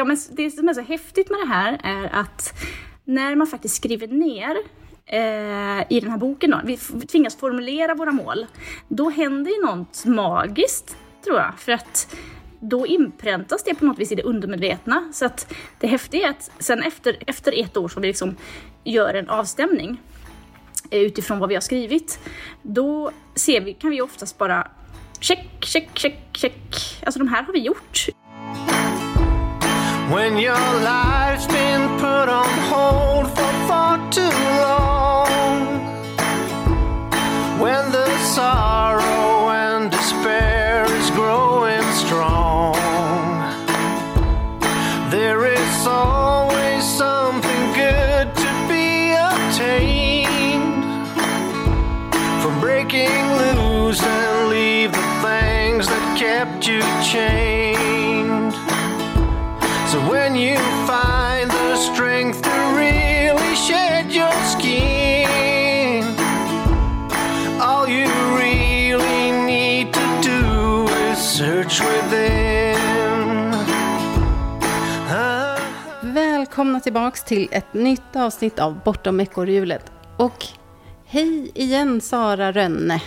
Ja, 0.00 0.04
men 0.04 0.16
det 0.30 0.50
som 0.50 0.68
är 0.68 0.74
så 0.74 0.80
häftigt 0.80 1.30
med 1.30 1.40
det 1.40 1.46
här 1.46 1.80
är 1.82 2.10
att 2.12 2.54
när 3.04 3.36
man 3.36 3.46
faktiskt 3.46 3.76
skriver 3.76 4.06
ner 4.06 4.56
eh, 5.06 5.96
i 5.96 6.00
den 6.00 6.10
här 6.10 6.18
boken, 6.18 6.50
då, 6.50 6.60
vi 6.64 6.76
tvingas 7.06 7.36
formulera 7.36 7.94
våra 7.94 8.12
mål, 8.12 8.46
då 8.88 9.10
händer 9.10 9.50
ju 9.50 9.66
något 9.66 10.04
magiskt, 10.06 10.96
tror 11.24 11.36
jag. 11.36 11.54
För 11.58 11.72
att 11.72 12.16
då 12.60 12.86
inpräntas 12.86 13.64
det 13.64 13.74
på 13.74 13.84
något 13.84 13.98
vis 13.98 14.12
i 14.12 14.14
det 14.14 14.22
undermedvetna. 14.22 15.08
Så 15.12 15.26
att 15.26 15.54
det 15.80 15.86
häftiga 15.86 16.26
är 16.26 16.30
att 16.30 16.50
sen 16.58 16.82
efter, 16.82 17.16
efter 17.26 17.60
ett 17.60 17.76
år 17.76 17.88
som 17.88 18.02
vi 18.02 18.08
liksom 18.08 18.36
gör 18.84 19.14
en 19.14 19.28
avstämning 19.28 20.00
eh, 20.90 21.00
utifrån 21.00 21.38
vad 21.38 21.48
vi 21.48 21.54
har 21.54 21.62
skrivit, 21.62 22.18
då 22.62 23.10
ser 23.34 23.60
vi, 23.60 23.74
kan 23.74 23.90
vi 23.90 24.00
oftast 24.00 24.38
bara 24.38 24.68
check, 25.20 25.64
check, 25.64 25.88
check, 25.94 26.18
check. 26.32 27.00
Alltså 27.04 27.18
de 27.18 27.28
här 27.28 27.42
har 27.42 27.52
vi 27.52 27.60
gjort. 27.60 28.08
When 30.10 30.38
your 30.38 30.54
life's 30.54 31.46
been 31.46 31.88
put 32.00 32.28
on 32.28 32.52
hold 32.68 33.28
for 33.28 33.52
far 33.68 33.96
too 34.10 34.36
long. 34.66 35.84
When 37.60 37.92
the 37.92 38.08
sorrow 38.34 39.50
and 39.50 39.88
despair 39.88 40.84
is 40.86 41.10
growing 41.12 41.84
strong. 41.92 42.74
There 45.12 45.46
is 45.46 45.86
always 45.86 46.82
something 46.82 47.62
good 47.74 48.34
to 48.34 48.50
be 48.68 49.12
obtained. 49.12 50.84
From 52.42 52.58
breaking 52.58 53.14
loose 53.38 54.02
and 54.02 54.48
leave 54.48 54.90
the 54.90 55.08
things 55.22 55.86
that 55.86 56.18
kept 56.18 56.66
you 56.66 56.80
chained 57.00 57.39
Välkomna 76.50 76.80
tillbaks 76.80 77.24
till 77.24 77.48
ett 77.50 77.74
nytt 77.74 78.16
avsnitt 78.16 78.58
av 78.58 78.80
Bortom 78.84 79.20
ekorrhjulet. 79.20 79.92
Och 80.16 80.44
hej 81.04 81.50
igen 81.54 82.00
Sara 82.00 82.52
Rönne. 82.52 83.02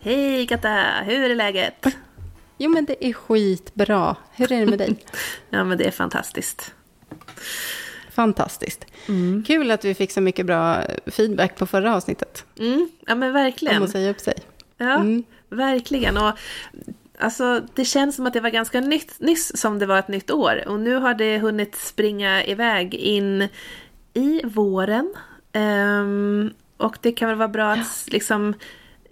Hej 0.00 0.46
Katta, 0.46 0.84
hur 1.04 1.30
är 1.30 1.34
läget? 1.34 1.86
Jo 2.56 2.70
men 2.70 2.84
det 2.84 3.06
är 3.06 3.12
skitbra. 3.12 4.16
Hur 4.32 4.52
är 4.52 4.60
det 4.60 4.66
med 4.66 4.78
dig? 4.78 5.04
ja 5.50 5.64
men 5.64 5.78
det 5.78 5.86
är 5.86 5.90
fantastiskt. 5.90 6.74
Fantastiskt. 8.10 8.86
Mm. 9.08 9.44
Kul 9.46 9.70
att 9.70 9.84
vi 9.84 9.94
fick 9.94 10.12
så 10.12 10.20
mycket 10.20 10.46
bra 10.46 10.82
feedback 11.06 11.56
på 11.56 11.66
förra 11.66 11.96
avsnittet. 11.96 12.44
Mm. 12.58 12.88
Ja 13.06 13.14
men 13.14 13.32
verkligen. 13.32 13.76
Om 13.76 13.82
att 13.82 13.90
säga 13.90 14.10
upp 14.10 14.20
sig. 14.20 14.34
Ja, 14.76 14.94
mm. 14.94 15.24
verkligen. 15.48 16.16
Och 16.16 16.32
Alltså, 17.20 17.62
det 17.74 17.84
känns 17.84 18.16
som 18.16 18.26
att 18.26 18.32
det 18.32 18.40
var 18.40 18.50
ganska 18.50 18.80
nytt, 18.80 19.20
nyss 19.20 19.60
som 19.60 19.78
det 19.78 19.86
var 19.86 19.98
ett 19.98 20.08
nytt 20.08 20.30
år. 20.30 20.68
Och 20.68 20.80
nu 20.80 20.94
har 20.94 21.14
det 21.14 21.38
hunnit 21.38 21.76
springa 21.76 22.44
iväg 22.44 22.94
in 22.94 23.48
i 24.14 24.40
våren. 24.44 25.14
Um, 25.52 26.52
och 26.76 26.98
det 27.00 27.12
kan 27.12 27.28
väl 27.28 27.38
vara 27.38 27.48
bra 27.48 27.72
att 27.72 28.06
liksom 28.06 28.54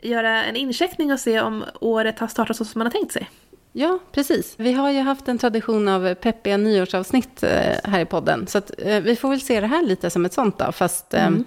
göra 0.02 0.44
en 0.44 0.56
incheckning 0.56 1.12
och 1.12 1.20
se 1.20 1.40
om 1.40 1.64
året 1.80 2.18
har 2.18 2.28
startat 2.28 2.56
så 2.56 2.64
som 2.64 2.78
man 2.78 2.86
har 2.86 2.92
tänkt 2.92 3.12
sig. 3.12 3.30
Ja, 3.72 3.98
precis. 4.12 4.54
Vi 4.56 4.72
har 4.72 4.90
ju 4.90 5.00
haft 5.00 5.28
en 5.28 5.38
tradition 5.38 5.88
av 5.88 6.14
peppiga 6.14 6.56
nyårsavsnitt 6.56 7.42
eh, 7.42 7.50
här 7.84 8.00
i 8.00 8.04
podden. 8.04 8.46
Så 8.46 8.58
att, 8.58 8.70
eh, 8.78 9.00
vi 9.00 9.16
får 9.16 9.30
väl 9.30 9.40
se 9.40 9.60
det 9.60 9.66
här 9.66 9.82
lite 9.82 10.10
som 10.10 10.24
ett 10.24 10.32
sånt 10.32 10.58
då, 10.58 10.72
fast 10.72 11.14
eh, 11.14 11.26
mm 11.26 11.44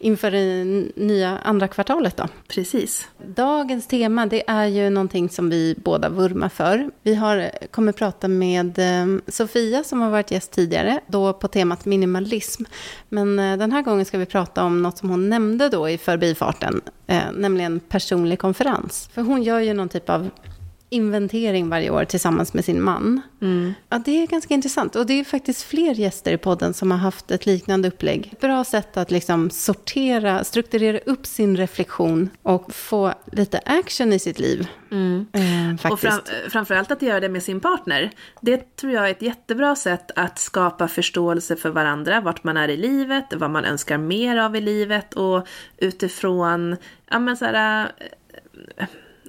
inför 0.00 0.30
det 0.30 0.64
nya 0.96 1.38
andra 1.38 1.68
kvartalet 1.68 2.16
då. 2.16 2.28
Precis. 2.48 3.08
Dagens 3.26 3.86
tema 3.86 4.26
det 4.26 4.50
är 4.50 4.66
ju 4.66 4.90
någonting 4.90 5.28
som 5.28 5.50
vi 5.50 5.74
båda 5.84 6.08
vurmar 6.08 6.48
för. 6.48 6.90
Vi 7.02 7.14
har, 7.14 7.50
kommer 7.70 7.92
prata 7.92 8.28
med 8.28 8.78
eh, 8.78 9.20
Sofia 9.28 9.84
som 9.84 10.00
har 10.00 10.10
varit 10.10 10.30
gäst 10.30 10.50
tidigare, 10.50 11.00
då 11.06 11.32
på 11.32 11.48
temat 11.48 11.84
minimalism. 11.84 12.64
Men 13.08 13.38
eh, 13.38 13.56
den 13.56 13.72
här 13.72 13.82
gången 13.82 14.04
ska 14.04 14.18
vi 14.18 14.26
prata 14.26 14.64
om 14.64 14.82
något 14.82 14.98
som 14.98 15.10
hon 15.10 15.28
nämnde 15.28 15.68
då 15.68 15.88
i 15.88 15.98
förbifarten, 15.98 16.80
eh, 17.06 17.22
nämligen 17.34 17.80
personlig 17.80 18.38
konferens. 18.38 19.08
För 19.12 19.22
hon 19.22 19.42
gör 19.42 19.60
ju 19.60 19.74
någon 19.74 19.88
typ 19.88 20.10
av 20.10 20.30
inventering 20.90 21.68
varje 21.68 21.90
år 21.90 22.04
tillsammans 22.04 22.54
med 22.54 22.64
sin 22.64 22.82
man. 22.82 23.20
Mm. 23.42 23.74
Ja, 23.88 23.98
det 24.04 24.22
är 24.22 24.26
ganska 24.26 24.54
intressant. 24.54 24.96
Och 24.96 25.06
det 25.06 25.20
är 25.20 25.24
faktiskt 25.24 25.62
fler 25.62 25.94
gäster 25.94 26.32
i 26.32 26.38
podden 26.38 26.74
som 26.74 26.90
har 26.90 26.98
haft 26.98 27.30
ett 27.30 27.46
liknande 27.46 27.88
upplägg. 27.88 28.34
Bra 28.40 28.64
sätt 28.64 28.96
att 28.96 29.10
liksom 29.10 29.50
sortera, 29.50 30.44
strukturera 30.44 30.98
upp 30.98 31.26
sin 31.26 31.56
reflektion 31.56 32.30
och 32.42 32.74
få 32.74 33.14
lite 33.32 33.58
action 33.58 34.12
i 34.12 34.18
sitt 34.18 34.38
liv. 34.38 34.66
Mm. 34.90 35.26
Eh, 35.32 35.92
och 35.92 36.00
fram, 36.00 36.20
framförallt 36.48 36.90
att 36.90 37.02
göra 37.02 37.20
det 37.20 37.28
med 37.28 37.42
sin 37.42 37.60
partner. 37.60 38.10
Det 38.40 38.76
tror 38.76 38.92
jag 38.92 39.06
är 39.06 39.10
ett 39.10 39.22
jättebra 39.22 39.76
sätt 39.76 40.10
att 40.16 40.38
skapa 40.38 40.88
förståelse 40.88 41.56
för 41.56 41.70
varandra, 41.70 42.20
vart 42.20 42.44
man 42.44 42.56
är 42.56 42.68
i 42.68 42.76
livet, 42.76 43.24
vad 43.34 43.50
man 43.50 43.64
önskar 43.64 43.98
mer 43.98 44.36
av 44.36 44.56
i 44.56 44.60
livet 44.60 45.14
och 45.14 45.46
utifrån, 45.78 46.76
ja 47.10 47.18
men 47.18 47.36
så 47.36 47.44
här, 47.44 47.92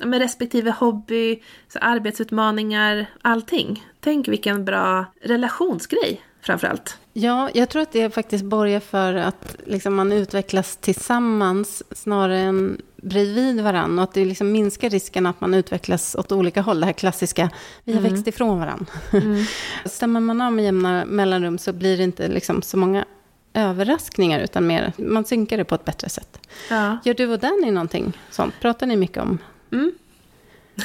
med 0.05 0.19
respektive 0.19 0.71
hobby, 0.71 1.41
så 1.67 1.79
arbetsutmaningar, 1.79 3.05
allting. 3.21 3.85
Tänk 3.99 4.27
vilken 4.27 4.65
bra 4.65 5.05
relationsgrej 5.21 6.21
framförallt. 6.41 6.97
Ja, 7.13 7.49
jag 7.53 7.69
tror 7.69 7.81
att 7.81 7.91
det 7.91 8.13
faktiskt 8.13 8.45
borgar 8.45 8.79
för 8.79 9.13
att 9.13 9.55
liksom, 9.65 9.95
man 9.95 10.11
utvecklas 10.11 10.77
tillsammans 10.77 11.83
snarare 11.91 12.39
än 12.39 12.81
bredvid 12.95 13.63
varandra. 13.63 14.03
Och 14.03 14.09
att 14.09 14.13
det 14.13 14.25
liksom 14.25 14.51
minskar 14.51 14.89
risken 14.89 15.25
att 15.25 15.41
man 15.41 15.53
utvecklas 15.53 16.15
åt 16.15 16.31
olika 16.31 16.61
håll. 16.61 16.79
Det 16.79 16.85
här 16.85 16.93
klassiska, 16.93 17.49
vi 17.83 17.93
har 17.93 17.99
mm. 17.99 18.13
växt 18.13 18.27
ifrån 18.27 18.59
varandra. 18.59 18.85
Mm. 19.13 19.45
Stämmer 19.85 20.19
man 20.19 20.41
av 20.41 20.53
med 20.53 20.65
jämna 20.65 21.05
mellanrum 21.05 21.57
så 21.57 21.73
blir 21.73 21.97
det 21.97 22.03
inte 22.03 22.27
liksom 22.27 22.61
så 22.61 22.77
många 22.77 23.05
överraskningar, 23.53 24.39
utan 24.39 24.67
mer, 24.67 24.93
man 24.97 25.25
synkar 25.25 25.57
det 25.57 25.63
på 25.63 25.75
ett 25.75 25.85
bättre 25.85 26.09
sätt. 26.09 26.39
Ja. 26.69 26.97
Gör 27.03 27.13
du 27.13 27.27
och 27.27 27.39
Danny 27.39 27.71
någonting 27.71 28.17
sånt? 28.29 28.53
Pratar 28.61 28.87
ni 28.87 28.95
mycket 28.95 29.17
om 29.17 29.37
Mm. 29.71 29.91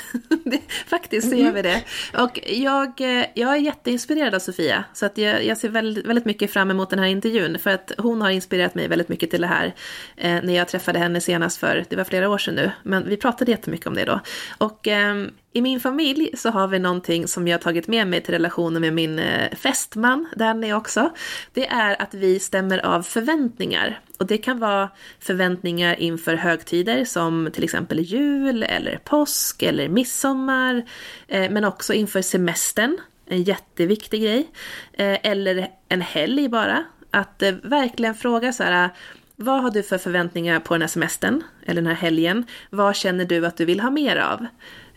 faktiskt 0.87 1.31
så 1.31 1.35
gör 1.35 1.53
vi 1.53 1.63
det. 1.63 1.85
Och 2.19 2.41
jag, 2.47 3.01
eh, 3.01 3.27
jag 3.35 3.53
är 3.53 3.57
jätteinspirerad 3.57 4.35
av 4.35 4.39
Sofia. 4.39 4.85
Så 4.93 5.07
att 5.07 5.19
jag, 5.19 5.45
jag 5.45 5.59
ser 5.59 5.69
väldigt, 5.69 6.07
väldigt 6.07 6.25
mycket 6.25 6.51
fram 6.51 6.71
emot 6.71 6.91
den 6.91 6.99
här 6.99 7.07
intervjun. 7.07 7.59
För 7.59 7.71
att 7.71 7.93
hon 7.99 8.23
har 8.23 8.31
inspirerat 8.31 8.75
mig 8.75 8.89
väldigt 8.89 9.09
mycket 9.09 9.31
till 9.31 9.41
det 9.41 9.47
här. 9.47 9.75
Eh, 10.17 10.43
när 10.43 10.57
jag 10.57 10.69
träffade 10.69 10.99
henne 10.99 11.21
senast 11.21 11.59
för, 11.59 11.85
det 11.89 11.97
var 11.97 12.05
flera 12.05 12.29
år 12.29 12.39
sedan 12.39 12.55
nu. 12.55 12.71
Men 12.83 13.09
vi 13.09 13.17
pratade 13.17 13.51
jättemycket 13.51 13.87
om 13.87 13.95
det 13.95 14.05
då. 14.05 14.21
Och 14.59 14.89
eh, 14.89 15.27
i 15.57 15.61
min 15.61 15.81
familj 15.81 16.31
så 16.35 16.51
har 16.51 16.69
vi 16.69 16.79
någonting 16.79 17.29
som 17.29 17.49
jag 17.49 17.61
tagit 17.61 17.89
med 17.89 18.07
mig 18.07 18.21
till 18.21 18.35
relationen 18.35 18.81
med 18.81 18.93
min 18.93 19.19
eh, 19.19 19.51
fästman, 19.57 20.29
Danny 20.37 20.73
också. 20.73 21.11
Det 21.53 21.67
är 21.67 22.03
att 22.03 22.15
vi 22.15 22.41
stämmer 22.41 22.87
av 22.87 23.03
förväntningar. 23.03 24.01
Och 24.19 24.27
det 24.27 24.39
kan 24.39 24.59
vara 24.59 24.91
förväntningar 25.21 26.01
inför 26.01 26.35
högtider 26.35 27.05
som 27.05 27.51
till 27.53 27.65
exempel 27.65 28.01
jul 28.01 28.63
eller 28.63 28.99
påsk 29.05 29.63
eller 29.63 29.89
midsommar. 29.89 30.83
Eh, 31.29 31.51
men 31.51 31.65
också 31.65 31.93
inför 31.93 32.23
semestern, 32.23 32.99
en 33.27 33.43
jätteviktig 33.43 34.23
grej. 34.23 34.47
Eh, 34.93 35.19
eller 35.23 35.69
en 35.89 36.01
helg 36.01 36.49
bara. 36.49 36.85
Att 37.11 37.43
verkligen 37.63 38.15
fråga 38.15 38.53
så 38.53 38.63
här 38.63 38.91
vad 39.37 39.63
har 39.63 39.71
du 39.71 39.83
för 39.83 39.99
förväntningar 39.99 40.61
på 40.61 40.75
den 40.75 40.81
här 40.81 40.89
semestern 40.89 41.43
eller 41.67 41.83
den 41.83 41.87
här 41.87 42.03
helgen? 42.03 42.45
Vad 42.71 42.97
känner 42.97 43.25
du 43.25 43.47
att 43.47 43.57
du 43.57 43.65
vill 43.65 43.81
ha 43.81 43.91
mer 43.91 44.17
av? 44.17 44.47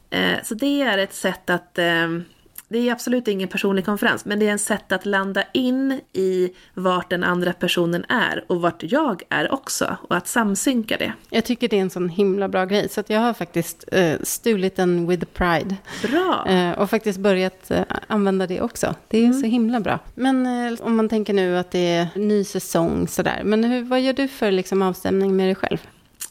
Eh, 0.09 0.43
så 0.43 0.53
det 0.55 0.81
är 0.81 0.97
ett 0.97 1.13
sätt 1.13 1.49
att 1.49 1.77
ehm, 1.77 2.23
det 2.71 2.89
är 2.89 2.91
absolut 2.91 3.27
ingen 3.27 3.47
personlig 3.47 3.85
konferens, 3.85 4.25
men 4.25 4.39
det 4.39 4.47
är 4.47 4.51
en 4.51 4.59
sätt 4.59 4.91
att 4.91 5.05
landa 5.05 5.43
in 5.53 6.01
i 6.13 6.53
vart 6.73 7.09
den 7.09 7.23
andra 7.23 7.53
personen 7.53 8.05
är 8.09 8.43
och 8.47 8.61
vart 8.61 8.83
jag 8.83 9.23
är 9.29 9.53
också 9.53 9.97
och 10.01 10.15
att 10.15 10.27
samsynka 10.27 10.97
det. 10.97 11.13
Jag 11.29 11.45
tycker 11.45 11.67
det 11.67 11.77
är 11.77 11.81
en 11.81 11.89
sån 11.89 12.09
himla 12.09 12.47
bra 12.47 12.65
grej, 12.65 12.89
så 12.89 13.03
jag 13.07 13.19
har 13.19 13.33
faktiskt 13.33 13.85
uh, 13.95 14.15
stulit 14.23 14.75
den 14.75 15.07
with 15.07 15.25
pride. 15.25 15.75
Bra! 16.01 16.45
Uh, 16.49 16.71
och 16.71 16.89
faktiskt 16.89 17.19
börjat 17.19 17.71
använda 18.07 18.47
det 18.47 18.61
också. 18.61 18.95
Det 19.07 19.17
är 19.17 19.25
mm. 19.25 19.41
så 19.41 19.45
himla 19.45 19.79
bra. 19.79 19.99
Men 20.15 20.47
om 20.81 20.95
man 20.95 21.09
tänker 21.09 21.33
nu 21.33 21.57
att 21.57 21.71
det 21.71 21.93
är 21.93 22.07
ny 22.15 22.43
säsong 22.43 23.07
sådär, 23.07 23.41
men 23.43 23.63
hur, 23.63 23.83
vad 23.83 24.01
gör 24.01 24.13
du 24.13 24.27
för 24.27 24.51
liksom, 24.51 24.81
avstämning 24.81 25.35
med 25.35 25.47
dig 25.47 25.55
själv? 25.55 25.77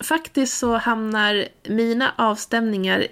Faktiskt 0.00 0.58
så 0.58 0.76
hamnar 0.76 1.49
mina 1.69 2.12
avstämningar 2.17 3.06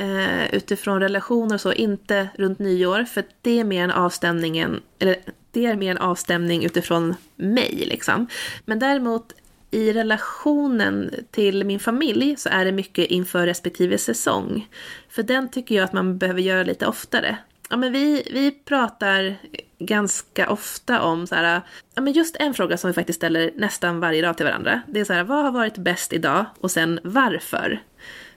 eh, 0.00 0.54
utifrån 0.54 1.00
relationer 1.00 1.54
och 1.54 1.60
så, 1.60 1.72
inte 1.72 2.28
runt 2.34 2.58
nyår, 2.58 3.04
för 3.04 3.24
det 3.42 3.60
är 3.60 3.64
mer 3.64 3.84
en 3.84 3.90
avstämningen, 3.90 4.82
eller 4.98 5.16
det 5.50 5.66
är 5.66 5.76
mer 5.76 5.90
en 5.90 5.98
avstämning 5.98 6.64
utifrån 6.64 7.14
mig 7.36 7.84
liksom. 7.86 8.26
Men 8.64 8.78
däremot 8.78 9.32
i 9.70 9.92
relationen 9.92 11.14
till 11.30 11.64
min 11.64 11.80
familj 11.80 12.36
så 12.36 12.48
är 12.48 12.64
det 12.64 12.72
mycket 12.72 13.06
inför 13.06 13.46
respektive 13.46 13.98
säsong. 13.98 14.68
För 15.08 15.22
den 15.22 15.50
tycker 15.50 15.74
jag 15.74 15.84
att 15.84 15.92
man 15.92 16.18
behöver 16.18 16.40
göra 16.40 16.62
lite 16.62 16.86
oftare. 16.86 17.36
ja, 17.70 17.76
men 17.76 17.92
vi, 17.92 18.22
vi 18.32 18.50
pratar 18.50 19.36
ganska 19.78 20.50
ofta 20.50 21.00
om 21.02 21.26
så 21.26 21.34
här, 21.34 21.62
ja, 21.94 22.02
men 22.02 22.12
just 22.12 22.36
en 22.36 22.54
fråga 22.54 22.76
som 22.76 22.90
vi 22.90 22.94
faktiskt 22.94 23.16
ställer 23.16 23.50
nästan 23.56 24.00
varje 24.00 24.22
dag 24.22 24.36
till 24.36 24.46
varandra. 24.46 24.80
Det 24.86 25.00
är 25.00 25.04
så 25.04 25.12
här, 25.12 25.24
vad 25.24 25.44
har 25.44 25.52
varit 25.52 25.78
bäst 25.78 26.12
idag? 26.12 26.44
Och 26.60 26.70
sen 26.70 27.00
varför? 27.04 27.80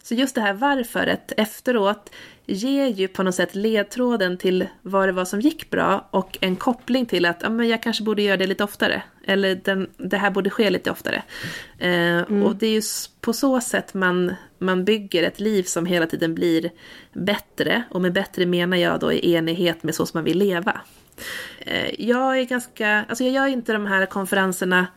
Så 0.04 0.14
just 0.14 0.36
det 0.36 0.42
här 0.42 0.54
varföret 0.54 1.32
efteråt 1.38 2.12
ger 2.46 2.88
ju 2.88 3.08
på 3.08 3.24
något 3.24 3.36
sätt 3.36 3.56
ledtråden 3.56 4.38
till 4.38 4.68
vad 4.82 5.08
det 5.08 5.12
var 5.12 5.26
som 5.26 5.42
gick 5.42 5.70
bra 5.70 6.08
och 6.12 6.38
en 6.42 6.56
koppling 6.56 7.06
till 7.06 7.26
att 7.26 7.38
ja, 7.42 7.50
men 7.50 7.68
jag 7.68 7.84
kanske 7.84 8.04
borde 8.04 8.22
göra 8.22 8.38
det 8.38 8.48
lite 8.48 8.64
oftare. 8.64 9.04
Eller 9.26 9.56
den, 9.56 9.90
det 9.98 10.18
här 10.18 10.32
borde 10.32 10.50
ske 10.50 10.70
lite 10.70 10.92
oftare. 10.92 11.24
Eh, 11.78 12.18
mm. 12.18 12.44
Och 12.44 12.56
det 12.56 12.68
är 12.68 12.72
ju 12.72 12.82
på 13.22 13.34
så 13.34 13.62
sätt 13.62 13.94
man, 13.94 14.36
man 14.58 14.86
bygger 14.86 15.24
ett 15.24 15.40
liv 15.40 15.64
som 15.64 15.86
hela 15.86 16.08
tiden 16.08 16.36
blir 16.36 16.72
bättre. 17.14 17.84
Och 17.90 18.02
med 18.02 18.14
bättre 18.14 18.46
menar 18.46 18.78
jag 18.78 19.00
då 19.00 19.14
i 19.14 19.34
enighet 19.34 19.84
med 19.84 19.96
så 19.96 20.06
som 20.06 20.18
man 20.18 20.24
vill 20.24 20.38
leva. 20.38 20.82
Eh, 21.60 22.02
jag 22.08 22.40
är 22.40 22.44
ganska, 22.44 23.06
alltså 23.10 23.24
jag 23.24 23.34
gör 23.34 23.48
inte 23.48 23.74
de 23.74 23.86
här 23.86 24.06
konferenserna 24.06 24.88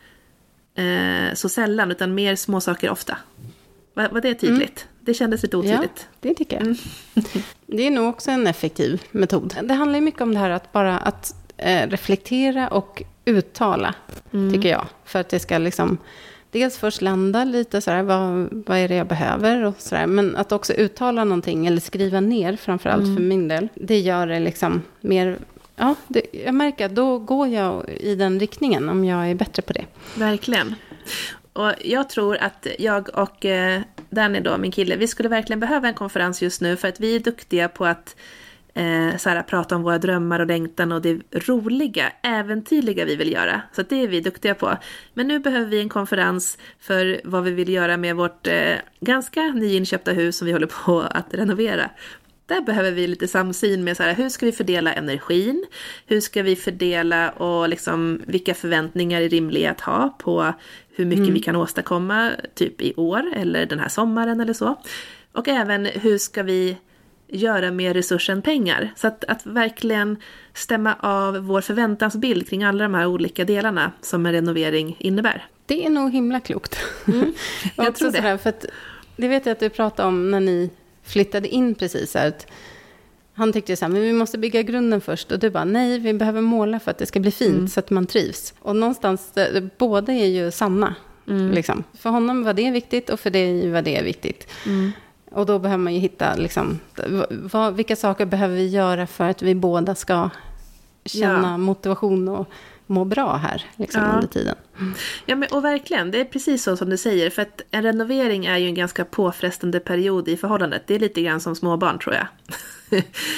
eh, 0.74 1.34
så 1.34 1.48
sällan 1.48 1.90
utan 1.90 2.14
mer 2.14 2.36
småsaker 2.36 2.90
ofta. 2.90 3.18
Var, 3.96 4.08
var 4.08 4.20
det 4.20 4.34
tydligt? 4.34 4.86
Mm. 4.86 4.94
Det 5.00 5.14
kändes 5.14 5.42
lite 5.42 5.56
otydligt. 5.56 6.08
Ja, 6.10 6.16
det 6.20 6.34
tycker 6.34 6.56
jag. 6.56 6.62
Mm. 6.62 6.76
det 7.66 7.86
är 7.86 7.90
nog 7.90 8.08
också 8.08 8.30
en 8.30 8.46
effektiv 8.46 9.02
metod. 9.10 9.56
Det 9.62 9.74
handlar 9.74 9.98
ju 9.98 10.04
mycket 10.04 10.20
om 10.20 10.34
det 10.34 10.40
här 10.40 10.50
att 10.50 10.72
bara 10.72 10.98
att 10.98 11.34
eh, 11.56 11.88
reflektera 11.88 12.68
och 12.68 13.02
uttala, 13.24 13.94
mm. 14.32 14.52
tycker 14.52 14.68
jag. 14.68 14.86
För 15.04 15.18
att 15.18 15.28
det 15.28 15.38
ska 15.38 15.58
liksom 15.58 15.98
dels 16.50 16.78
först 16.78 17.02
landa 17.02 17.44
lite 17.44 17.80
sådär, 17.80 18.02
vad, 18.02 18.48
vad 18.66 18.78
är 18.78 18.88
det 18.88 18.94
jag 18.94 19.06
behöver 19.06 19.64
och 19.64 19.74
sådär. 19.78 20.06
Men 20.06 20.36
att 20.36 20.52
också 20.52 20.72
uttala 20.72 21.24
någonting 21.24 21.66
eller 21.66 21.80
skriva 21.80 22.20
ner, 22.20 22.56
framförallt 22.56 23.04
mm. 23.04 23.16
för 23.16 23.22
min 23.22 23.48
del. 23.48 23.68
Det 23.74 23.98
gör 23.98 24.26
det 24.26 24.40
liksom 24.40 24.82
mer, 25.00 25.38
ja, 25.76 25.94
det, 26.08 26.22
jag 26.44 26.54
märker 26.54 26.86
att 26.86 26.94
då 26.94 27.18
går 27.18 27.48
jag 27.48 27.88
i 27.88 28.14
den 28.14 28.40
riktningen 28.40 28.88
om 28.88 29.04
jag 29.04 29.30
är 29.30 29.34
bättre 29.34 29.62
på 29.62 29.72
det. 29.72 29.84
Verkligen. 30.14 30.74
Och 31.56 31.72
jag 31.84 32.08
tror 32.08 32.36
att 32.36 32.66
jag 32.78 33.08
och 33.18 33.44
eh, 33.44 33.82
Danny 34.10 34.40
då, 34.40 34.58
min 34.58 34.72
kille, 34.72 34.96
vi 34.96 35.06
skulle 35.06 35.28
verkligen 35.28 35.60
behöva 35.60 35.88
en 35.88 35.94
konferens 35.94 36.42
just 36.42 36.60
nu 36.60 36.76
för 36.76 36.88
att 36.88 37.00
vi 37.00 37.16
är 37.16 37.20
duktiga 37.20 37.68
på 37.68 37.86
att 37.86 38.16
eh, 38.74 39.16
så 39.16 39.30
här, 39.30 39.42
prata 39.42 39.76
om 39.76 39.82
våra 39.82 39.98
drömmar 39.98 40.40
och 40.40 40.46
längtan 40.46 40.92
och 40.92 41.02
det 41.02 41.20
roliga, 41.32 42.12
äventyrliga 42.22 43.04
vi 43.04 43.16
vill 43.16 43.32
göra. 43.32 43.62
Så 43.72 43.82
det 43.82 44.02
är 44.02 44.08
vi 44.08 44.20
duktiga 44.20 44.54
på. 44.54 44.76
Men 45.14 45.28
nu 45.28 45.38
behöver 45.38 45.66
vi 45.66 45.80
en 45.80 45.88
konferens 45.88 46.58
för 46.80 47.20
vad 47.24 47.44
vi 47.44 47.50
vill 47.50 47.68
göra 47.68 47.96
med 47.96 48.16
vårt 48.16 48.46
eh, 48.46 48.74
ganska 49.00 49.42
nyinköpta 49.42 50.12
hus 50.12 50.36
som 50.36 50.46
vi 50.46 50.52
håller 50.52 50.70
på 50.84 51.00
att 51.00 51.34
renovera. 51.34 51.90
Där 52.46 52.60
behöver 52.60 52.90
vi 52.90 53.06
lite 53.06 53.28
samsyn 53.28 53.84
med 53.84 53.96
så 53.96 54.02
här, 54.02 54.14
hur 54.14 54.28
ska 54.28 54.46
vi 54.46 54.52
fördela 54.52 54.92
energin? 54.94 55.64
Hur 56.06 56.20
ska 56.20 56.42
vi 56.42 56.56
fördela 56.56 57.30
och 57.30 57.68
liksom 57.68 58.22
vilka 58.26 58.54
förväntningar 58.54 59.20
är 59.20 59.28
rimliga 59.28 59.70
att 59.70 59.80
ha 59.80 60.16
på 60.18 60.52
hur 60.96 61.04
mycket 61.04 61.22
mm. 61.22 61.34
vi 61.34 61.40
kan 61.40 61.56
åstadkomma 61.56 62.30
typ 62.54 62.82
i 62.82 62.94
år 62.94 63.32
eller 63.36 63.66
den 63.66 63.78
här 63.78 63.88
sommaren 63.88 64.40
eller 64.40 64.52
så. 64.52 64.76
Och 65.32 65.48
även 65.48 65.86
hur 65.86 66.18
ska 66.18 66.42
vi 66.42 66.76
göra 67.28 67.70
med 67.70 67.92
resursen 67.92 68.42
pengar? 68.42 68.92
Så 68.96 69.06
att, 69.06 69.24
att 69.24 69.46
verkligen 69.46 70.16
stämma 70.54 70.94
av 71.00 71.36
vår 71.36 71.60
förväntansbild 71.60 72.48
kring 72.48 72.64
alla 72.64 72.84
de 72.84 72.94
här 72.94 73.06
olika 73.06 73.44
delarna 73.44 73.92
som 74.00 74.26
en 74.26 74.32
renovering 74.32 74.96
innebär. 74.98 75.46
Det 75.66 75.86
är 75.86 75.90
nog 75.90 76.12
himla 76.12 76.40
klokt. 76.40 76.78
Mm, 77.06 77.34
jag 77.76 77.94
tror 77.94 78.10
det. 78.10 78.16
Sådär, 78.16 78.36
för 78.36 78.50
att, 78.50 78.64
det 79.16 79.28
vet 79.28 79.46
jag 79.46 79.52
att 79.52 79.60
du 79.60 79.68
pratade 79.68 80.08
om 80.08 80.30
när 80.30 80.40
ni 80.40 80.70
flyttade 81.06 81.48
in 81.48 81.74
precis. 81.74 82.16
Att 82.16 82.46
han 83.34 83.52
tyckte 83.52 83.76
så 83.76 83.84
här, 83.84 83.92
men 83.92 84.02
vi 84.02 84.12
måste 84.12 84.38
bygga 84.38 84.62
grunden 84.62 85.00
först. 85.00 85.32
Och 85.32 85.38
du 85.38 85.50
bara, 85.50 85.64
nej, 85.64 85.98
vi 85.98 86.14
behöver 86.14 86.40
måla 86.40 86.80
för 86.80 86.90
att 86.90 86.98
det 86.98 87.06
ska 87.06 87.20
bli 87.20 87.30
fint, 87.30 87.56
mm. 87.56 87.68
så 87.68 87.80
att 87.80 87.90
man 87.90 88.06
trivs. 88.06 88.54
Och 88.58 88.76
någonstans, 88.76 89.32
båda 89.78 90.12
är 90.12 90.26
ju 90.26 90.50
sanna. 90.50 90.94
Mm. 91.28 91.50
Liksom. 91.50 91.84
För 91.94 92.10
honom 92.10 92.44
var 92.44 92.52
det 92.52 92.70
viktigt 92.70 93.10
och 93.10 93.20
för 93.20 93.30
dig 93.30 93.70
var 93.70 93.82
det 93.82 94.02
viktigt. 94.02 94.48
Mm. 94.66 94.92
Och 95.30 95.46
då 95.46 95.58
behöver 95.58 95.84
man 95.84 95.94
ju 95.94 96.00
hitta, 96.00 96.34
liksom, 96.34 96.78
vad, 97.30 97.74
vilka 97.74 97.96
saker 97.96 98.26
behöver 98.26 98.54
vi 98.56 98.66
göra 98.66 99.06
för 99.06 99.28
att 99.28 99.42
vi 99.42 99.54
båda 99.54 99.94
ska 99.94 100.30
känna 101.04 101.50
ja. 101.50 101.56
motivation 101.56 102.28
och 102.28 102.48
må 102.86 103.04
bra 103.04 103.36
här 103.36 103.64
liksom, 103.76 104.02
ja. 104.02 104.12
under 104.14 104.28
tiden. 104.28 104.56
Ja, 105.26 105.36
men, 105.36 105.48
och 105.52 105.64
verkligen, 105.64 106.10
det 106.10 106.20
är 106.20 106.24
precis 106.24 106.62
så 106.62 106.76
som 106.76 106.90
du 106.90 106.96
säger. 106.96 107.30
För 107.30 107.42
att 107.42 107.62
en 107.70 107.82
renovering 107.82 108.46
är 108.46 108.56
ju 108.56 108.66
en 108.66 108.74
ganska 108.74 109.04
påfrestande 109.04 109.80
period 109.80 110.28
i 110.28 110.36
förhållandet. 110.36 110.82
Det 110.86 110.94
är 110.94 110.98
lite 110.98 111.22
grann 111.22 111.40
som 111.40 111.56
småbarn 111.56 111.98
tror 111.98 112.14
jag. 112.14 112.26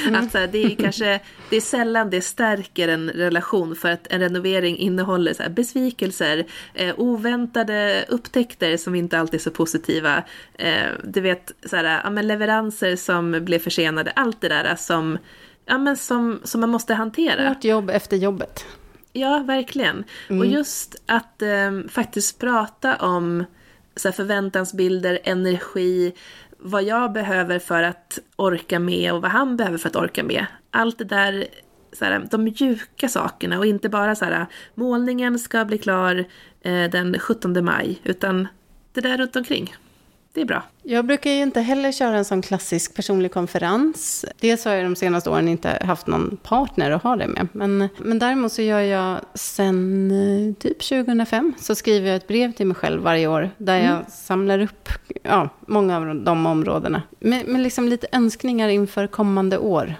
Mm. 0.06 0.24
att 0.24 0.32
så 0.32 0.38
här, 0.38 0.46
det 0.46 0.64
är 0.64 0.76
kanske, 0.76 1.20
det 1.50 1.56
är 1.56 1.60
sällan 1.60 2.10
det 2.10 2.20
stärker 2.20 2.88
en 2.88 3.10
relation 3.10 3.76
för 3.76 3.90
att 3.90 4.06
en 4.10 4.20
renovering 4.20 4.76
innehåller 4.76 5.34
så 5.34 5.42
här, 5.42 5.50
besvikelser, 5.50 6.46
eh, 6.74 6.94
oväntade 6.96 8.04
upptäckter 8.08 8.76
som 8.76 8.94
inte 8.94 9.18
alltid 9.18 9.40
är 9.40 9.42
så 9.42 9.50
positiva. 9.50 10.22
Eh, 10.54 10.86
du 11.04 11.20
vet, 11.20 11.52
så 11.64 11.76
här, 11.76 12.00
ja, 12.04 12.10
men 12.10 12.26
leveranser 12.26 12.96
som 12.96 13.44
blev 13.44 13.58
försenade, 13.58 14.10
allt 14.10 14.40
det 14.40 14.48
där 14.48 14.76
som, 14.76 15.18
ja, 15.66 15.78
men 15.78 15.96
som, 15.96 16.40
som 16.44 16.60
man 16.60 16.70
måste 16.70 16.94
hantera. 16.94 17.48
Vårt 17.48 17.64
jobb 17.64 17.90
efter 17.90 18.16
jobbet. 18.16 18.64
Ja, 19.18 19.38
verkligen. 19.38 20.04
Mm. 20.28 20.40
Och 20.40 20.46
just 20.46 21.02
att 21.06 21.42
eh, 21.42 21.70
faktiskt 21.88 22.38
prata 22.38 22.96
om 22.96 23.44
så 23.96 24.12
förväntansbilder, 24.12 25.18
energi, 25.24 26.12
vad 26.58 26.82
jag 26.82 27.12
behöver 27.12 27.58
för 27.58 27.82
att 27.82 28.18
orka 28.36 28.78
med 28.78 29.12
och 29.12 29.22
vad 29.22 29.30
han 29.30 29.56
behöver 29.56 29.78
för 29.78 29.88
att 29.88 29.96
orka 29.96 30.22
med. 30.22 30.46
Allt 30.70 30.98
det 30.98 31.04
där, 31.04 31.46
så 31.92 32.04
här, 32.04 32.26
de 32.30 32.44
mjuka 32.44 33.08
sakerna 33.08 33.58
och 33.58 33.66
inte 33.66 33.88
bara 33.88 34.14
så 34.14 34.24
här, 34.24 34.46
målningen 34.74 35.38
ska 35.38 35.64
bli 35.64 35.78
klar 35.78 36.24
eh, 36.60 36.90
den 36.90 37.18
17 37.18 37.64
maj, 37.64 38.00
utan 38.04 38.48
det 38.92 39.00
där 39.00 39.18
runt 39.18 39.36
omkring 39.36 39.76
det 40.32 40.40
är 40.40 40.44
bra. 40.44 40.62
Jag 40.82 41.06
brukar 41.06 41.30
ju 41.30 41.42
inte 41.42 41.60
heller 41.60 41.92
köra 41.92 42.16
en 42.16 42.24
sån 42.24 42.42
klassisk 42.42 42.94
personlig 42.94 43.32
konferens. 43.32 44.24
Dels 44.40 44.64
har 44.64 44.72
jag 44.72 44.84
de 44.84 44.96
senaste 44.96 45.30
åren 45.30 45.48
inte 45.48 45.78
haft 45.84 46.06
någon 46.06 46.36
partner 46.42 46.90
att 46.90 47.02
ha 47.02 47.16
det 47.16 47.26
med. 47.26 47.48
Men, 47.52 47.88
men 47.98 48.18
däremot 48.18 48.52
så 48.52 48.62
gör 48.62 48.80
jag 48.80 49.20
sen 49.34 50.10
eh, 50.10 50.54
typ 50.54 50.82
2005 50.88 51.52
så 51.58 51.74
skriver 51.74 52.08
jag 52.08 52.16
ett 52.16 52.28
brev 52.28 52.52
till 52.52 52.66
mig 52.66 52.74
själv 52.74 53.02
varje 53.02 53.26
år. 53.26 53.50
Där 53.58 53.80
mm. 53.80 53.92
jag 53.92 54.10
samlar 54.10 54.58
upp 54.58 54.88
ja, 55.22 55.48
många 55.66 55.96
av 55.96 56.14
de 56.14 56.46
områdena. 56.46 57.02
Med, 57.20 57.46
med 57.46 57.60
liksom 57.60 57.88
lite 57.88 58.06
önskningar 58.12 58.68
inför 58.68 59.06
kommande 59.06 59.58
år. 59.58 59.94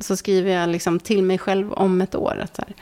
Så 0.00 0.16
skriver 0.16 0.50
jag 0.50 0.68
liksom 0.68 0.98
till 1.00 1.22
mig 1.22 1.38
själv 1.38 1.72
om 1.72 2.00
ett 2.00 2.14
år. 2.14 2.40
Att 2.44 2.56
så 2.56 2.62
här, 2.62 2.74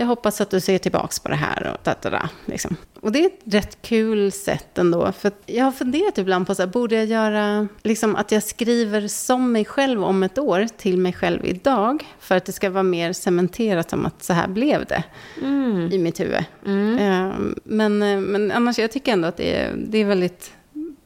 jag 0.00 0.06
hoppas 0.06 0.40
att 0.40 0.50
du 0.50 0.60
ser 0.60 0.78
tillbaka 0.78 1.14
på 1.22 1.28
det 1.28 1.34
här 1.34 1.76
och 1.84 2.10
da, 2.10 2.28
liksom. 2.46 2.76
Och 3.00 3.12
det 3.12 3.18
är 3.18 3.26
ett 3.26 3.40
rätt 3.44 3.82
kul 3.82 4.32
sätt 4.32 4.78
ändå. 4.78 5.12
För 5.12 5.32
jag 5.46 5.64
har 5.64 5.72
funderat 5.72 6.18
ibland 6.18 6.46
på 6.46 6.54
så 6.54 6.62
här, 6.62 6.66
borde 6.66 6.96
jag 6.96 7.06
göra 7.06 7.68
liksom 7.82 8.16
att 8.16 8.32
jag 8.32 8.42
skriver 8.42 9.08
som 9.08 9.52
mig 9.52 9.64
själv 9.64 10.04
om 10.04 10.22
ett 10.22 10.38
år 10.38 10.66
till 10.76 10.98
mig 10.98 11.12
själv 11.12 11.44
idag. 11.44 12.04
För 12.20 12.36
att 12.36 12.44
det 12.44 12.52
ska 12.52 12.70
vara 12.70 12.82
mer 12.82 13.12
cementerat 13.12 13.90
som 13.90 14.06
att 14.06 14.22
så 14.22 14.32
här 14.32 14.48
blev 14.48 14.84
det 14.84 15.04
mm. 15.42 15.92
i 15.92 15.98
mitt 15.98 16.20
huvud. 16.20 16.44
Mm. 16.66 16.98
Ehm, 16.98 17.54
men, 17.64 17.98
men 18.22 18.52
annars, 18.52 18.78
jag 18.78 18.92
tycker 18.92 19.12
ändå 19.12 19.28
att 19.28 19.36
det 19.36 19.56
är, 19.56 19.74
det 19.76 19.98
är 19.98 20.04
väldigt 20.04 20.52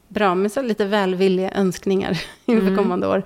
bra 0.07 0.35
med 0.35 0.51
så 0.51 0.61
lite 0.61 0.85
välvilliga 0.85 1.51
önskningar 1.51 2.21
inför 2.45 2.67
mm. 2.67 2.77
kommande 2.77 3.07
år. 3.07 3.23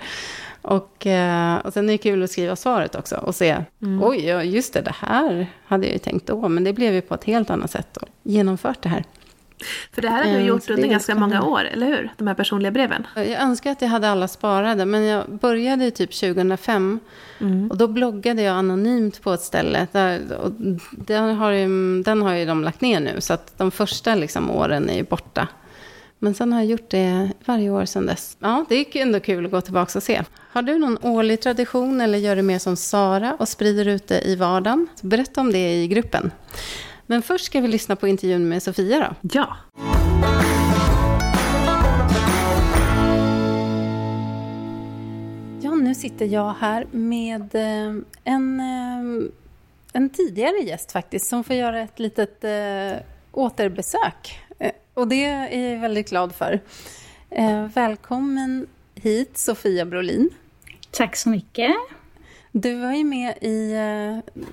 Och, 0.68 1.08
eh, 1.08 1.58
och 1.58 1.74
sen 1.74 1.90
är 1.90 1.94
det 1.94 1.98
kul 1.98 2.24
att 2.24 2.32
skriva 2.32 2.56
svaret 2.56 2.96
också 2.96 3.16
och 3.16 3.36
se, 3.36 3.64
mm. 3.82 4.04
oj, 4.04 4.26
just 4.56 4.74
det, 4.74 4.82
det 4.82 4.96
här 5.00 5.48
hade 5.66 5.86
jag 5.86 5.94
ju 5.94 6.00
tänkt 6.00 6.28
då, 6.28 6.50
men 6.50 6.64
det 6.64 6.74
blev 6.74 6.94
ju 6.94 7.02
på 7.02 7.14
ett 7.14 7.24
helt 7.24 7.50
annat 7.50 7.72
sätt 7.72 7.98
och 7.98 8.08
genomfört 8.24 8.82
det 8.82 8.90
här. 8.90 9.04
För 9.92 10.02
det 10.02 10.10
här 10.10 10.26
har 10.26 10.32
du 10.32 10.40
eh, 10.40 10.46
gjort 10.46 10.70
under 10.70 10.88
ganska 10.88 11.16
många 11.16 11.44
år, 11.44 11.64
eller 11.64 11.88
hur? 11.88 12.12
De 12.18 12.28
här 12.28 12.36
personliga 12.36 12.72
breven. 12.72 13.08
Jag 13.16 13.42
önskar 13.42 13.72
att 13.72 13.82
jag 13.82 13.90
hade 13.90 14.10
alla 14.10 14.28
sparade, 14.28 14.86
men 14.86 15.04
jag 15.04 15.30
började 15.30 15.92
typ 15.92 16.12
2005. 16.20 17.00
Mm. 17.40 17.72
Och 17.72 17.78
då 17.78 17.88
bloggade 17.88 18.42
jag 18.42 18.56
anonymt 18.56 19.22
på 19.22 19.34
ett 19.34 19.42
ställe. 19.42 19.88
Där, 19.92 20.38
och 20.44 20.52
den, 20.92 21.36
har 21.36 21.52
ju, 21.52 21.68
den 22.04 22.22
har 22.22 22.34
ju 22.34 22.46
de 22.46 22.64
lagt 22.64 22.82
ner 22.82 23.00
nu, 23.00 23.22
så 23.22 23.34
att 23.34 23.58
de 23.58 23.72
första 23.72 24.16
liksom, 24.16 24.52
åren 24.52 24.90
är 24.90 24.96
ju 24.96 25.04
borta. 25.04 25.48
Men 26.20 26.34
sen 26.34 26.54
har 26.54 26.60
jag 26.60 26.70
gjort 26.70 26.90
det 26.90 27.32
varje 27.46 27.70
år 27.70 27.86
sedan 27.86 28.06
dess. 28.06 28.38
Ja, 28.40 28.66
det 28.70 28.76
är 28.76 29.02
ändå 29.02 29.20
kul 29.20 29.46
att 29.46 29.52
gå 29.52 29.62
tillbaka 29.62 30.00
och 30.00 30.04
se. 30.04 30.24
Har 30.52 30.62
du 30.62 30.78
någon 30.78 30.98
årlig 31.02 31.42
tradition 31.42 32.02
eller 32.02 32.18
gör 32.18 32.36
du 32.36 32.42
mer 32.42 32.60
som 32.60 32.76
Sara 32.76 33.36
och 33.40 33.50
sprider 33.50 33.88
ut 33.88 34.08
det 34.08 34.28
i 34.28 34.36
vardagen? 34.36 34.88
Berätta 35.02 35.42
om 35.42 35.52
det 35.52 35.84
i 35.84 35.88
gruppen. 35.88 36.32
Men 37.06 37.22
först 37.22 37.46
ska 37.46 37.62
vi 37.62 37.68
lyssna 37.68 37.96
på 37.96 38.08
intervjun 38.08 38.50
med 38.50 38.64
Sofia 38.64 39.00
då. 39.00 39.30
Ja. 39.34 39.58
Ja, 45.62 45.76
nu 45.76 45.96
sitter 45.96 46.26
jag 46.26 46.54
här 46.60 46.86
med 46.92 47.56
eh, 47.56 48.04
en, 48.24 48.60
eh, 48.60 49.30
en 49.94 50.10
tidigare 50.10 50.58
gäst 50.58 50.92
faktiskt, 50.92 51.30
som 51.30 51.44
får 51.44 51.56
göra 51.56 51.82
ett 51.82 52.00
litet 52.00 52.44
eh, 52.44 52.98
återbesök 53.32 54.47
och 54.98 55.08
det 55.08 55.24
är 55.26 55.74
jag 55.74 55.80
väldigt 55.80 56.10
glad 56.10 56.36
för. 56.36 56.60
Eh, 57.30 57.68
välkommen 57.74 58.68
hit, 58.96 59.38
Sofia 59.38 59.86
Brolin. 59.86 60.30
Tack 60.92 61.16
så 61.16 61.30
mycket. 61.30 61.72
Du 62.52 62.80
var 62.80 62.94
ju 62.94 63.04
med 63.04 63.38
i 63.42 63.74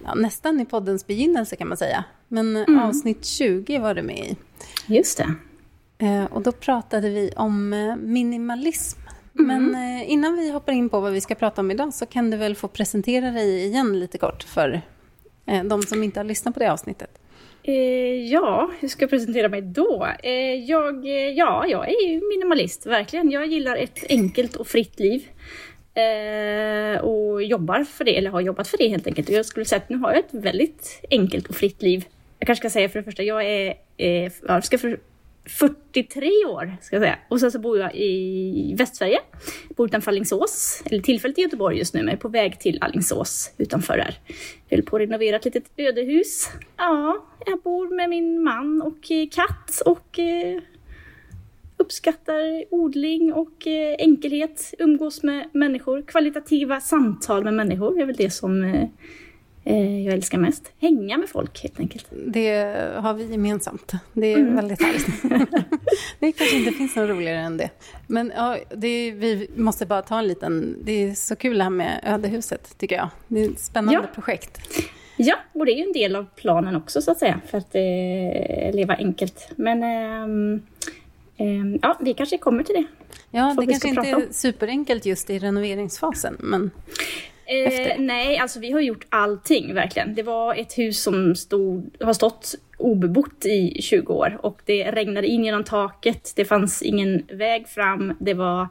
ja, 0.04 0.14
nästan 0.14 0.60
i 0.60 0.64
poddens 0.64 1.06
begynnelse 1.06 1.56
kan 1.56 1.68
man 1.68 1.76
säga. 1.76 2.04
Men 2.28 2.56
mm. 2.56 2.78
avsnitt 2.78 3.24
20 3.24 3.78
var 3.78 3.94
du 3.94 4.02
med 4.02 4.18
i. 4.18 4.36
Just 4.86 5.18
det. 5.18 6.26
Och 6.30 6.42
då 6.42 6.52
pratade 6.52 7.10
vi 7.10 7.30
om 7.36 7.68
minimalism. 8.02 9.00
Mm. 9.38 9.46
Men 9.46 10.02
innan 10.02 10.36
vi 10.36 10.50
hoppar 10.50 10.72
in 10.72 10.88
på 10.88 11.00
vad 11.00 11.12
vi 11.12 11.20
ska 11.20 11.34
prata 11.34 11.60
om 11.60 11.70
idag 11.70 11.94
så 11.94 12.06
kan 12.06 12.30
du 12.30 12.36
väl 12.36 12.56
få 12.56 12.68
presentera 12.68 13.30
dig 13.30 13.64
igen 13.64 14.00
lite 14.00 14.18
kort 14.18 14.42
för 14.42 14.82
de 15.64 15.82
som 15.82 16.02
inte 16.02 16.20
har 16.20 16.24
lyssnat 16.24 16.54
på 16.54 16.60
det 16.60 16.72
avsnittet. 16.72 17.18
Eh, 17.66 18.30
ja, 18.33 18.71
hur 18.80 18.88
ska 18.88 19.02
jag 19.02 19.11
presentera 19.11 19.49
mig 19.49 19.62
då? 19.62 20.09
Eh, 20.23 20.54
jag, 20.54 21.06
eh, 21.06 21.30
ja, 21.30 21.66
jag 21.66 21.88
är 21.88 22.09
ju 22.09 22.21
minimalist, 22.28 22.87
verkligen. 22.87 23.30
Jag 23.30 23.47
gillar 23.47 23.76
ett 23.76 24.04
enkelt 24.09 24.56
och 24.56 24.66
fritt 24.66 25.00
liv. 25.00 25.28
Eh, 25.94 27.00
och 27.00 27.42
jobbar 27.42 27.85
för 27.85 28.04
det, 28.04 28.18
eller 28.18 28.30
har 28.30 28.40
jobbat 28.40 28.68
för 28.68 28.78
det 28.78 28.88
helt 28.88 29.06
enkelt. 29.06 29.28
Och 29.28 29.35
jag 29.35 29.47
skulle 29.47 29.64
säga 29.64 29.76
att 29.83 29.88
nu 29.88 29.97
har 29.97 30.12
jag 30.12 30.18
ett 30.18 30.35
väldigt 30.35 31.06
enkelt 31.11 31.47
och 31.47 31.54
fritt 31.54 31.83
liv. 31.83 32.04
Jag 32.38 32.47
kanske 32.47 32.62
ska 32.62 32.73
säga 32.73 32.88
för 32.88 32.99
det 32.99 33.04
första, 33.04 33.23
jag 33.23 33.44
är, 33.44 33.75
eh, 33.97 34.33
jag 34.49 34.64
ska 34.64 34.78
för, 34.78 34.99
43 35.46 36.30
år, 36.46 36.76
ska 36.82 36.96
jag 36.96 37.02
säga. 37.02 37.18
Och 37.28 37.40
sen 37.40 37.52
så 37.52 37.58
bor 37.58 37.78
jag 37.78 37.94
i 37.94 38.74
Västsverige, 38.78 39.18
bor 39.76 39.86
utanför 39.86 40.10
Alingsås, 40.10 40.82
eller 40.86 41.02
tillfälligt 41.02 41.38
i 41.38 41.42
Göteborg 41.42 41.78
just 41.78 41.94
nu, 41.94 42.02
men 42.02 42.14
är 42.14 42.16
på 42.16 42.28
väg 42.28 42.60
till 42.60 42.78
Alingsås 42.80 43.52
utanför 43.58 43.96
där. 43.96 44.14
Jag 44.68 44.76
höll 44.76 44.86
på 44.86 44.96
att 44.96 45.02
renovera 45.02 45.36
ett 45.36 45.44
litet 45.44 45.70
ödehus. 45.76 46.50
Ja, 46.76 47.26
jag 47.46 47.60
bor 47.62 47.96
med 47.96 48.10
min 48.10 48.42
man 48.42 48.82
och 48.82 49.10
eh, 49.10 49.28
katt 49.28 49.82
och 49.86 50.18
eh, 50.18 50.60
uppskattar 51.76 52.64
odling 52.70 53.32
och 53.32 53.66
eh, 53.66 53.96
enkelhet, 53.98 54.74
umgås 54.78 55.22
med 55.22 55.48
människor, 55.52 56.02
kvalitativa 56.02 56.80
samtal 56.80 57.44
med 57.44 57.54
människor 57.54 58.00
är 58.00 58.06
väl 58.06 58.16
det 58.16 58.30
som 58.30 58.64
Eh, 58.64 58.88
jag 59.73 60.14
älskar 60.14 60.38
mest. 60.38 60.73
Hänga 60.80 61.18
med 61.18 61.28
folk 61.28 61.62
helt 61.62 61.80
enkelt. 61.80 62.06
Det 62.26 62.50
har 62.97 63.14
vi 63.14 63.25
gemensamt. 63.25 63.92
Det 64.12 64.26
är 64.26 64.38
mm. 64.38 64.54
väldigt 64.54 64.83
härligt. 64.83 65.23
det 66.18 66.33
kanske 66.33 66.56
inte 66.56 66.73
finns 66.73 66.97
något 66.97 67.09
roligare 67.09 67.38
än 67.38 67.56
det. 67.56 67.71
Men 68.06 68.33
ja, 68.37 68.59
det 68.76 68.88
är, 68.88 69.12
vi 69.12 69.50
måste 69.56 69.87
bara 69.87 70.02
ta 70.02 70.18
en 70.18 70.28
liten... 70.28 70.76
Det 70.85 70.92
är 70.92 71.14
så 71.14 71.37
kul 71.37 71.59
det 71.59 71.64
här 71.64 71.71
med 71.71 72.00
ödehuset, 72.02 72.78
tycker 72.78 72.97
jag. 72.97 73.09
Det 73.28 73.40
är 73.40 73.50
ett 73.50 73.61
spännande 73.61 74.00
ja. 74.00 74.14
projekt. 74.14 74.61
Ja, 75.16 75.37
och 75.52 75.66
det 75.66 75.73
är 75.73 75.76
ju 75.76 75.83
en 75.83 75.92
del 75.92 76.16
av 76.16 76.26
planen 76.37 76.76
också 76.76 77.02
så 77.02 77.11
att 77.11 77.18
säga, 77.18 77.40
för 77.47 77.59
att 77.59 77.75
eh, 77.75 78.75
leva 78.75 78.94
enkelt. 78.94 79.49
Men 79.56 79.83
eh, 79.83 80.61
eh, 81.37 81.76
ja, 81.83 81.97
vi 82.00 82.14
kanske 82.14 82.38
kommer 82.38 82.62
till 82.62 82.75
det. 82.75 82.85
Ja, 83.30 83.56
det 83.61 83.66
kanske 83.66 83.88
inte 83.88 84.09
är 84.09 84.26
superenkelt 84.30 85.06
just 85.06 85.30
i 85.30 85.38
renoveringsfasen, 85.38 86.37
men... 86.38 86.71
Eh, 87.46 87.98
nej, 87.98 88.38
alltså 88.38 88.60
vi 88.60 88.70
har 88.70 88.80
gjort 88.80 89.06
allting 89.08 89.74
verkligen. 89.74 90.14
Det 90.14 90.22
var 90.22 90.54
ett 90.54 90.78
hus 90.78 91.02
som 91.02 91.34
stod, 91.34 91.96
har 92.00 92.12
stått 92.12 92.54
obebott 92.78 93.46
i 93.46 93.82
20 93.82 94.12
år 94.12 94.38
och 94.42 94.60
det 94.64 94.90
regnade 94.90 95.26
in 95.26 95.44
genom 95.44 95.64
taket. 95.64 96.32
Det 96.36 96.44
fanns 96.44 96.82
ingen 96.82 97.22
väg 97.32 97.68
fram. 97.68 98.16
Det 98.20 98.34
var 98.34 98.68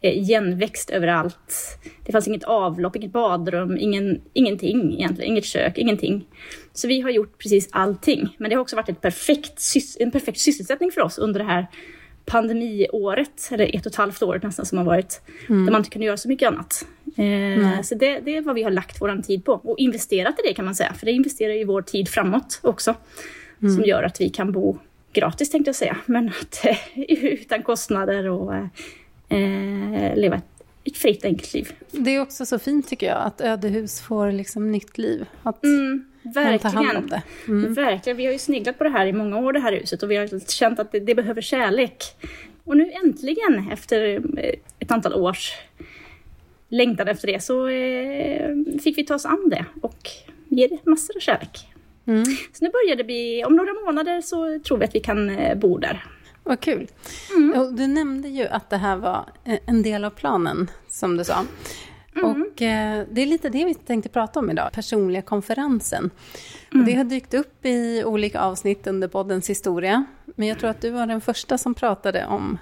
eh, 0.00 0.18
igenväxt 0.18 0.90
överallt. 0.90 1.78
Det 2.06 2.12
fanns 2.12 2.28
inget 2.28 2.44
avlopp, 2.44 2.96
inget 2.96 3.12
badrum, 3.12 3.76
ingen, 3.80 4.20
ingenting 4.32 4.94
egentligen. 4.94 5.30
Inget 5.30 5.44
kök, 5.44 5.78
ingenting. 5.78 6.26
Så 6.72 6.88
vi 6.88 7.00
har 7.00 7.10
gjort 7.10 7.38
precis 7.38 7.68
allting. 7.72 8.36
Men 8.38 8.50
det 8.50 8.56
har 8.56 8.60
också 8.60 8.76
varit 8.76 8.88
ett 8.88 9.00
perfekt, 9.00 9.60
en 9.98 10.10
perfekt 10.10 10.38
sysselsättning 10.38 10.90
för 10.90 11.00
oss 11.00 11.18
under 11.18 11.40
det 11.40 11.46
här 11.46 11.66
pandemiåret, 12.24 13.48
eller 13.50 13.76
ett 13.76 13.86
och 13.86 13.92
ett 13.92 13.96
halvt 13.96 14.22
år 14.22 14.40
nästan 14.42 14.66
som 14.66 14.78
har 14.78 14.84
varit, 14.84 15.20
mm. 15.48 15.64
där 15.64 15.72
man 15.72 15.80
inte 15.80 15.90
kunde 15.90 16.06
göra 16.06 16.16
så 16.16 16.28
mycket 16.28 16.48
annat. 16.48 16.86
Eh, 17.16 17.82
så 17.82 17.94
det, 17.94 18.20
det 18.20 18.36
är 18.36 18.42
vad 18.42 18.54
vi 18.54 18.62
har 18.62 18.70
lagt 18.70 19.00
vår 19.00 19.22
tid 19.22 19.44
på 19.44 19.52
och 19.52 19.78
investerat 19.78 20.34
i 20.38 20.48
det 20.48 20.54
kan 20.54 20.64
man 20.64 20.74
säga, 20.74 20.94
för 20.94 21.06
det 21.06 21.12
investerar 21.12 21.52
ju 21.52 21.64
vår 21.64 21.82
tid 21.82 22.08
framåt 22.08 22.60
också. 22.62 22.94
Mm. 23.62 23.76
Som 23.76 23.84
gör 23.84 24.02
att 24.02 24.20
vi 24.20 24.28
kan 24.28 24.52
bo 24.52 24.78
gratis 25.12 25.50
tänkte 25.50 25.68
jag 25.68 25.76
säga, 25.76 25.96
men 26.06 26.28
att, 26.28 26.64
utan 27.08 27.62
kostnader 27.62 28.28
och 28.28 28.54
eh, 29.28 30.16
leva 30.16 30.36
ett, 30.36 30.64
ett 30.84 30.96
fritt 30.96 31.24
enkelt 31.24 31.54
liv. 31.54 31.72
Det 31.90 32.10
är 32.10 32.20
också 32.20 32.46
så 32.46 32.58
fint 32.58 32.88
tycker 32.88 33.06
jag, 33.06 33.22
att 33.22 33.40
ödehus 33.40 34.00
får 34.00 34.32
liksom 34.32 34.72
nytt 34.72 34.98
liv. 34.98 35.26
Att 35.42 35.64
mm, 35.64 36.04
verkligen. 36.24 37.10
Mm. 37.48 37.74
Verkligen. 37.74 38.16
Vi 38.16 38.26
har 38.26 38.32
ju 38.32 38.38
sneglat 38.38 38.78
på 38.78 38.84
det 38.84 38.90
här 38.90 39.06
i 39.06 39.12
många 39.12 39.38
år, 39.38 39.52
det 39.52 39.60
här 39.60 39.72
huset, 39.72 40.02
och 40.02 40.10
vi 40.10 40.16
har 40.16 40.50
känt 40.50 40.78
att 40.78 40.92
det, 40.92 41.00
det 41.00 41.14
behöver 41.14 41.40
kärlek. 41.40 42.04
Och 42.64 42.76
nu 42.76 42.92
äntligen, 43.04 43.68
efter 43.72 44.22
ett 44.78 44.90
antal 44.90 45.14
års 45.14 45.52
längtan 46.68 47.08
efter 47.08 47.26
det 47.26 47.42
så 47.42 47.68
eh, 47.68 48.50
fick 48.82 48.98
vi 48.98 49.04
ta 49.04 49.14
oss 49.14 49.26
an 49.26 49.48
det 49.50 49.64
och 49.82 50.08
ge 50.48 50.66
det 50.66 50.86
massor 50.86 51.16
av 51.16 51.20
kärlek. 51.20 51.68
Mm. 52.06 52.24
Så 52.24 52.64
nu 52.64 52.70
börjar 52.70 52.96
det 52.96 53.04
bli, 53.04 53.44
om 53.44 53.56
några 53.56 53.72
månader 53.72 54.20
så 54.20 54.58
tror 54.58 54.78
vi 54.78 54.84
att 54.84 54.94
vi 54.94 55.00
kan 55.00 55.30
eh, 55.30 55.58
bo 55.58 55.78
där. 55.78 56.04
Vad 56.42 56.60
kul. 56.60 56.88
Mm. 57.36 57.76
Du 57.76 57.86
nämnde 57.86 58.28
ju 58.28 58.46
att 58.46 58.70
det 58.70 58.76
här 58.76 58.96
var 58.96 59.24
eh, 59.44 59.58
en 59.66 59.82
del 59.82 60.04
av 60.04 60.10
planen, 60.10 60.70
som 60.88 61.16
du 61.16 61.24
sa. 61.24 61.44
Mm. 62.16 62.30
Och 62.30 62.62
eh, 62.62 63.06
det 63.10 63.22
är 63.22 63.26
lite 63.26 63.48
det 63.48 63.64
vi 63.64 63.74
tänkte 63.74 64.08
prata 64.08 64.40
om 64.40 64.50
idag, 64.50 64.72
personliga 64.72 65.22
konferensen. 65.22 66.10
Mm. 66.74 66.86
Det 66.86 66.94
har 66.94 67.04
dykt 67.04 67.34
upp 67.34 67.66
i 67.66 68.04
olika 68.04 68.40
avsnitt 68.40 68.86
under 68.86 69.08
poddens 69.08 69.50
historia. 69.50 70.04
Men 70.24 70.48
jag 70.48 70.58
tror 70.58 70.70
att 70.70 70.80
du 70.80 70.90
var 70.90 71.06
den 71.06 71.20
första 71.20 71.58
som 71.58 71.74
pratade 71.74 72.26
om 72.26 72.58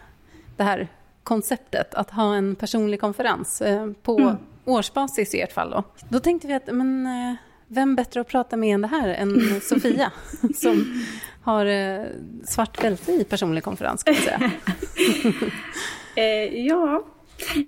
det 0.56 0.62
här 0.62 0.88
konceptet 1.22 1.94
att 1.94 2.10
ha 2.10 2.34
en 2.34 2.54
personlig 2.54 3.00
konferens 3.00 3.60
eh, 3.60 3.90
på 4.02 4.18
mm. 4.18 4.36
årsbasis 4.64 5.34
i 5.34 5.40
ert 5.40 5.52
fall. 5.52 5.70
Då. 5.70 5.82
då 6.08 6.20
tänkte 6.20 6.48
vi 6.48 6.54
att 6.54 6.66
men, 6.66 7.06
eh, 7.06 7.34
vem 7.66 7.96
bättre 7.96 8.20
att 8.20 8.28
prata 8.28 8.56
med 8.56 8.74
än 8.74 8.82
det 8.82 8.88
här 8.88 9.08
än 9.08 9.60
Sofia 9.62 10.12
som 10.54 11.04
har 11.42 11.66
eh, 11.66 12.06
svart 12.44 12.82
bälte 12.82 13.12
i 13.12 13.24
personlig 13.24 13.64
konferens 13.64 14.02
kan 14.02 14.14
man 14.14 14.22
säga. 14.22 14.50
ja, 16.52 17.04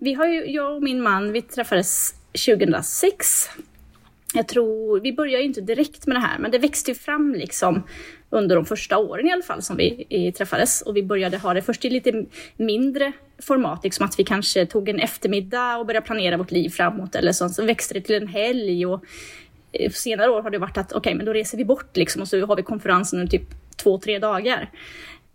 vi 0.01 0.15
har 0.15 0.27
ju, 0.27 0.47
jag 0.47 0.77
och 0.77 0.83
min 0.83 1.03
man 1.03 1.33
vi 1.33 1.43
träffades 1.43 2.15
2006 2.47 3.49
jag 4.35 4.49
tror, 4.49 5.01
vi 5.01 5.13
började 5.13 5.45
inte 5.45 5.61
direkt 5.61 6.07
med 6.07 6.17
det 6.17 6.21
här, 6.21 6.39
men 6.39 6.51
det 6.51 6.59
växte 6.59 6.91
ju 6.91 6.95
fram 6.95 7.35
liksom 7.35 7.83
under 8.31 8.57
de 8.57 8.65
första 8.65 8.99
åren 8.99 9.29
i 9.29 9.33
alla 9.33 9.43
fall 9.43 9.63
som 9.63 9.77
vi 9.77 10.33
träffades. 10.39 10.83
Och 10.83 10.97
vi 10.97 11.03
började 11.03 11.39
ha 11.39 11.55
det 11.55 11.63
först 11.63 11.85
i 11.85 11.91
lite 11.91 12.25
mindre 12.57 13.13
format, 13.43 13.85
liksom 13.85 14.07
att 14.07 14.19
vi 14.19 14.25
kanske 14.25 14.67
tog 14.67 14.89
en 14.89 14.99
eftermiddag 14.99 15.77
och 15.77 15.87
började 15.87 16.07
planera 16.07 16.37
vårt 16.37 16.51
liv 16.51 16.71
framåt 16.71 17.15
eller 17.15 17.33
så. 17.33 17.49
Så 17.49 17.65
växte 17.65 17.95
det 17.95 18.01
till 18.01 18.15
en 18.15 18.29
helg 18.29 18.87
och 18.87 19.05
eh, 19.73 19.91
senare 19.91 20.31
år 20.31 20.43
har 20.43 20.51
det 20.51 20.59
varit 20.59 20.79
att 20.79 20.93
okej, 20.93 20.99
okay, 20.99 21.15
men 21.15 21.27
då 21.27 21.33
reser 21.33 21.59
vi 21.59 21.65
bort 21.65 21.97
liksom 21.97 22.23
och 22.23 22.29
så 22.29 22.47
har 22.47 22.57
vi 22.57 22.63
konferensen 22.63 23.19
under 23.19 23.31
typ 23.31 23.49
två, 23.77 23.99
tre 23.99 24.19
dagar. 24.19 24.71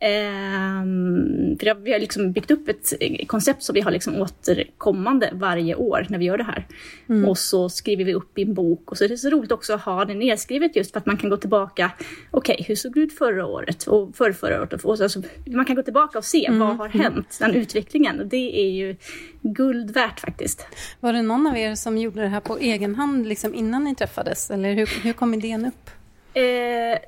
Um, 0.01 1.57
för 1.59 1.75
vi 1.75 1.91
har 1.91 1.99
liksom 1.99 2.31
byggt 2.31 2.51
upp 2.51 2.67
ett 2.69 2.93
koncept 3.27 3.63
som 3.63 3.73
vi 3.73 3.81
har 3.81 3.91
liksom 3.91 4.21
återkommande 4.21 5.29
varje 5.33 5.75
år 5.75 6.05
när 6.09 6.17
vi 6.17 6.25
gör 6.25 6.37
det 6.37 6.43
här. 6.43 6.67
Mm. 7.09 7.29
Och 7.29 7.37
så 7.37 7.69
skriver 7.69 8.03
vi 8.03 8.13
upp 8.13 8.37
i 8.37 8.41
en 8.41 8.53
bok 8.53 8.91
och 8.91 8.97
så 8.97 9.03
är 9.03 9.09
det 9.09 9.17
så 9.17 9.29
roligt 9.29 9.51
också 9.51 9.73
att 9.73 9.81
ha 9.81 10.05
det 10.05 10.13
nedskrivet 10.13 10.75
just 10.75 10.91
för 10.91 10.99
att 10.99 11.05
man 11.05 11.17
kan 11.17 11.29
gå 11.29 11.37
tillbaka. 11.37 11.91
Okej, 12.31 12.53
okay, 12.53 12.65
hur 12.67 12.75
såg 12.75 12.93
det 12.93 12.99
ut 12.99 13.17
förra 13.17 13.45
året 13.45 13.87
och 13.87 14.15
förra, 14.15 14.33
förra 14.33 14.61
året? 14.61 14.73
Och 14.73 14.97
så, 14.97 15.03
alltså, 15.03 15.21
man 15.45 15.65
kan 15.65 15.75
gå 15.75 15.83
tillbaka 15.83 16.17
och 16.17 16.25
se 16.25 16.45
mm. 16.45 16.59
vad 16.59 16.77
har 16.77 16.87
hänt, 16.87 17.37
den 17.39 17.55
utvecklingen. 17.55 18.19
Och 18.19 18.27
det 18.27 18.59
är 18.59 18.69
ju 18.69 18.95
guld 19.41 19.91
värt 19.91 20.19
faktiskt. 20.19 20.65
Var 20.99 21.13
det 21.13 21.21
någon 21.21 21.47
av 21.47 21.57
er 21.57 21.75
som 21.75 21.97
gjorde 21.97 22.21
det 22.21 22.27
här 22.27 22.39
på 22.39 22.57
egen 22.57 22.95
hand 22.95 23.27
liksom 23.27 23.55
innan 23.55 23.83
ni 23.83 23.95
träffades? 23.95 24.51
Eller 24.51 24.73
hur, 24.73 25.03
hur 25.03 25.13
kom 25.13 25.33
idén 25.33 25.65
upp? 25.65 25.98
Eh, 26.33 26.99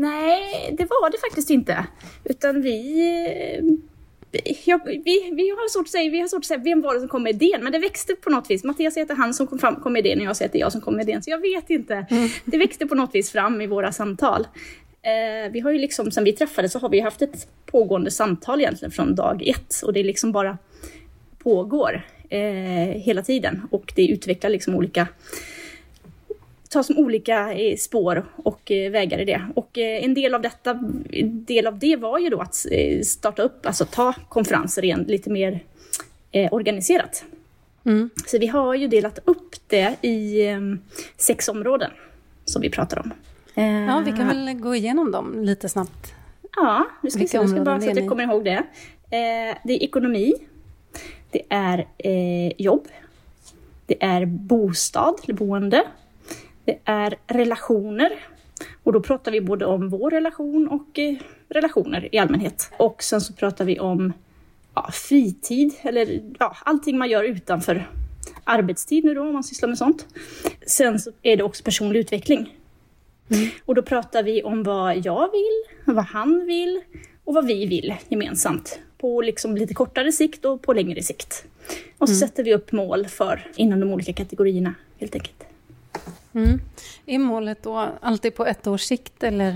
nej, 0.00 0.74
det 0.78 0.84
var 0.84 1.10
det 1.10 1.18
faktiskt 1.18 1.50
inte. 1.50 1.86
Utan 2.24 2.62
vi... 2.62 3.06
Eh, 3.52 3.64
ja, 4.64 4.80
vi, 4.84 5.30
vi, 5.32 5.50
har 5.50 5.68
svårt 5.68 5.86
att 5.86 5.90
säga, 5.90 6.10
vi 6.10 6.20
har 6.20 6.28
svårt 6.28 6.38
att 6.38 6.44
säga 6.44 6.60
vem 6.64 6.80
var 6.80 6.94
det 6.94 7.00
som 7.00 7.08
kom 7.08 7.22
med 7.22 7.42
idén, 7.42 7.64
men 7.64 7.72
det 7.72 7.78
växte 7.78 8.14
på 8.14 8.30
något 8.30 8.50
vis. 8.50 8.64
Mattias 8.64 8.96
är 8.96 9.14
han 9.14 9.34
som 9.34 9.46
kom, 9.46 9.58
fram, 9.58 9.76
kom 9.76 9.92
med 9.92 10.06
idén 10.06 10.18
och 10.20 10.24
jag 10.24 10.36
säger 10.36 10.48
att 10.48 10.52
det 10.52 10.58
är 10.58 10.60
jag 10.60 10.72
som 10.72 10.80
kom 10.80 10.96
med 10.96 11.08
idén. 11.08 11.22
Så 11.22 11.30
jag 11.30 11.40
vet 11.40 11.70
inte. 11.70 12.06
Mm. 12.10 12.28
Det 12.44 12.58
växte 12.58 12.86
på 12.86 12.94
något 12.94 13.14
vis 13.14 13.30
fram 13.30 13.60
i 13.60 13.66
våra 13.66 13.92
samtal. 13.92 14.46
Eh, 15.02 15.52
vi 15.52 15.60
har 15.60 15.70
ju 15.70 15.78
liksom, 15.78 16.10
sen 16.10 16.24
vi 16.24 16.32
träffades 16.32 16.72
så 16.72 16.78
har 16.78 16.88
vi 16.88 17.00
haft 17.00 17.22
ett 17.22 17.48
pågående 17.66 18.10
samtal 18.10 18.60
egentligen 18.60 18.92
från 18.92 19.14
dag 19.14 19.42
ett 19.48 19.82
och 19.82 19.92
det 19.92 20.02
liksom 20.02 20.32
bara 20.32 20.58
pågår 21.38 22.06
eh, 22.28 23.00
hela 23.02 23.22
tiden 23.22 23.62
och 23.70 23.92
det 23.96 24.06
utvecklar 24.06 24.50
liksom 24.50 24.74
olika 24.74 25.08
ta 26.70 26.82
som 26.82 26.98
olika 26.98 27.52
eh, 27.52 27.76
spår 27.76 28.26
och 28.36 28.70
eh, 28.70 28.90
vägar 28.90 29.18
i 29.18 29.24
det. 29.24 29.42
Och 29.54 29.78
eh, 29.78 30.04
en 30.04 30.14
del 30.14 30.34
av 30.34 30.42
detta, 30.42 30.74
del 31.24 31.66
av 31.66 31.78
det 31.78 31.96
var 31.96 32.18
ju 32.18 32.28
då 32.28 32.40
att 32.40 32.66
starta 33.04 33.42
upp, 33.42 33.66
alltså 33.66 33.84
ta 33.84 34.14
konferenser 34.28 34.84
igen 34.84 35.04
lite 35.08 35.30
mer 35.30 35.60
organiserat. 36.50 37.24
Mm. 37.84 38.10
Så 38.26 38.38
vi 38.38 38.46
har 38.46 38.74
ju 38.74 38.88
delat 38.88 39.18
upp 39.24 39.54
det 39.66 39.96
i 40.00 40.46
eh, 40.46 40.60
sex 41.16 41.48
områden 41.48 41.90
som 42.44 42.62
vi 42.62 42.70
pratar 42.70 42.98
om. 42.98 43.12
Ja, 43.86 44.02
vi 44.06 44.12
kan 44.12 44.28
väl 44.28 44.52
gå 44.52 44.74
igenom 44.74 45.12
dem 45.12 45.42
lite 45.44 45.68
snabbt. 45.68 46.14
Ja, 46.56 46.86
vi 47.02 47.10
ska, 47.10 47.26
se, 47.26 47.36
jag 47.36 47.50
ska 47.50 47.60
bara 47.60 47.80
så 47.80 47.90
att 47.90 47.96
jag 47.96 48.08
kommer 48.08 48.24
ihåg 48.24 48.44
det. 48.44 48.62
det 49.64 49.72
är 49.72 49.82
ekonomi, 49.82 50.34
det 51.30 51.42
är 51.48 51.86
jobb, 52.62 52.88
Det 53.86 54.04
är 54.04 54.26
bostad, 54.26 55.14
eller 55.24 55.34
boende. 55.34 55.84
Det 56.70 56.78
är 56.84 57.16
relationer. 57.26 58.12
Och 58.82 58.92
då 58.92 59.00
pratar 59.00 59.32
vi 59.32 59.40
både 59.40 59.66
om 59.66 59.88
vår 59.88 60.10
relation 60.10 60.68
och 60.68 60.98
eh, 60.98 61.16
relationer 61.48 62.14
i 62.14 62.18
allmänhet. 62.18 62.72
Och 62.76 63.02
sen 63.02 63.20
så 63.20 63.32
pratar 63.32 63.64
vi 63.64 63.80
om 63.80 64.12
ja, 64.74 64.90
fritid, 64.92 65.74
eller 65.82 66.20
ja, 66.38 66.56
allting 66.64 66.98
man 66.98 67.08
gör 67.08 67.24
utanför 67.24 67.90
arbetstid 68.44 69.04
nu 69.04 69.14
då, 69.14 69.22
om 69.22 69.32
man 69.32 69.44
sysslar 69.44 69.68
med 69.68 69.78
sånt. 69.78 70.06
Sen 70.66 71.00
så 71.00 71.10
är 71.22 71.36
det 71.36 71.42
också 71.42 71.64
personlig 71.64 72.00
utveckling. 72.00 72.56
Mm. 73.30 73.48
Och 73.64 73.74
då 73.74 73.82
pratar 73.82 74.22
vi 74.22 74.42
om 74.42 74.62
vad 74.62 75.06
jag 75.06 75.30
vill, 75.32 75.94
vad 75.94 76.04
han 76.04 76.46
vill 76.46 76.80
och 77.24 77.34
vad 77.34 77.46
vi 77.46 77.66
vill 77.66 77.94
gemensamt. 78.08 78.80
På 78.98 79.20
liksom 79.20 79.56
lite 79.56 79.74
kortare 79.74 80.12
sikt 80.12 80.44
och 80.44 80.62
på 80.62 80.72
längre 80.72 81.02
sikt. 81.02 81.44
Och 81.98 82.08
så 82.08 82.14
mm. 82.14 82.28
sätter 82.28 82.44
vi 82.44 82.54
upp 82.54 82.72
mål 82.72 83.06
för 83.06 83.50
inom 83.56 83.80
de 83.80 83.92
olika 83.92 84.12
kategorierna 84.12 84.74
helt 84.98 85.14
enkelt. 85.14 85.49
Mm. 86.32 86.60
Är 87.06 87.18
målet 87.18 87.62
då 87.62 87.88
alltid 88.00 88.34
på 88.34 88.46
ett 88.46 88.66
års 88.66 88.80
sikt 88.80 89.22
eller? 89.22 89.52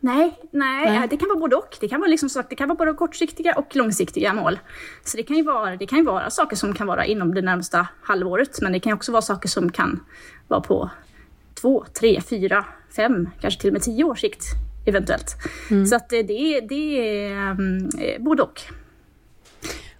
Nej, 0.00 0.38
nej, 0.50 0.90
nej, 0.90 1.08
det 1.10 1.16
kan 1.16 1.28
vara 1.28 1.38
både 1.38 1.56
och. 1.56 1.76
Det 1.80 1.88
kan 1.88 2.00
vara, 2.00 2.10
liksom 2.10 2.28
så 2.28 2.40
att 2.40 2.50
det 2.50 2.56
kan 2.56 2.68
vara 2.68 2.76
både 2.76 2.92
kortsiktiga 2.92 3.54
och 3.54 3.76
långsiktiga 3.76 4.32
mål. 4.32 4.58
Så 5.04 5.16
det 5.16 5.22
kan, 5.22 5.36
ju 5.36 5.42
vara, 5.42 5.76
det 5.76 5.86
kan 5.86 5.98
ju 5.98 6.04
vara 6.04 6.30
saker 6.30 6.56
som 6.56 6.74
kan 6.74 6.86
vara 6.86 7.06
inom 7.06 7.34
det 7.34 7.42
närmsta 7.42 7.88
halvåret, 8.02 8.58
men 8.62 8.72
det 8.72 8.80
kan 8.80 8.92
också 8.92 9.12
vara 9.12 9.22
saker 9.22 9.48
som 9.48 9.72
kan 9.72 10.00
vara 10.48 10.60
på 10.60 10.90
två, 11.54 11.84
tre, 12.00 12.20
fyra, 12.20 12.64
fem, 12.96 13.28
kanske 13.40 13.60
till 13.60 13.70
och 13.70 13.74
med 13.74 13.82
tio 13.82 14.04
års 14.04 14.20
sikt 14.20 14.44
eventuellt. 14.86 15.36
Mm. 15.70 15.86
Så 15.86 15.96
att 15.96 16.08
det, 16.08 16.22
det 16.60 17.28
är 17.28 17.50
um, 17.50 17.90
både 18.18 18.42
och. 18.42 18.60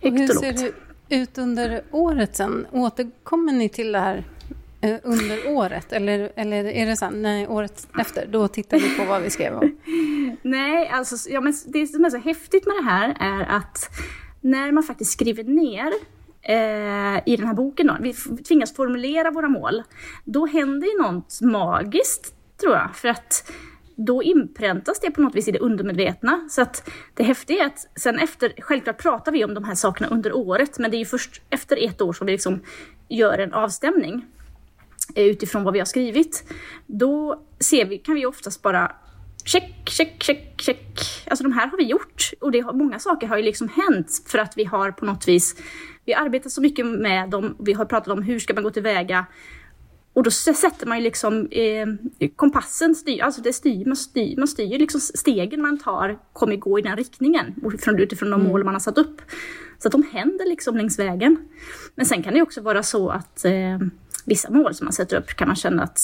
och 0.03 0.11
hur 0.11 0.29
ser 0.29 0.53
det 0.53 0.73
ut 1.09 1.39
under 1.39 1.83
året 1.91 2.37
sen? 2.37 2.67
Återkommer 2.73 3.53
ni 3.53 3.69
till 3.69 3.93
det 3.93 3.99
här 3.99 4.25
Eh, 4.34 4.34
Eh, 4.85 4.97
under 5.03 5.49
året? 5.49 5.93
Eller, 5.93 6.33
eller 6.37 6.65
är 6.65 6.87
det 6.87 6.97
så 6.97 7.11
nej, 7.11 7.49
året 7.49 7.89
efter, 8.01 8.27
då 8.27 8.49
tittar 8.49 8.79
vi 8.79 8.97
på 8.97 9.05
vad 9.05 9.23
vi 9.23 9.31
skrev 9.31 9.55
om? 9.55 9.77
nej, 10.43 10.89
alltså 10.89 11.31
ja, 11.31 11.41
men 11.41 11.55
det 11.67 11.87
som 11.87 12.05
är 12.05 12.11
så 12.11 12.19
häftigt 12.19 12.67
med 12.67 12.77
det 12.77 12.91
här 12.91 13.17
är 13.21 13.57
att 13.57 13.91
när 14.41 14.73
man 14.73 14.83
faktiskt 14.83 15.13
skriver 15.13 15.45
ner 15.45 15.93
eh, 16.43 17.23
i 17.27 17.37
den 17.37 17.47
här 17.47 17.55
boken, 17.55 17.87
då, 17.87 17.97
vi 18.01 18.15
tvingas 18.49 18.75
formulera 18.75 19.31
våra 19.31 19.49
mål, 19.49 19.83
då 20.25 20.47
händer 20.47 20.87
ju 20.87 21.03
något 21.03 21.41
magiskt, 21.41 22.35
tror 22.61 22.75
jag. 22.75 22.97
För 22.97 23.09
att 23.09 23.53
då 23.97 24.23
inpräntas 24.23 25.01
det 25.01 25.11
på 25.11 25.21
något 25.21 25.35
vis 25.35 25.49
i 25.49 25.51
det 25.51 25.59
undermedvetna. 25.59 26.49
Så 26.51 26.63
att 26.63 26.91
det 27.15 27.23
häftiga 27.23 27.63
är 27.63 27.67
att 27.67 27.87
sen 27.97 28.19
efter, 28.19 28.53
självklart 28.59 29.03
pratar 29.03 29.33
vi 29.33 29.45
om 29.45 29.55
de 29.55 29.65
här 29.65 29.75
sakerna 29.75 30.09
under 30.09 30.33
året, 30.33 30.79
men 30.79 30.91
det 30.91 30.97
är 30.97 30.99
ju 30.99 31.05
först 31.05 31.43
efter 31.51 31.85
ett 31.85 32.03
år 32.03 32.13
som 32.13 32.27
vi 32.27 32.33
liksom 32.33 32.61
gör 33.09 33.39
en 33.39 33.53
avstämning. 33.53 34.25
Eh, 35.15 35.25
utifrån 35.25 35.65
vad 35.65 35.73
vi 35.73 35.79
har 35.79 35.87
skrivit, 35.87 36.45
då 36.87 37.43
ser 37.61 37.85
vi, 37.85 37.99
kan 37.99 38.15
vi 38.15 38.27
oftast 38.27 38.63
bara 38.63 38.93
check, 39.45 39.91
check, 39.91 40.23
check, 40.23 40.55
check. 40.61 41.01
Alltså 41.27 41.45
de 41.45 41.53
här 41.53 41.67
har 41.67 41.79
vi 41.79 41.85
gjort 41.85 42.31
och 42.41 42.53
det 42.53 42.61
har, 42.61 42.73
många 42.73 42.99
saker 42.99 43.27
har 43.27 43.37
ju 43.37 43.43
liksom 43.43 43.69
hänt 43.69 44.23
för 44.27 44.39
att 44.39 44.53
vi 44.57 44.65
har 44.65 44.91
på 44.91 45.05
något 45.05 45.29
vis, 45.29 45.57
vi 46.05 46.15
arbetar 46.15 46.51
så 46.51 46.61
mycket 46.61 46.87
med 46.87 47.31
dem, 47.31 47.57
vi 47.59 47.73
har 47.73 47.85
pratat 47.85 48.09
om 48.09 48.23
hur 48.23 48.39
ska 48.39 48.55
man 48.55 48.63
gå 48.63 48.71
tillväga 48.71 49.27
och 50.13 50.23
då 50.23 50.31
sätter 50.31 50.87
man 50.87 50.99
ju 50.99 51.05
liksom 51.05 51.49
eh, 51.51 51.87
kompassen, 52.37 52.95
styr, 52.95 53.23
alltså 53.23 53.43
det 53.43 53.53
styr, 53.53 53.85
man 53.87 53.97
styr, 53.97 54.37
man 54.37 54.49
styr 54.49 54.79
liksom 54.79 55.01
stegen 55.01 55.63
man 55.63 55.79
tar 55.79 56.19
kommer 56.33 56.57
gå 56.57 56.79
i 56.79 56.83
den 56.83 56.97
riktningen 56.97 57.55
utifrån, 57.65 58.01
utifrån 58.01 58.31
de 58.31 58.41
mm. 58.41 58.53
mål 58.53 58.65
man 58.65 58.75
har 58.75 58.81
satt 58.81 58.99
upp. 58.99 59.23
Så 59.79 59.89
att 59.89 59.93
de 59.93 60.03
händer 60.13 60.49
liksom 60.49 60.77
längs 60.77 60.99
vägen. 60.99 61.37
Men 61.95 62.07
sen 62.07 62.23
kan 62.23 62.35
det 62.35 62.43
också 62.43 62.61
vara 62.61 62.83
så 62.83 63.09
att 63.09 63.45
eh, 63.45 63.79
vissa 64.25 64.51
mål 64.51 64.75
som 64.75 64.85
man 64.85 64.93
sätter 64.93 65.17
upp 65.17 65.29
kan 65.29 65.49
man 65.49 65.57
känna 65.57 65.83
att 65.83 66.01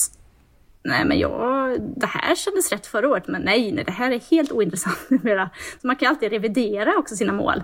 nej 0.83 1.05
men 1.05 1.19
jag, 1.19 1.77
det 1.81 2.05
här 2.05 2.35
kändes 2.35 2.71
rätt 2.71 2.87
förra 2.87 3.09
året, 3.09 3.27
men 3.27 3.41
nej, 3.41 3.71
nej 3.71 3.83
det 3.83 3.91
här 3.91 4.11
är 4.11 4.19
helt 4.31 4.51
ointressant 4.51 4.97
numera. 5.09 5.49
Så 5.81 5.87
man 5.87 5.95
kan 5.95 6.09
alltid 6.09 6.31
revidera 6.31 6.97
också 6.97 7.15
sina 7.15 7.33
mål. 7.33 7.63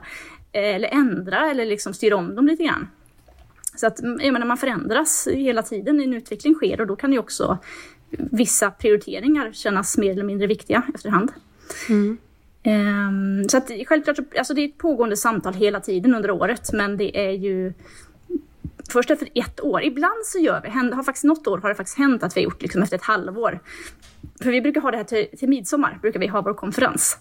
Eh, 0.52 0.76
eller 0.76 0.88
ändra 0.88 1.52
eller 1.52 1.66
liksom 1.66 1.94
styra 1.94 2.16
om 2.16 2.36
dem 2.36 2.48
lite 2.48 2.64
grann. 2.64 2.88
Så 3.76 3.88
att 3.88 4.00
jag 4.02 4.34
menar, 4.34 4.46
man 4.46 4.58
förändras 4.58 5.28
hela 5.32 5.64
tiden, 5.64 6.00
en 6.00 6.14
utveckling 6.14 6.54
sker 6.54 6.82
och 6.82 6.88
då 6.88 6.96
kan 6.96 7.14
ju 7.14 7.20
också 7.20 7.58
vissa 8.10 8.72
prioriteringar 8.72 9.52
kännas 9.52 9.98
mer 9.98 10.12
eller 10.12 10.24
mindre 10.24 10.48
viktiga 10.48 10.84
efterhand. 10.96 11.32
Mm. 11.90 12.18
Um, 12.64 13.50
så 13.50 13.58
att 13.58 13.72
självklart, 13.88 14.18
alltså 14.38 14.54
det 14.54 14.62
är 14.62 14.66
ett 14.66 14.78
pågående 14.78 15.18
samtal 15.18 15.54
hela 15.54 15.80
tiden 15.80 16.16
under 16.16 16.32
året, 16.32 16.70
men 16.74 16.98
det 16.98 17.28
är 17.28 17.32
ju 17.32 17.74
först 18.92 19.12
efter 19.12 19.30
ett 19.36 19.62
år. 19.62 19.84
Ibland 19.84 20.26
så 20.26 20.40
gör 20.40 20.62
vi, 20.62 20.70
har 20.70 21.04
faktiskt 21.04 21.24
något 21.24 21.48
år 21.48 21.58
har 21.58 21.70
det 21.70 21.76
faktiskt 21.76 21.98
hänt 21.98 22.24
att 22.24 22.38
vi 22.38 22.42
har 22.42 22.44
gjort 22.44 22.62
liksom 22.62 22.82
efter 22.84 22.98
ett 22.98 23.04
halvår. 23.04 23.60
För 24.42 24.52
vi 24.52 24.62
brukar 24.62 24.82
ha 24.82 24.92
det 24.92 24.98
här 24.98 25.04
till, 25.04 25.28
till 25.38 25.50
midsommar, 25.50 26.00
brukar 26.02 26.20
vi 26.20 26.28
ha 26.28 26.42
vår 26.42 26.54
konferens. 26.54 27.18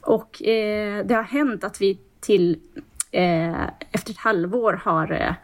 Och 0.00 0.42
eh, 0.42 1.06
det 1.06 1.14
har 1.14 1.22
hänt 1.22 1.64
att 1.64 1.80
vi 1.80 2.00
till 2.20 2.58
eh, 3.10 3.64
efter 3.90 4.10
ett 4.10 4.18
halvår 4.18 4.72
har 4.72 5.12
eh, 5.12 5.34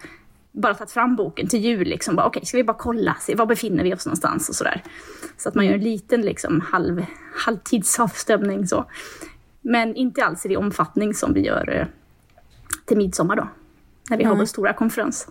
bara 0.52 0.74
tagit 0.74 0.90
fram 0.90 1.16
boken 1.16 1.48
till 1.48 1.60
jul. 1.60 1.88
Liksom. 1.88 2.18
Okej, 2.18 2.28
okay, 2.28 2.44
ska 2.44 2.56
vi 2.56 2.64
bara 2.64 2.76
kolla, 2.76 3.16
se, 3.20 3.34
var 3.34 3.46
befinner 3.46 3.84
vi 3.84 3.94
oss 3.94 4.06
någonstans 4.06 4.48
och 4.48 4.54
sådär. 4.54 4.82
Så 5.36 5.48
att 5.48 5.54
man 5.54 5.66
gör 5.66 5.74
en 5.74 5.80
liten 5.80 6.22
liksom, 6.22 6.60
halv, 6.60 7.04
halvtidsavstämning. 7.34 8.66
Så. 8.66 8.84
Men 9.62 9.96
inte 9.96 10.24
alls 10.24 10.46
i 10.46 10.48
det 10.48 10.56
omfattning 10.56 11.14
som 11.14 11.34
vi 11.34 11.40
gör 11.40 11.80
eh, 11.80 11.86
till 12.84 12.96
midsommar 12.96 13.36
då. 13.36 13.48
När 14.10 14.16
vi 14.16 14.22
mm. 14.22 14.30
har 14.30 14.38
vår 14.38 14.46
stora 14.46 14.72
konferens. 14.72 15.28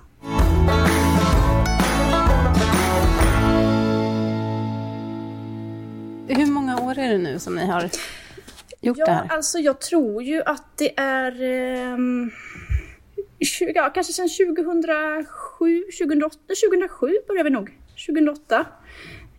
Hur 6.28 6.51
många 6.51 6.82
år 6.82 6.97
är 6.97 7.12
det 7.12 7.17
nu 7.17 7.39
som 7.39 7.56
ni 7.56 7.65
har 7.65 7.89
gjort 8.82 8.97
ja, 8.97 9.06
det 9.06 9.12
här? 9.12 9.28
Alltså 9.30 9.60
jag 9.60 9.82
tror 9.82 10.23
ju 10.23 10.41
att 10.43 10.78
det 10.78 10.99
är 10.99 11.32
eh, 11.41 11.97
20, 13.39 13.71
ja, 13.75 13.89
kanske 13.89 14.13
sedan 14.13 14.30
2007, 14.30 15.84
2008, 15.99 16.38
2007 16.69 17.17
började 17.28 17.49
vi 17.49 17.54
nog. 17.54 17.71
2008. 18.08 18.65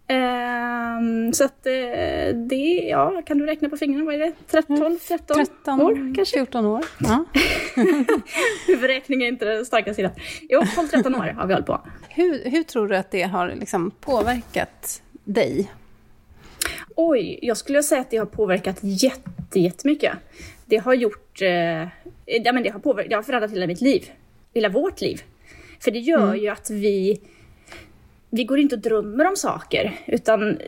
Um, 0.08 1.32
så 1.32 1.44
att 1.44 1.66
uh, 1.66 2.36
det, 2.48 2.88
ja, 2.90 3.22
kan 3.26 3.38
du 3.38 3.46
räkna 3.46 3.68
på 3.68 3.76
fingrarna, 3.76 4.04
vad 4.04 4.14
är 4.14 4.18
det? 4.18 4.32
13, 4.50 4.98
13, 5.08 5.36
13 5.36 5.80
år 5.80 6.14
kanske? 6.14 6.36
14 6.38 6.66
år. 6.66 6.84
Ja. 6.98 7.24
Huvudräkning 8.66 9.22
är 9.22 9.28
inte 9.28 9.44
den 9.44 9.64
starka 9.64 9.94
sidan. 9.94 10.12
Jo, 10.48 10.60
12-13 10.60 11.18
år 11.18 11.32
har 11.32 11.46
vi 11.46 11.52
hållit 11.52 11.66
på. 11.66 11.80
Hur, 12.08 12.50
hur 12.50 12.62
tror 12.62 12.88
du 12.88 12.96
att 12.96 13.10
det 13.10 13.22
har 13.22 13.48
liksom 13.48 13.90
påverkat 13.90 15.02
dig? 15.24 15.72
Oj, 16.96 17.38
jag 17.42 17.56
skulle 17.56 17.82
säga 17.82 18.00
att 18.00 18.10
det 18.10 18.16
har 18.16 18.26
påverkat 18.26 18.78
jätte, 18.80 19.60
jättemycket. 19.60 20.12
Det 20.64 20.76
har 20.76 20.94
gjort, 20.94 21.42
eh, 21.42 21.48
ja 22.26 22.52
men 22.52 22.62
det 22.62 22.70
har, 22.70 22.80
påverkat, 22.80 23.10
det 23.10 23.16
har 23.16 23.22
förändrat 23.22 23.50
hela 23.50 23.66
mitt 23.66 23.80
liv. 23.80 24.10
Hela 24.54 24.68
vårt 24.68 25.00
liv. 25.00 25.22
För 25.80 25.90
det 25.90 25.98
gör 25.98 26.28
mm. 26.28 26.40
ju 26.40 26.48
att 26.48 26.70
vi 26.70 27.20
vi 28.30 28.44
går 28.44 28.58
inte 28.58 28.74
och 28.74 28.82
drömmer 28.82 29.28
om 29.28 29.36
saker, 29.36 29.92
utan 30.06 30.58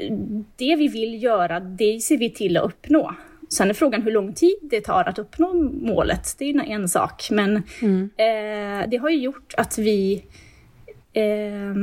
det 0.57 0.77
vi 0.77 0.89
vill 0.89 1.23
göra, 1.23 1.61
det 1.61 2.01
ser 2.01 2.19
vi 2.19 2.31
till 2.31 2.57
att 2.57 2.65
uppnå. 2.65 3.15
Sen 3.49 3.71
är 3.71 3.75
frågan 3.75 4.03
hur 4.03 4.13
lång 4.13 4.33
tid 4.33 4.59
det 4.63 4.81
tar 4.81 5.05
att 5.05 5.19
uppnå 5.19 5.55
målet, 5.73 6.35
det 6.39 6.51
är 6.51 6.61
en 6.61 6.89
sak. 6.89 7.31
Men 7.31 7.63
mm. 7.83 8.11
eh, 8.17 8.91
det 8.91 8.97
har 8.97 9.11
ju 9.11 9.19
gjort 9.19 9.55
att 9.57 9.79
vi 9.79 10.25
eh, 11.13 11.75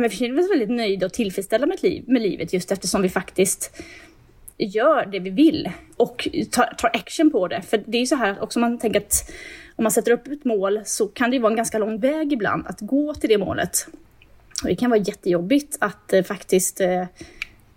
vi 0.00 0.10
känner 0.10 0.40
oss 0.40 0.50
väldigt 0.50 0.70
nöjda 0.70 1.06
och 1.06 1.12
tillfredsställda 1.12 1.66
med, 1.66 1.82
liv, 1.82 2.04
med 2.06 2.22
livet 2.22 2.52
just 2.52 2.72
eftersom 2.72 3.02
vi 3.02 3.08
faktiskt 3.08 3.82
gör 4.58 5.06
det 5.06 5.18
vi 5.18 5.30
vill 5.30 5.70
och 5.96 6.28
tar, 6.50 6.74
tar 6.78 6.90
action 6.92 7.30
på 7.30 7.48
det. 7.48 7.62
För 7.62 7.82
det 7.86 7.98
är 7.98 8.00
ju 8.00 8.06
så 8.06 8.16
här 8.16 8.42
också 8.42 8.58
man 8.58 8.78
tänker 8.78 9.00
att 9.00 9.32
om 9.76 9.82
man 9.82 9.92
sätter 9.92 10.12
upp 10.12 10.26
ett 10.26 10.44
mål 10.44 10.80
så 10.84 11.06
kan 11.08 11.30
det 11.30 11.38
vara 11.38 11.50
en 11.50 11.56
ganska 11.56 11.78
lång 11.78 12.00
väg 12.00 12.32
ibland 12.32 12.66
att 12.66 12.80
gå 12.80 13.14
till 13.14 13.28
det 13.28 13.38
målet. 13.38 13.88
Och 14.62 14.68
det 14.68 14.76
kan 14.76 14.90
vara 14.90 15.00
jättejobbigt 15.00 15.76
att 15.80 16.12
eh, 16.12 16.22
faktiskt 16.22 16.80
eh, 16.80 17.00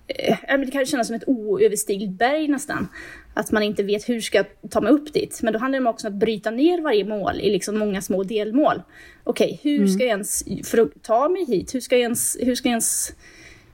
eh, 0.08 0.60
det 0.60 0.72
kan 0.72 0.86
kännas 0.86 1.08
som 1.08 1.16
ett 1.16 1.28
oöverstigligt 1.28 2.12
berg 2.12 2.48
nästan. 2.48 2.88
Att 3.34 3.52
man 3.52 3.64
inte 3.64 3.84
vet 3.84 4.10
hur 4.10 4.22
ska 4.22 4.38
jag 4.38 4.72
ta 4.72 4.82
mig 4.82 4.92
upp 4.92 5.14
dit. 5.14 5.40
Men 5.44 5.54
då 5.54 5.60
handlar 5.60 5.80
det 5.80 5.90
också 5.90 6.08
om 6.08 6.14
att 6.14 6.20
bryta 6.20 6.52
ner 6.52 6.82
varje 6.82 7.06
mål 7.06 7.40
i 7.42 7.50
liksom 7.50 7.78
många 7.78 8.02
små 8.02 8.24
delmål. 8.24 8.82
Okej, 9.24 9.46
okay, 9.46 9.72
hur 9.72 9.78
mm. 9.78 9.90
ska 9.90 10.04
jag 10.04 10.10
ens, 10.10 10.44
för 10.64 10.78
att 10.78 11.04
ta 11.04 11.30
mig 11.30 11.46
hit, 11.46 11.76
hur 11.76 11.80
ska 11.80 11.96
jag 11.96 12.02
ens, 12.02 12.38
hur 12.40 12.56
ska 12.56 12.70
jag 12.70 12.74
ens 12.74 13.14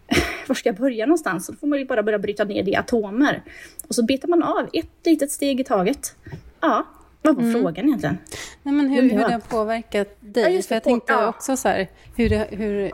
var 0.48 0.56
ska 0.56 0.70
jag 0.70 0.76
börja 0.76 1.06
någonstans? 1.06 1.48
då 1.48 1.54
får 1.54 1.68
man 1.68 1.80
ju 1.80 1.86
bara 1.86 2.04
börja 2.04 2.20
bryta 2.20 2.44
ner 2.44 2.64
det 2.64 2.72
i 2.72 2.76
atomer. 2.76 3.44
Och 3.88 3.96
så 3.96 4.06
betar 4.06 4.28
man 4.28 4.44
av 4.44 4.70
ett 4.74 5.06
litet 5.06 5.32
steg 5.32 5.60
i 5.60 5.64
taget. 5.64 6.16
Ja, 6.62 6.86
vad 7.26 7.36
var 7.36 7.44
mm. 7.44 7.62
frågan 7.62 7.86
egentligen? 7.86 8.18
Nej, 8.64 8.74
men 8.74 8.90
hur, 8.90 9.02
hur 9.02 9.10
det 9.10 9.32
har 9.32 9.40
påverkat 9.40 10.18
dig? 10.20 10.56
Ja, 10.56 10.62
För 10.62 10.76
jag 10.76 10.84
tänkte 10.84 11.14
ja. 11.14 11.30
också 11.30 11.58
så 11.58 11.68
här, 11.68 11.88
hur, 12.16 12.30
det, 12.30 12.48
hur, 12.52 12.92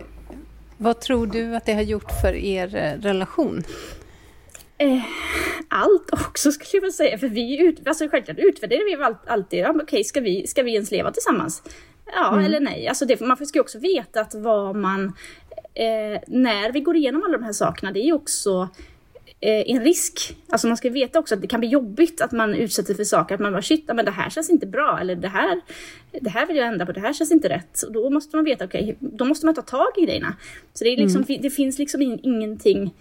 vad 0.78 1.02
tror 1.02 1.28
du 1.28 1.56
att 1.56 1.66
det 1.66 1.74
har 1.74 1.82
gjort 1.82 2.12
för 2.22 2.34
er 2.36 2.76
eh, 2.76 3.02
relation? 3.02 3.64
Eh, 4.78 5.02
allt 5.68 6.14
också 6.14 6.52
skulle 6.52 6.70
jag 6.74 6.82
vilja 6.82 6.94
säga, 6.94 7.18
för 7.18 7.28
vi 7.28 7.62
ut, 7.62 7.88
alltså 7.88 8.08
självklart 8.10 8.38
utvärderar 8.40 8.86
vi 8.86 9.16
alltid, 9.28 9.60
ja, 9.60 9.74
okej, 9.84 10.04
ska, 10.04 10.22
vi, 10.22 10.48
ska 10.48 10.64
vi 10.64 10.74
ens 10.74 10.92
leva 10.92 11.12
tillsammans? 11.12 11.64
ja 12.16 12.34
mm. 12.34 12.46
eller 12.46 12.60
nej. 12.60 12.88
Alltså 12.88 13.06
det, 13.06 13.20
man 13.20 13.46
ska 13.46 13.58
ju 13.58 13.62
också 13.62 13.80
veta 13.80 14.22
att 14.22 14.36
vad 14.36 14.76
man, 14.76 15.06
eh, 15.74 16.22
när 16.28 16.72
vi 16.72 16.82
går 16.82 16.96
igenom 16.96 17.24
alla 17.24 17.38
de 17.38 17.44
här 17.44 17.54
sakerna, 17.54 17.92
det 17.92 18.00
är 18.00 18.06
ju 18.06 18.14
också 18.14 18.70
en 19.42 19.84
risk. 19.84 20.38
Alltså 20.50 20.68
man 20.68 20.78
ska 20.78 20.90
veta 20.90 21.20
också 21.20 21.36
att 21.36 21.42
det 21.42 21.48
kan 21.48 21.60
bli 21.60 21.70
jobbigt 21.70 22.22
att 22.22 22.32
man 22.32 22.54
utsätter 22.54 22.94
för 22.94 23.04
saker, 23.04 23.36
att 23.36 23.42
man 23.42 23.52
bara 23.52 23.62
shit, 23.62 23.90
men 23.94 24.06
det 24.06 24.12
här 24.12 24.30
känns 24.30 24.50
inte 24.50 24.68
bra, 24.68 24.98
eller 25.02 25.16
det 25.16 25.28
här, 25.28 25.62
det 26.22 26.30
här 26.30 26.48
vill 26.48 26.58
jag 26.58 26.68
ändra 26.68 26.86
på, 26.86 26.92
det 26.92 27.00
här 27.00 27.14
känns 27.14 27.32
inte 27.32 27.50
rätt. 27.50 27.82
Och 27.82 27.92
då 27.92 28.10
måste 28.10 28.36
man 28.36 28.46
veta, 28.46 28.66
okej, 28.66 28.84
okay, 28.84 28.96
då 29.00 29.26
måste 29.26 29.46
man 29.46 29.56
ta 29.56 29.62
tag 29.62 29.88
i 29.98 30.06
grejerna. 30.06 30.36
Så 30.74 30.84
det, 30.84 30.90
är 30.90 30.98
liksom, 30.98 31.24
mm. 31.30 31.42
det 31.42 31.50
finns 31.50 31.80
liksom 31.80 32.02
in, 32.02 32.20
ingenting 32.24 32.94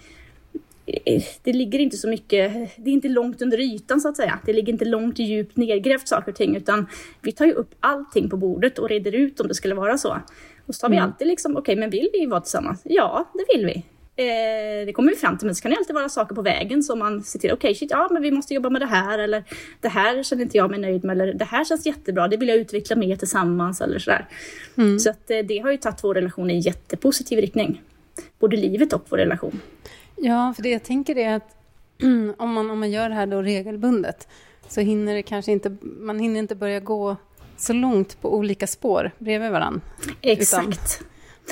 eh, 0.87 1.23
det 1.43 1.53
ligger 1.53 1.79
inte 1.79 1.97
så 1.97 2.09
mycket, 2.09 2.53
det 2.77 2.91
är 2.91 2.95
inte 2.95 3.09
långt 3.09 3.43
under 3.43 3.61
ytan 3.61 4.01
så 4.01 4.09
att 4.09 4.17
säga. 4.17 4.39
Det 4.47 4.53
ligger 4.53 4.73
inte 4.73 4.85
långt 4.85 5.19
djupt 5.19 5.57
nedgrävt 5.57 6.09
saker 6.09 6.33
och 6.33 6.37
ting 6.37 6.57
utan 6.57 6.87
vi 7.21 7.33
tar 7.33 7.47
ju 7.47 7.53
upp 7.53 7.75
allting 7.81 8.31
på 8.31 8.37
bordet 8.37 8.79
och 8.79 8.89
reder 8.89 9.13
ut 9.13 9.41
om 9.41 9.49
det 9.49 9.55
skulle 9.55 9.75
vara 9.75 9.99
så. 9.99 10.19
Och 10.67 10.75
så 10.75 10.81
tar 10.81 10.89
vi 10.89 10.97
mm. 10.97 11.07
alltid 11.09 11.27
liksom, 11.27 11.53
okej 11.53 11.61
okay, 11.61 11.77
men 11.77 11.91
vill 11.91 12.09
vi 12.13 12.27
vara 12.27 12.41
tillsammans? 12.41 12.81
Ja, 12.85 13.31
det 13.35 13.57
vill 13.57 13.67
vi. 13.67 13.85
Eh, 14.21 14.87
det 14.87 14.93
kommer 14.93 15.11
vi 15.11 15.17
fram 15.17 15.39
till, 15.39 15.47
men 15.47 15.55
så 15.55 15.63
kan 15.63 15.71
det 15.71 15.77
alltid 15.77 15.95
vara 15.95 16.09
saker 16.09 16.35
på 16.35 16.43
vägen 16.43 16.83
som 16.83 16.99
man 16.99 17.23
ser 17.23 17.39
till. 17.39 17.53
Okej, 17.53 17.71
okay, 17.71 17.89
ja 17.91 18.09
men 18.11 18.23
vi 18.23 18.31
måste 18.31 18.55
jobba 18.55 18.71
med 18.71 18.83
det 18.83 18.87
här 18.87 19.19
eller 19.19 19.45
det 19.81 19.89
här 19.89 20.23
känner 20.23 20.43
inte 20.43 20.57
jag 20.57 20.71
mig 20.71 20.81
nöjd 20.81 21.05
med 21.05 21.21
eller 21.21 21.35
det 21.35 21.45
här 21.45 21.65
känns 21.65 21.87
jättebra, 21.87 22.29
det 22.29 22.37
vill 22.37 22.49
jag 22.49 22.59
utveckla 22.59 22.97
mer 22.97 23.17
tillsammans 23.17 23.81
eller 23.81 23.99
sådär. 23.99 24.29
Mm. 24.77 24.99
Så 24.99 25.11
att 25.11 25.31
eh, 25.31 25.39
det 25.39 25.59
har 25.59 25.71
ju 25.71 25.77
tagit 25.77 26.05
vår 26.05 26.15
relation 26.15 26.51
i 26.51 26.55
en 26.55 26.61
jättepositiv 26.61 27.39
riktning. 27.39 27.83
Både 28.39 28.57
livet 28.57 28.93
och 28.93 29.07
vår 29.09 29.19
relation. 29.19 29.61
Ja, 30.17 30.53
för 30.57 30.63
det 30.63 30.71
jag 30.71 30.83
tänker 30.83 31.19
är 31.19 31.37
att 31.37 31.57
om 32.37 32.53
man, 32.53 32.71
om 32.71 32.79
man 32.79 32.91
gör 32.91 33.09
det 33.09 33.15
här 33.15 33.27
då 33.27 33.43
regelbundet 33.43 34.29
så 34.69 34.81
hinner 34.81 35.15
det 35.15 35.23
kanske 35.23 35.53
inte, 35.53 35.77
man 35.83 36.19
hinner 36.19 36.39
inte 36.39 36.55
börja 36.55 36.81
gå 36.81 37.17
så 37.57 37.73
långt 37.73 38.21
på 38.21 38.35
olika 38.35 38.67
spår 38.67 39.11
bredvid 39.19 39.51
varandra. 39.51 39.81
Exakt. 40.21 41.03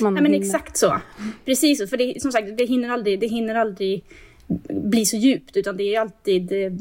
Man 0.01 0.17
ja, 0.17 0.23
men 0.23 0.35
exakt 0.35 0.77
så. 0.77 1.01
Precis 1.45 1.91
för 1.91 1.97
det, 1.97 2.23
som 2.23 2.33
sagt, 2.33 2.57
det 2.59 2.65
hinner 2.65 2.89
aldrig, 2.89 3.21
det 3.21 3.27
hinner 3.27 3.55
aldrig 3.55 4.05
bli 4.69 5.07
så 5.07 5.17
djupt, 5.17 5.57
utan 5.57 5.77
det 5.77 5.95
är 5.95 6.01
alltid... 6.01 6.43
Det, 6.43 6.73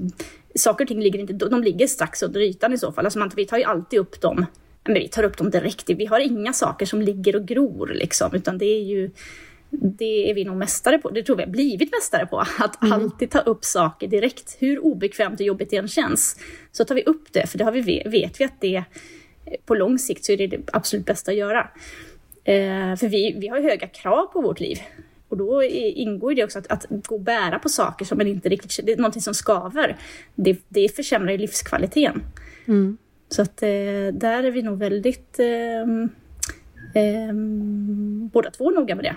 saker 0.56 0.84
och 0.84 0.88
ting 0.88 1.02
ligger 1.02 1.20
inte, 1.20 1.34
de 1.34 1.64
ligger 1.64 1.88
strax 1.88 2.24
under 2.24 2.42
ytan 2.42 2.74
i 2.74 2.78
så 2.78 2.92
fall. 2.92 3.06
Alltså 3.06 3.20
man, 3.20 3.32
vi 3.36 3.46
tar 3.46 3.58
ju 3.58 3.64
alltid 3.64 4.00
upp 4.00 4.22
dem, 4.22 4.46
men 4.84 4.94
vi 4.94 5.08
tar 5.08 5.24
upp 5.24 5.38
dem 5.38 5.50
direkt. 5.50 5.90
Vi 5.90 6.06
har 6.06 6.20
inga 6.20 6.54
saker 6.54 6.86
som 6.86 7.02
ligger 7.02 7.36
och 7.36 7.46
gror 7.46 7.92
liksom, 7.94 8.36
utan 8.36 8.58
det 8.58 8.66
är 8.66 8.84
ju 8.84 9.12
det 9.70 10.30
är 10.30 10.34
vi 10.34 10.44
nog 10.44 10.58
mästare 10.58 10.98
på, 10.98 11.10
det 11.10 11.24
tror 11.24 11.36
vi 11.36 11.44
har 11.44 11.50
blivit 11.50 11.92
mästare 11.92 12.26
på, 12.26 12.40
att 12.60 12.84
mm. 12.84 12.94
alltid 12.94 13.32
ta 13.32 13.40
upp 13.40 13.66
saker 13.66 14.08
direkt. 14.08 14.58
Hur 14.60 14.80
obekvämt 14.80 15.40
och 15.40 15.46
jobbigt 15.46 15.70
det 15.70 15.78
än 15.78 15.88
känns, 15.88 16.40
så 16.72 16.86
tar 16.86 16.96
vi 16.96 17.04
upp 17.04 17.34
det, 17.34 17.48
för 17.48 17.58
det 17.58 17.64
har 17.64 17.72
vi, 17.72 18.04
vet 18.06 18.42
vi 18.42 18.46
att 18.46 18.62
det 18.62 18.84
på 19.66 19.76
lång 19.76 20.00
sikt 20.00 20.26
så 20.26 20.32
är 20.32 20.38
det 20.38 20.48
det 20.48 20.60
absolut 20.74 21.06
bästa 21.06 21.32
att 21.32 21.38
göra. 21.38 21.70
Eh, 22.48 22.96
för 22.96 23.08
vi, 23.08 23.36
vi 23.40 23.48
har 23.48 23.62
höga 23.62 23.88
krav 23.88 24.26
på 24.26 24.42
vårt 24.42 24.60
liv. 24.60 24.78
Och 25.30 25.38
då 25.38 25.64
ingår 25.64 26.36
det 26.36 26.44
också 26.44 26.60
att, 26.60 26.68
att 26.72 26.86
gå 26.90 27.16
och 27.16 27.22
bära 27.22 27.60
på 27.60 27.70
saker 27.70 28.06
som 28.06 28.18
man 28.18 28.28
inte 28.28 28.50
riktigt 28.50 28.86
det 28.86 28.92
är 28.92 28.98
någonting 28.98 29.22
som 29.22 29.34
skaver. 29.34 29.98
Det, 30.36 30.60
det 30.68 30.96
försämrar 30.96 31.32
ju 31.32 31.38
livskvaliteten. 31.38 32.24
Mm. 32.68 32.98
Så 33.30 33.42
att 33.42 33.64
eh, 33.64 33.68
där 34.14 34.44
är 34.44 34.52
vi 34.52 34.62
nog 34.62 34.78
väldigt 34.78 35.40
eh, 35.40 35.82
eh, 37.04 37.34
båda 38.32 38.52
två 38.52 38.70
noga 38.70 38.96
med 38.96 39.06
det. 39.06 39.16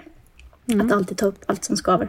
Mm. 0.73 0.87
Att 0.87 0.93
alltid 0.93 1.17
ta 1.17 1.27
upp 1.27 1.45
allt 1.47 1.65
som 1.65 1.77
skaver. 1.77 2.09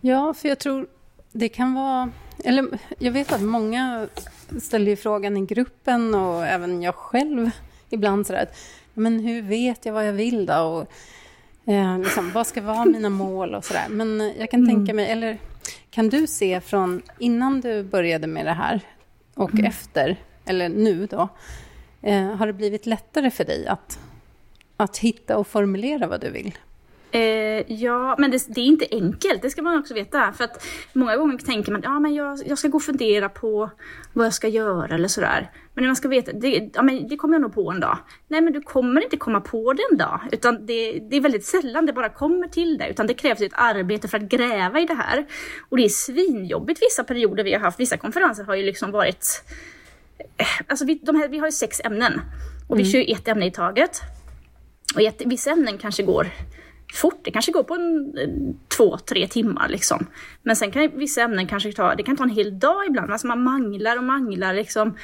Ja, 0.00 0.34
för 0.34 0.48
jag 0.48 0.58
tror 0.58 0.86
det 1.32 1.48
kan 1.48 1.74
vara... 1.74 2.10
Eller 2.44 2.66
jag 2.98 3.12
vet 3.12 3.32
att 3.32 3.42
många 3.42 4.08
ställer 4.62 4.90
ju 4.90 4.96
frågan 4.96 5.36
i 5.36 5.46
gruppen 5.46 6.14
och 6.14 6.46
även 6.46 6.82
jag 6.82 6.94
själv 6.94 7.50
ibland 7.90 8.26
sådär 8.26 8.42
att 8.42 8.56
men 8.96 9.20
hur 9.20 9.42
vet 9.42 9.86
jag 9.86 9.92
vad 9.92 10.08
jag 10.08 10.12
vill 10.12 10.46
då? 10.46 10.54
Och, 10.54 10.86
eh, 11.72 11.98
liksom, 11.98 12.32
vad 12.32 12.46
ska 12.46 12.62
vara 12.62 12.84
mina 12.84 13.08
mål 13.08 13.54
och 13.54 13.64
sådär. 13.64 13.88
Men 13.88 14.32
jag 14.38 14.50
kan 14.50 14.60
mm. 14.60 14.76
tänka 14.76 14.94
mig, 14.94 15.10
eller 15.10 15.38
kan 15.90 16.08
du 16.08 16.26
se 16.26 16.60
från 16.60 17.02
innan 17.18 17.60
du 17.60 17.82
började 17.82 18.26
med 18.26 18.46
det 18.46 18.52
här 18.52 18.80
och 19.34 19.54
mm. 19.54 19.64
efter, 19.64 20.16
eller 20.44 20.68
nu 20.68 21.06
då, 21.06 21.28
eh, 22.02 22.34
har 22.34 22.46
det 22.46 22.52
blivit 22.52 22.86
lättare 22.86 23.30
för 23.30 23.44
dig 23.44 23.66
att, 23.66 23.98
att 24.76 24.96
hitta 24.96 25.36
och 25.36 25.46
formulera 25.46 26.06
vad 26.06 26.20
du 26.20 26.30
vill? 26.30 26.58
Eh, 27.16 27.72
ja, 27.72 28.14
men 28.18 28.30
det, 28.30 28.46
det, 28.48 28.60
är 28.60 28.64
inte 28.64 28.86
enkelt, 28.90 29.42
det 29.42 29.50
ska 29.50 29.62
man 29.62 29.78
också 29.78 29.94
veta. 29.94 30.32
För 30.32 30.44
att 30.44 30.66
många 30.92 31.16
gånger 31.16 31.38
tänker 31.38 31.72
man, 31.72 31.80
ja 31.84 32.00
men 32.00 32.14
jag, 32.14 32.38
jag 32.46 32.58
ska 32.58 32.68
gå 32.68 32.76
och 32.76 32.82
fundera 32.82 33.28
på 33.28 33.70
vad 34.12 34.26
jag 34.26 34.34
ska 34.34 34.48
göra 34.48 34.94
eller 34.94 35.08
sådär. 35.08 35.50
Men 35.74 35.82
när 35.82 35.88
man 35.88 35.96
ska 35.96 36.08
veta, 36.08 36.32
det, 36.32 36.70
ja, 36.74 36.82
men 36.82 37.08
det 37.08 37.16
kommer 37.16 37.34
jag 37.34 37.42
nog 37.42 37.54
på 37.54 37.70
en 37.70 37.80
dag. 37.80 37.98
Nej 38.28 38.40
men 38.40 38.52
du 38.52 38.60
kommer 38.60 39.04
inte 39.04 39.16
komma 39.16 39.40
på 39.40 39.72
det 39.72 39.82
en 39.90 39.96
dag. 39.96 40.20
Utan 40.32 40.66
det, 40.66 40.98
det 41.10 41.16
är 41.16 41.20
väldigt 41.20 41.44
sällan 41.44 41.86
det 41.86 41.92
bara 41.92 42.08
kommer 42.08 42.48
till 42.48 42.78
dig. 42.78 42.90
Utan 42.90 43.06
det 43.06 43.14
krävs 43.14 43.40
ett 43.40 43.52
arbete 43.54 44.08
för 44.08 44.18
att 44.18 44.28
gräva 44.28 44.80
i 44.80 44.86
det 44.86 44.94
här. 44.94 45.26
Och 45.68 45.76
det 45.76 45.84
är 45.84 45.88
svinjobbigt 45.88 46.82
vissa 46.82 47.04
perioder 47.04 47.44
vi 47.44 47.52
har 47.52 47.60
haft. 47.60 47.80
Vissa 47.80 47.96
konferenser 47.96 48.44
har 48.44 48.54
ju 48.54 48.62
liksom 48.62 48.90
varit... 48.90 49.44
Eh, 50.36 50.46
alltså 50.66 50.84
vi, 50.84 51.00
här, 51.06 51.28
vi 51.28 51.38
har 51.38 51.46
ju 51.46 51.52
sex 51.52 51.80
ämnen. 51.84 52.20
Och 52.68 52.78
vi 52.78 52.82
mm. 52.82 52.92
kör 52.92 53.16
ett 53.16 53.28
ämne 53.28 53.46
i 53.46 53.50
taget. 53.50 54.00
Och 54.94 55.00
ett, 55.00 55.22
vissa 55.24 55.50
ämnen 55.50 55.78
kanske 55.78 56.02
går 56.02 56.30
fort. 56.94 57.20
Det 57.24 57.30
kanske 57.30 57.52
går 57.52 57.62
på 57.62 57.74
en, 57.74 58.18
eh, 58.18 58.54
två, 58.76 58.98
tre 58.98 59.28
timmar 59.28 59.68
liksom. 59.68 60.06
Men 60.42 60.56
sen 60.56 60.70
kan 60.70 60.98
vissa 60.98 61.22
ämnen 61.22 61.46
kanske 61.46 61.72
ta, 61.72 61.94
det 61.94 62.02
kan 62.02 62.16
ta 62.16 62.24
en 62.24 62.30
hel 62.30 62.58
dag 62.58 62.86
ibland. 62.86 63.12
Alltså 63.12 63.26
man 63.26 63.42
manglar 63.42 63.96
och 63.96 64.04
manglar 64.04 64.54
liksom. 64.54 64.96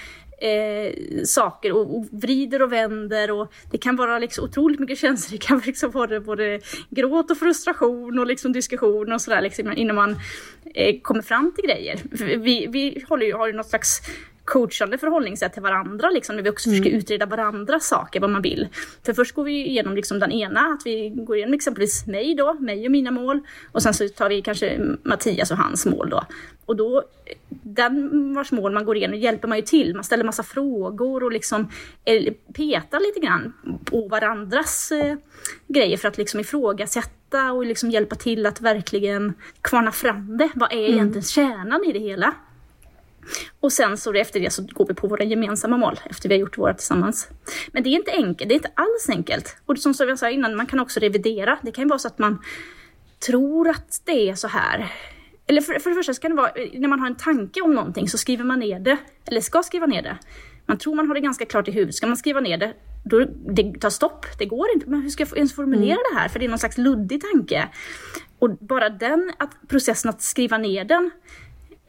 Eh, 0.42 0.92
saker 1.24 1.72
och, 1.72 1.96
och, 1.96 2.06
vrider 2.10 2.62
och 2.62 2.72
vänder 2.72 3.30
och 3.30 3.52
det 3.70 3.78
kan 3.78 3.96
vara 3.96 4.18
liksom 4.18 4.44
otroligt 4.44 4.80
mycket 4.80 4.98
känslor. 4.98 5.38
Det 5.38 5.46
kan 5.46 5.62
liksom 5.66 5.90
vara 5.90 6.20
både 6.20 6.60
gråt 6.90 7.30
och 7.30 7.38
frustration 7.38 8.18
och 8.18 8.26
liksom 8.26 8.52
diskussion 8.52 9.12
och 9.12 9.20
sådär 9.20 9.40
liksom, 9.40 9.72
innan 9.72 9.96
man 9.96 10.16
eh, 10.74 11.00
kommer 11.02 11.22
fram 11.22 11.52
till 11.54 11.64
grejer. 11.64 12.00
Vi, 12.38 12.66
vi 12.66 13.04
håller 13.08 13.26
ju, 13.26 13.32
har 13.32 13.46
ju 13.46 13.52
något 13.52 13.68
slags 13.68 14.00
coachande 14.44 14.98
förhållningssätt 14.98 15.52
till 15.52 15.62
varandra, 15.62 16.10
liksom, 16.10 16.36
när 16.36 16.42
vi 16.42 16.50
också 16.50 16.68
mm. 16.68 16.82
försöker 16.82 16.98
utreda 16.98 17.26
varandras 17.26 17.86
saker, 17.86 18.20
vad 18.20 18.30
man 18.30 18.42
vill. 18.42 18.68
För 19.06 19.12
först 19.12 19.34
går 19.34 19.44
vi 19.44 19.66
igenom 19.66 19.96
liksom 19.96 20.18
den 20.18 20.32
ena, 20.32 20.60
att 20.60 20.86
vi 20.86 21.08
går 21.08 21.36
igenom 21.36 21.54
exempelvis 21.54 22.06
mig 22.06 22.34
då, 22.34 22.54
mig 22.54 22.86
och 22.86 22.92
mina 22.92 23.10
mål. 23.10 23.40
Och 23.72 23.82
sen 23.82 23.94
så 23.94 24.08
tar 24.08 24.28
vi 24.28 24.42
kanske 24.42 24.80
Mattias 25.02 25.50
och 25.50 25.56
hans 25.56 25.86
mål 25.86 26.10
då. 26.10 26.24
Och 26.66 26.76
då, 26.76 27.02
den 27.62 28.34
vars 28.34 28.52
mål 28.52 28.72
man 28.72 28.84
går 28.84 28.96
igenom 28.96 29.18
hjälper 29.18 29.48
man 29.48 29.58
ju 29.58 29.62
till. 29.62 29.94
Man 29.94 30.04
ställer 30.04 30.24
massa 30.24 30.42
frågor 30.42 31.24
och 31.24 31.32
liksom 31.32 31.68
eh, 32.04 32.32
petar 32.54 33.00
lite 33.00 33.26
grann 33.26 33.52
på 33.84 34.08
varandras 34.08 34.92
eh, 34.92 35.16
grejer 35.68 35.96
för 35.96 36.08
att 36.08 36.18
liksom 36.18 36.40
ifrågasätta 36.40 37.52
och 37.52 37.66
liksom 37.66 37.90
hjälpa 37.90 38.14
till 38.14 38.46
att 38.46 38.60
verkligen 38.60 39.34
kvarna 39.62 39.92
fram 39.92 40.36
det. 40.38 40.50
Vad 40.54 40.72
är 40.72 40.76
mm. 40.76 40.92
egentligen 40.92 41.22
kärnan 41.22 41.84
i 41.84 41.92
det 41.92 41.98
hela? 41.98 42.34
Och 43.60 43.72
sen 43.72 43.96
så 43.96 44.12
efter 44.12 44.40
det 44.40 44.50
så 44.50 44.62
går 44.62 44.86
vi 44.86 44.94
på 44.94 45.06
våra 45.06 45.24
gemensamma 45.24 45.76
mål 45.76 46.00
efter 46.10 46.28
vi 46.28 46.34
har 46.34 46.40
gjort 46.40 46.58
våra 46.58 46.74
tillsammans. 46.74 47.28
Men 47.72 47.82
det 47.82 47.88
är 47.88 47.92
inte 47.92 48.10
enkelt, 48.10 48.48
det 48.48 48.54
är 48.54 48.56
inte 48.56 48.72
alls 48.74 49.08
enkelt. 49.08 49.56
Och 49.66 49.78
som 49.78 49.94
jag 49.98 50.18
sa 50.18 50.30
innan, 50.30 50.56
man 50.56 50.66
kan 50.66 50.80
också 50.80 51.00
revidera. 51.00 51.58
Det 51.62 51.72
kan 51.72 51.84
ju 51.84 51.88
vara 51.88 51.98
så 51.98 52.08
att 52.08 52.18
man 52.18 52.38
tror 53.26 53.68
att 53.68 54.02
det 54.04 54.28
är 54.28 54.34
så 54.34 54.48
här. 54.48 54.92
Eller 55.46 55.60
för, 55.60 55.78
för 55.78 55.90
det 55.90 55.96
första 55.96 56.14
så 56.14 56.20
kan 56.20 56.30
det 56.30 56.36
vara, 56.36 56.52
när 56.74 56.88
man 56.88 57.00
har 57.00 57.06
en 57.06 57.16
tanke 57.16 57.60
om 57.60 57.74
någonting 57.74 58.08
så 58.08 58.18
skriver 58.18 58.44
man 58.44 58.58
ner 58.58 58.80
det, 58.80 58.96
eller 59.26 59.40
ska 59.40 59.62
skriva 59.62 59.86
ner 59.86 60.02
det. 60.02 60.18
Man 60.66 60.78
tror 60.78 60.94
man 60.94 61.08
har 61.08 61.14
det 61.14 61.20
ganska 61.20 61.46
klart 61.46 61.68
i 61.68 61.70
huvudet, 61.70 61.94
ska 61.94 62.06
man 62.06 62.16
skriva 62.16 62.40
ner 62.40 62.58
det, 62.58 62.74
då 63.04 63.24
det 63.54 63.80
tar 63.80 63.90
stopp. 63.90 64.26
Det 64.38 64.46
går 64.46 64.66
inte. 64.74 64.90
Men 64.90 65.02
hur 65.02 65.10
ska 65.10 65.22
jag 65.22 65.36
ens 65.36 65.54
formulera 65.54 65.92
mm. 65.92 66.02
det 66.12 66.20
här? 66.20 66.28
För 66.28 66.38
det 66.38 66.44
är 66.44 66.48
någon 66.48 66.58
slags 66.58 66.78
luddig 66.78 67.22
tanke. 67.32 67.68
Och 68.38 68.50
bara 68.50 68.88
den 68.88 69.32
att, 69.38 69.68
processen 69.68 70.08
att 70.08 70.22
skriva 70.22 70.58
ner 70.58 70.84
den 70.84 71.10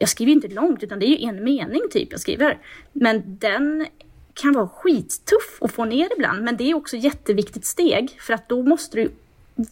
jag 0.04 0.08
skriver 0.08 0.32
inte 0.32 0.48
långt 0.48 0.82
utan 0.82 0.98
det 0.98 1.06
är 1.06 1.08
ju 1.08 1.28
en 1.28 1.44
mening 1.44 1.82
typ 1.90 2.08
jag 2.10 2.20
skriver. 2.20 2.58
Men 2.92 3.22
den 3.26 3.86
kan 4.34 4.52
vara 4.52 4.68
skittuff 4.68 5.58
att 5.60 5.72
få 5.72 5.84
ner 5.84 6.08
ibland. 6.16 6.44
Men 6.44 6.56
det 6.56 6.70
är 6.70 6.74
också 6.74 6.96
ett 6.96 7.04
jätteviktigt 7.04 7.64
steg 7.64 8.16
för 8.20 8.34
att 8.34 8.48
då 8.48 8.62
måste 8.62 8.96
du 8.96 9.10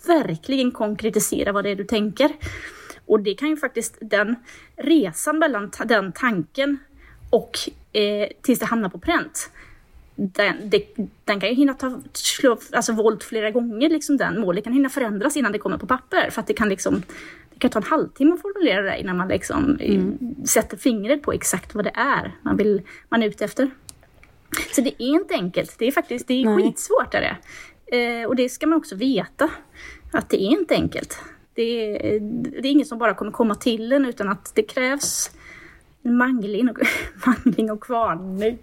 verkligen 0.06 0.70
konkretisera 0.70 1.52
vad 1.52 1.64
det 1.64 1.70
är 1.70 1.76
du 1.76 1.84
tänker. 1.84 2.32
Och 3.06 3.20
det 3.20 3.34
kan 3.34 3.48
ju 3.48 3.56
faktiskt, 3.56 3.96
den 4.00 4.36
resan 4.76 5.38
mellan 5.38 5.70
den 5.84 6.12
tanken 6.12 6.78
och 7.30 7.58
eh, 7.92 8.28
tills 8.42 8.58
det 8.58 8.66
hamnar 8.66 8.88
på 8.88 8.98
pränt, 8.98 9.50
den, 10.14 10.70
det, 10.70 10.86
den 11.24 11.40
kan 11.40 11.48
ju 11.48 11.54
hinna 11.54 11.74
ta 11.74 12.00
slå, 12.12 12.58
alltså 12.72 12.92
våld 12.92 13.22
flera 13.22 13.50
gånger, 13.50 13.88
liksom 13.88 14.16
den 14.16 14.40
målet 14.40 14.64
kan 14.64 14.72
hinna 14.72 14.88
förändras 14.88 15.36
innan 15.36 15.52
det 15.52 15.58
kommer 15.58 15.78
på 15.78 15.86
papper. 15.86 16.30
För 16.30 16.40
att 16.40 16.46
det 16.46 16.54
kan 16.54 16.68
liksom 16.68 17.02
kan 17.58 17.70
ta 17.70 17.78
en 17.78 17.84
halvtimme 17.84 18.34
att 18.34 18.42
formulera 18.42 18.82
det 18.82 19.00
innan 19.00 19.16
man 19.16 19.28
liksom 19.28 19.76
mm. 19.80 20.18
sätter 20.44 20.76
fingret 20.76 21.22
på 21.22 21.32
exakt 21.32 21.74
vad 21.74 21.84
det 21.84 21.92
är 21.94 22.36
man, 22.42 22.56
vill, 22.56 22.82
man 23.08 23.22
är 23.22 23.26
ute 23.26 23.44
efter. 23.44 23.70
Så 24.74 24.80
det 24.80 25.02
är 25.02 25.06
inte 25.06 25.34
enkelt. 25.34 25.78
Det 25.78 25.86
är 25.86 25.92
faktiskt 25.92 26.28
det 26.28 26.42
är 26.42 26.44
Nej. 26.44 26.64
skitsvårt. 26.64 27.14
Är 27.14 27.20
det. 27.20 27.36
Eh, 27.96 28.28
och 28.28 28.36
det 28.36 28.48
ska 28.48 28.66
man 28.66 28.78
också 28.78 28.96
veta. 28.96 29.50
Att 30.12 30.28
det 30.28 30.42
är 30.42 30.48
inte 30.48 30.74
enkelt. 30.74 31.18
Det 31.54 31.62
är, 31.62 32.20
det 32.60 32.68
är 32.68 32.72
inget 32.72 32.88
som 32.88 32.98
bara 32.98 33.14
kommer 33.14 33.32
komma 33.32 33.54
till 33.54 33.92
en 33.92 34.06
utan 34.06 34.28
att 34.28 34.52
det 34.54 34.62
krävs 34.62 35.30
mangling 36.02 36.68
och, 36.68 36.78
mangling 37.26 37.70
och 37.70 37.80
kvarning. 37.82 38.58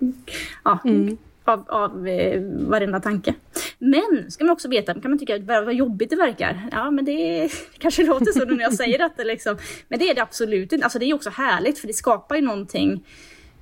Ja, 0.64 0.80
mm. 0.86 1.18
av, 1.44 1.64
av 1.68 2.08
eh, 2.08 2.42
varenda 2.68 3.00
tanke. 3.00 3.34
Men, 3.82 4.32
ska 4.32 4.44
man 4.44 4.54
också 4.54 4.68
veta, 4.68 4.94
kan 4.94 5.12
man 5.12 5.20
tycka 5.20 5.40
vad 5.40 5.74
jobbigt 5.74 6.10
det 6.10 6.16
verkar. 6.16 6.70
Ja, 6.72 6.92
men 6.92 7.06
det 7.06 7.50
kanske 7.78 8.04
låter 8.04 8.32
så 8.32 8.46
när 8.46 8.64
jag 8.64 8.74
säger 8.74 8.98
detta 8.98 9.24
liksom. 9.24 9.58
Men 9.88 10.00
det 10.00 10.10
är 10.10 10.16
det 10.16 10.22
absolut 10.22 10.74
inte. 10.74 10.86
Alltså 10.86 11.00
det 11.00 11.06
är 11.06 11.14
också 11.14 11.30
härligt 11.30 11.80
för 11.80 11.88
det 11.88 11.94
skapar 11.94 12.36
ju 12.36 12.42
någonting 12.42 13.06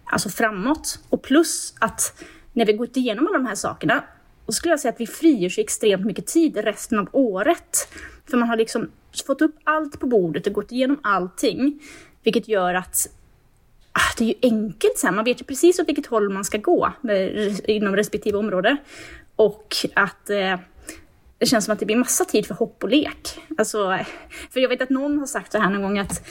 alltså 0.06 0.30
framåt. 0.30 1.00
Och 1.10 1.24
plus 1.24 1.74
att 1.80 2.24
när 2.54 2.66
vi 2.66 2.74
gått 2.74 2.98
igenom 2.98 3.28
alla 3.28 3.38
de 3.38 3.46
här 3.46 3.56
sakerna, 3.56 4.04
då 4.46 4.52
skulle 4.52 4.72
jag 4.72 4.80
säga 4.80 4.94
att 4.94 5.02
vi 5.02 5.08
frigör 5.08 5.50
sig 5.50 5.64
extremt 5.64 6.06
mycket 6.06 6.28
tid 6.28 6.58
resten 6.58 7.00
av 7.00 7.10
året. 7.12 7.88
För 8.30 8.38
man 8.38 8.50
har 8.50 8.58
liksom 8.58 8.92
fått 9.28 9.42
upp 9.42 9.56
allt 9.64 10.00
på 10.00 10.08
bordet 10.08 10.48
och 10.48 10.54
gått 10.54 10.72
igenom 10.72 11.00
allting. 11.04 11.80
Vilket 12.24 12.48
gör 12.48 12.74
att 12.74 13.08
ah, 13.92 14.16
det 14.18 14.24
är 14.24 14.28
ju 14.28 14.36
enkelt 14.42 14.98
sen, 14.98 15.16
man 15.16 15.26
vet 15.26 15.42
ju 15.42 15.46
precis 15.46 15.80
åt 15.80 15.88
vilket 15.88 16.06
håll 16.06 16.30
man 16.30 16.46
ska 16.46 16.58
gå 16.58 16.94
inom 17.66 17.96
respektive 17.96 18.38
område. 18.38 18.78
Och 19.38 19.76
att 19.94 20.30
eh, 20.30 20.56
det 21.38 21.46
känns 21.46 21.66
som 21.66 21.74
att 21.74 21.80
det 21.80 21.86
blir 21.86 21.96
massa 21.96 22.26
tid 22.26 22.46
för 22.46 22.56
hopp 22.56 22.84
och 22.84 22.90
lek. 22.90 23.40
Alltså, 23.58 24.00
för 24.52 24.60
jag 24.60 24.70
vet 24.70 24.82
att 24.82 24.90
någon 24.90 25.20
har 25.20 25.26
sagt 25.26 25.52
så 25.52 25.58
här 25.58 25.70
någon 25.70 25.82
gång 25.82 26.00
att 26.00 26.28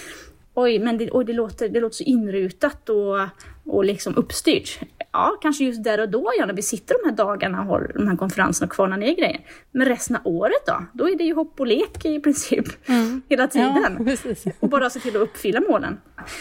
oj, 0.55 0.79
men 0.79 0.99
det, 0.99 1.11
oj, 1.12 1.25
det, 1.25 1.33
låter, 1.33 1.69
det 1.69 1.81
låter 1.81 1.97
så 1.97 2.05
inrutat 2.05 2.88
och, 2.88 3.19
och 3.64 3.85
liksom 3.85 4.16
uppstyrt. 4.16 4.81
Ja, 5.12 5.38
kanske 5.42 5.64
just 5.64 5.85
där 5.85 6.01
och 6.01 6.09
då, 6.09 6.33
ja, 6.38 6.47
när 6.47 6.55
vi 6.55 6.62
sitter 6.62 6.97
de 7.03 7.09
här 7.09 7.16
dagarna 7.16 7.61
och 7.61 7.66
har 7.66 7.92
de 7.95 8.09
här 8.09 8.16
konferenserna 8.16 8.66
och 8.66 8.73
kvarnar 8.73 8.97
ner 8.97 9.16
grejer. 9.16 9.40
Men 9.71 9.88
resten 9.88 10.16
av 10.16 10.23
året 10.25 10.66
då? 10.66 10.85
Då 10.92 11.09
är 11.09 11.16
det 11.16 11.25
ju 11.25 11.35
hopp 11.35 11.61
och 11.61 11.66
lek 11.66 12.05
i 12.05 12.21
princip 12.21 12.66
mm. 12.88 13.23
hela 13.29 13.49
tiden. 13.49 14.16
Ja, 14.45 14.53
och 14.61 14.69
bara 14.69 14.90
se 14.90 15.01
till 15.01 15.16
att 15.16 15.23
uppfylla 15.23 15.61
målen. 15.61 16.01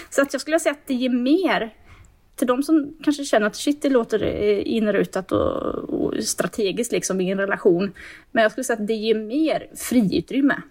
Så 0.10 0.22
att 0.22 0.34
jag 0.34 0.42
skulle 0.42 0.60
säga 0.60 0.74
att 0.74 0.88
det 0.88 0.94
ger 0.94 1.10
mer 1.10 1.74
till 2.36 2.48
de 2.48 2.64
som 2.64 2.94
kanske 3.04 3.24
känner 3.26 3.48
att 3.48 3.56
shit, 3.56 3.82
det 3.82 3.90
låter 3.90 4.24
eh, 4.24 4.62
inrutat 4.66 5.32
och, 5.32 5.76
och 5.76 6.24
strategiskt 6.24 6.92
liksom 6.92 7.22
i 7.22 7.32
en 7.32 7.38
relation. 7.38 7.92
Men 8.32 8.42
jag 8.42 8.52
skulle 8.52 8.64
säga 8.64 8.80
att 8.80 8.88
det 8.88 8.94
ger 8.94 9.16
mer 9.16 9.68
friutrymme 9.76 10.62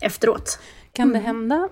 efteråt. 0.00 0.58
Kan 0.92 1.08
det 1.08 1.18
mm. 1.18 1.26
hända 1.26 1.68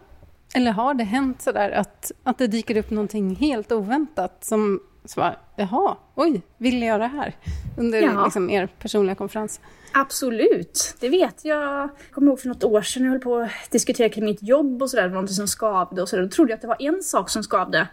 eller 0.55 0.73
har 0.73 0.95
det 0.95 1.05
hänt 1.05 1.43
sådär 1.43 1.71
att, 1.71 2.13
att 2.23 2.39
det 2.39 2.47
dyker 2.47 2.77
upp 2.77 2.91
någonting 2.91 3.37
helt 3.37 3.73
oväntat 3.73 4.45
som 4.45 4.81
så 5.05 5.21
bara, 5.21 5.37
jaha, 5.57 5.97
oj, 6.15 6.43
vill 6.59 6.83
jag 6.83 7.01
det 7.01 7.07
här? 7.07 7.37
Under 7.79 8.03
ja. 8.03 8.25
liksom, 8.25 8.51
er 8.51 8.67
personliga 8.67 9.15
konferens. 9.15 9.61
Absolut, 9.93 10.95
det 11.01 11.09
vet 11.09 11.45
jag. 11.45 11.63
Jag 11.63 11.91
kommer 12.11 12.29
ihåg 12.29 12.41
för 12.41 12.49
något 12.49 12.65
år 12.65 12.83
sedan, 12.83 13.05
jag 13.05 13.11
höll 13.11 13.21
på 13.21 13.37
att 13.37 13.71
diskutera 13.71 14.09
kring 14.09 14.25
mitt 14.25 14.43
jobb 14.43 14.83
och 14.83 14.91
sådär, 14.91 15.09
någonting 15.09 15.35
som 15.35 15.49
skavde 15.49 16.03
och 16.03 16.09
sådär. 16.09 16.23
Då 16.23 16.29
trodde 16.29 16.51
jag 16.51 16.55
att 16.55 16.61
det 16.61 16.69
var 16.69 16.83
en 16.83 17.03
sak 17.03 17.31
som 17.31 17.43
skavde. 17.43 17.89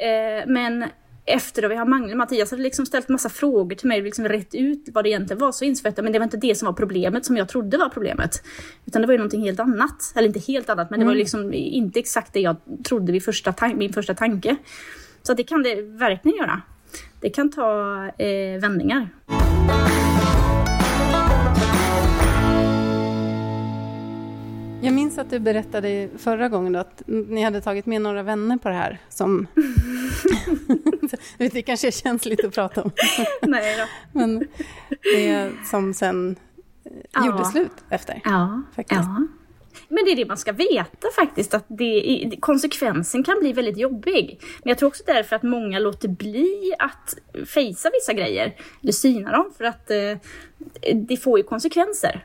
Eh, 0.00 0.46
men 0.46 0.84
efter 1.24 1.62
att 1.62 1.70
vi 1.70 1.74
har 1.74 1.86
Magnus, 1.86 2.14
Mattias 2.14 2.50
hade 2.50 2.62
liksom 2.62 2.86
ställt 2.86 3.08
massa 3.08 3.28
frågor 3.28 3.76
till 3.76 3.88
mig 3.88 4.02
liksom 4.02 4.28
rätt 4.28 4.54
ut 4.54 4.88
vad 4.92 5.04
det 5.04 5.08
egentligen 5.08 5.40
var 5.40 5.52
så 5.52 5.64
insåg 5.64 5.86
jag 5.86 5.92
att 5.92 6.04
men 6.04 6.12
det 6.12 6.18
var 6.18 6.24
inte 6.24 6.36
det 6.36 6.54
som 6.54 6.66
var 6.66 6.72
problemet 6.72 7.24
som 7.24 7.36
jag 7.36 7.48
trodde 7.48 7.78
var 7.78 7.88
problemet. 7.88 8.42
Utan 8.86 9.02
det 9.02 9.06
var 9.06 9.12
ju 9.12 9.18
någonting 9.18 9.42
helt 9.42 9.60
annat. 9.60 10.12
Eller 10.14 10.28
inte 10.28 10.40
helt 10.40 10.70
annat, 10.70 10.90
men 10.90 11.00
det 11.00 11.06
var 11.06 11.12
mm. 11.12 11.18
liksom 11.18 11.52
inte 11.54 12.00
exakt 12.00 12.32
det 12.32 12.40
jag 12.40 12.56
trodde 12.84 13.12
vid 13.12 13.24
första 13.24 13.54
min 13.74 13.92
första 13.92 14.14
tanke. 14.14 14.56
Så 15.22 15.34
det 15.34 15.44
kan 15.44 15.62
det 15.62 15.82
verkligen 15.82 16.38
göra. 16.38 16.62
Det 17.20 17.30
kan 17.30 17.50
ta 17.50 18.06
eh, 18.18 18.60
vändningar. 18.60 19.08
Jag 24.82 24.94
minns 24.94 25.18
att 25.18 25.30
du 25.30 25.38
berättade 25.38 26.08
förra 26.18 26.48
gången 26.48 26.76
att 26.76 27.02
ni 27.06 27.42
hade 27.42 27.60
tagit 27.60 27.86
med 27.86 28.02
några 28.02 28.22
vänner 28.22 28.56
på 28.56 28.68
det 28.68 28.74
här 28.74 28.98
som... 29.08 29.46
det 31.38 31.62
kanske 31.62 31.86
är 31.86 31.90
känsligt 31.90 32.44
att 32.44 32.54
prata 32.54 32.82
om. 32.82 32.90
Nej 33.42 33.76
då. 33.78 33.84
Men 34.18 34.46
det 35.02 35.50
som 35.64 35.94
sen 35.94 36.36
ja. 37.12 37.26
gjorde 37.26 37.44
slut 37.44 37.72
efter. 37.88 38.20
Ja. 38.24 38.62
Faktiskt. 38.76 39.00
ja. 39.00 39.26
Men 39.88 40.04
det 40.04 40.10
är 40.10 40.16
det 40.16 40.26
man 40.26 40.38
ska 40.38 40.52
veta 40.52 41.08
faktiskt, 41.16 41.54
att 41.54 41.64
det, 41.68 42.30
konsekvensen 42.40 43.22
kan 43.22 43.40
bli 43.40 43.52
väldigt 43.52 43.78
jobbig. 43.78 44.40
Men 44.62 44.68
jag 44.68 44.78
tror 44.78 44.88
också 44.88 45.02
därför 45.06 45.36
att 45.36 45.42
många 45.42 45.78
låter 45.78 46.08
bli 46.08 46.74
att 46.78 47.16
fejsa 47.46 47.90
vissa 47.92 48.12
grejer, 48.12 48.56
eller 48.82 48.92
syna 48.92 49.32
dem, 49.32 49.52
för 49.56 49.64
att 49.64 49.90
eh, 49.90 50.94
det 50.94 51.16
får 51.16 51.38
ju 51.38 51.44
konsekvenser. 51.44 52.24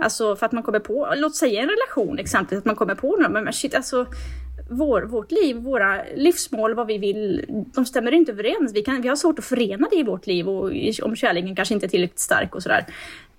Alltså 0.00 0.36
för 0.36 0.46
att 0.46 0.52
man 0.52 0.62
kommer 0.62 0.80
på, 0.80 1.14
låt 1.16 1.36
säga 1.36 1.62
en 1.62 1.68
relation 1.68 2.18
exempelvis, 2.18 2.58
att 2.58 2.66
man 2.66 2.76
kommer 2.76 2.94
på 2.94 3.16
något, 3.16 3.30
men 3.30 3.52
shit 3.52 3.74
alltså 3.74 4.06
vår, 4.70 5.02
vårt 5.02 5.30
liv, 5.30 5.56
våra 5.56 6.04
livsmål, 6.14 6.74
vad 6.74 6.86
vi 6.86 6.98
vill, 6.98 7.44
de 7.48 7.86
stämmer 7.86 8.12
inte 8.12 8.32
överens. 8.32 8.72
Vi, 8.74 8.82
kan, 8.82 9.02
vi 9.02 9.08
har 9.08 9.16
svårt 9.16 9.38
att 9.38 9.44
förena 9.44 9.88
det 9.90 9.96
i 9.96 10.02
vårt 10.02 10.26
liv 10.26 10.48
och 10.48 10.72
om 11.02 11.16
kärleken 11.16 11.56
kanske 11.56 11.74
inte 11.74 11.86
är 11.86 11.88
tillräckligt 11.88 12.18
stark 12.18 12.54
och 12.54 12.62
sådär. 12.62 12.86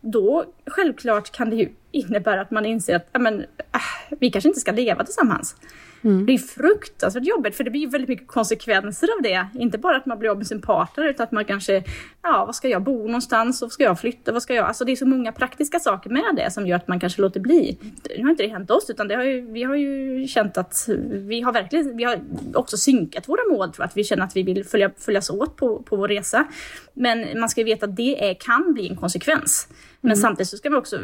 Då 0.01 0.45
självklart 0.65 1.31
kan 1.31 1.49
det 1.49 1.55
ju 1.55 1.69
innebära 1.91 2.41
att 2.41 2.51
man 2.51 2.65
inser 2.65 2.95
att 2.95 3.21
men, 3.21 3.39
äh, 3.41 4.15
vi 4.19 4.31
kanske 4.31 4.47
inte 4.47 4.59
ska 4.59 4.71
leva 4.71 5.03
tillsammans. 5.03 5.55
Mm. 6.03 6.25
Det 6.25 6.33
är 6.33 6.37
fruktansvärt 6.37 7.25
jobbigt 7.25 7.55
för 7.55 7.63
det 7.63 7.71
blir 7.71 7.87
väldigt 7.87 8.09
mycket 8.09 8.27
konsekvenser 8.27 9.07
av 9.17 9.23
det. 9.23 9.47
Inte 9.59 9.77
bara 9.77 9.97
att 9.97 10.05
man 10.05 10.19
blir 10.19 10.29
av 10.29 10.37
med 10.37 10.47
sin 10.47 10.61
partner 10.61 11.07
utan 11.09 11.23
att 11.23 11.31
man 11.31 11.45
kanske, 11.45 11.83
ja 12.21 12.43
vad 12.45 12.55
ska 12.55 12.67
jag 12.67 12.83
bo 12.83 13.05
någonstans, 13.05 13.61
vad 13.61 13.71
ska 13.71 13.83
jag 13.83 13.99
flytta, 13.99 14.31
vad 14.31 14.43
ska 14.43 14.53
jag, 14.53 14.65
alltså 14.65 14.85
det 14.85 14.91
är 14.91 14.95
så 14.95 15.05
många 15.05 15.31
praktiska 15.31 15.79
saker 15.79 16.09
med 16.09 16.35
det 16.35 16.51
som 16.51 16.67
gör 16.67 16.75
att 16.75 16.87
man 16.87 16.99
kanske 16.99 17.21
låter 17.21 17.39
bli. 17.39 17.77
Nu 18.17 18.23
har 18.23 18.31
inte 18.31 18.43
det 18.43 18.49
hänt 18.49 18.71
oss 18.71 18.89
utan 18.89 19.07
det 19.07 19.15
har 19.15 19.23
ju, 19.23 19.51
vi 19.51 19.63
har 19.63 19.75
ju 19.75 20.27
känt 20.27 20.57
att 20.57 20.89
vi 21.09 21.41
har 21.41 21.53
verkligen, 21.53 21.97
vi 21.97 22.03
har 22.03 22.19
också 22.53 22.77
synkat 22.77 23.29
våra 23.29 23.41
mål 23.49 23.71
tror 23.71 23.83
jag, 23.83 23.87
att 23.87 23.97
vi 23.97 24.03
känner 24.03 24.23
att 24.23 24.35
vi 24.35 24.43
vill 24.43 24.65
följa, 24.65 24.91
följas 24.97 25.29
åt 25.29 25.55
på, 25.55 25.83
på 25.83 25.95
vår 25.95 26.07
resa. 26.07 26.47
Men 26.93 27.39
man 27.39 27.49
ska 27.49 27.61
ju 27.61 27.65
veta 27.65 27.85
att 27.85 27.95
det 27.95 28.29
är, 28.29 28.33
kan 28.33 28.73
bli 28.73 28.87
en 28.87 28.95
konsekvens. 28.95 29.67
Men 30.01 30.11
mm. 30.11 30.21
samtidigt 30.21 30.49
så 30.49 30.57
ska 30.57 30.69
man 30.69 30.79
också 30.79 30.99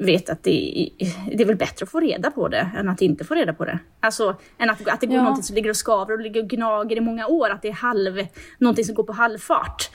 vet 0.00 0.30
att 0.30 0.42
det, 0.42 0.88
det 1.32 1.42
är 1.42 1.46
väl 1.46 1.56
bättre 1.56 1.84
att 1.84 1.90
få 1.90 2.00
reda 2.00 2.30
på 2.30 2.48
det 2.48 2.70
än 2.76 2.88
att 2.88 3.02
inte 3.02 3.24
få 3.24 3.34
reda 3.34 3.52
på 3.52 3.64
det. 3.64 3.78
Alltså, 4.00 4.36
än 4.58 4.70
att, 4.70 4.88
att 4.88 5.00
det 5.00 5.06
går 5.06 5.16
ja. 5.16 5.22
någonting 5.22 5.42
som 5.42 5.54
ligger 5.54 5.70
och 5.70 5.76
skaver 5.76 6.14
och 6.14 6.20
ligger 6.20 6.42
och 6.42 6.48
gnager 6.48 6.96
i 6.96 7.00
många 7.00 7.26
år, 7.26 7.50
att 7.50 7.62
det 7.62 7.68
är 7.68 7.72
halv, 7.72 8.26
någonting 8.58 8.84
som 8.84 8.94
går 8.94 9.04
på 9.04 9.12
halvfart. 9.12 9.90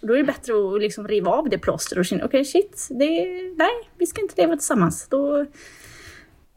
Då 0.00 0.12
är 0.14 0.18
det 0.18 0.24
bättre 0.24 0.52
att 0.52 0.80
liksom 0.80 1.08
riva 1.08 1.30
av 1.30 1.48
det 1.48 1.58
plåster 1.58 1.98
och 1.98 2.04
känna, 2.04 2.24
okej 2.24 2.40
okay, 2.40 2.44
shit, 2.44 2.88
det, 2.90 3.26
nej, 3.56 3.90
vi 3.98 4.06
ska 4.06 4.20
inte 4.20 4.34
leva 4.36 4.56
tillsammans. 4.56 5.08
Då, 5.10 5.46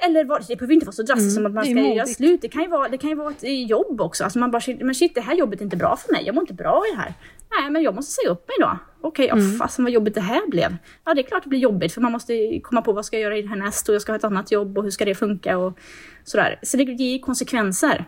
eller 0.01 0.47
det 0.47 0.55
behöver 0.55 0.73
inte 0.73 0.85
vara 0.85 0.93
så 0.93 1.03
drastiskt 1.03 1.37
mm, 1.37 1.43
som 1.43 1.45
att 1.45 1.53
man 1.53 1.65
ska 1.65 1.95
göra 1.95 2.05
slut. 2.05 2.41
Det 2.41 2.49
kan, 2.49 2.61
ju 2.61 2.67
vara, 2.67 2.89
det 2.89 2.97
kan 2.97 3.09
ju 3.09 3.15
vara 3.15 3.31
ett 3.31 3.69
jobb 3.69 4.01
också. 4.01 4.23
Alltså 4.23 4.39
man 4.39 4.51
bara, 4.51 4.61
men 4.79 4.95
shit, 4.95 5.15
det 5.15 5.21
här 5.21 5.35
jobbet 5.35 5.59
är 5.59 5.63
inte 5.63 5.77
bra 5.77 5.95
för 5.95 6.11
mig. 6.11 6.23
Jag 6.25 6.35
mår 6.35 6.41
inte 6.41 6.53
bra 6.53 6.83
i 6.87 6.95
det 6.95 7.01
här. 7.01 7.13
Nej, 7.59 7.69
men 7.69 7.81
jag 7.81 7.95
måste 7.95 8.11
säga 8.11 8.29
upp 8.29 8.47
mig 8.47 8.55
då. 8.59 8.77
Okej, 9.01 9.31
okay, 9.31 9.43
mm. 9.43 9.57
fasen 9.57 9.85
vad 9.85 9.91
jobbigt 9.91 10.15
det 10.15 10.21
här 10.21 10.47
blev. 10.47 10.77
Ja, 11.05 11.13
det 11.13 11.21
är 11.21 11.23
klart 11.23 11.43
det 11.43 11.49
blir 11.49 11.59
jobbigt 11.59 11.93
för 11.93 12.01
man 12.01 12.11
måste 12.11 12.59
komma 12.63 12.81
på 12.81 12.93
vad 12.93 13.05
ska 13.05 13.15
jag 13.15 13.23
göra 13.23 13.37
i 13.37 13.41
det 13.41 13.47
här 13.47 13.55
näst 13.55 13.89
och 13.89 13.95
jag 13.95 14.01
ska 14.01 14.11
ha 14.11 14.17
ett 14.17 14.23
annat 14.23 14.51
jobb 14.51 14.77
och 14.77 14.83
hur 14.83 14.91
ska 14.91 15.05
det 15.05 15.15
funka 15.15 15.57
och 15.57 15.77
sådär. 16.23 16.59
Så 16.63 16.77
det 16.77 16.83
ger 16.83 17.19
konsekvenser. 17.19 18.05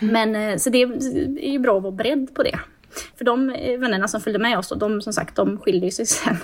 Mm. 0.00 0.12
Men 0.12 0.50
eh, 0.52 0.56
så 0.56 0.70
det 0.70 0.82
är 0.82 1.52
ju 1.52 1.58
bra 1.58 1.76
att 1.76 1.82
vara 1.82 1.92
beredd 1.92 2.34
på 2.34 2.42
det. 2.42 2.58
För 3.18 3.24
de 3.24 3.50
eh, 3.50 3.78
vännerna 3.78 4.08
som 4.08 4.20
följde 4.20 4.38
med 4.38 4.58
oss, 4.58 4.72
de 4.76 5.02
som 5.02 5.12
sagt, 5.12 5.36
de 5.36 5.58
skilde 5.58 5.90
sig 5.90 6.06
sen. 6.06 6.36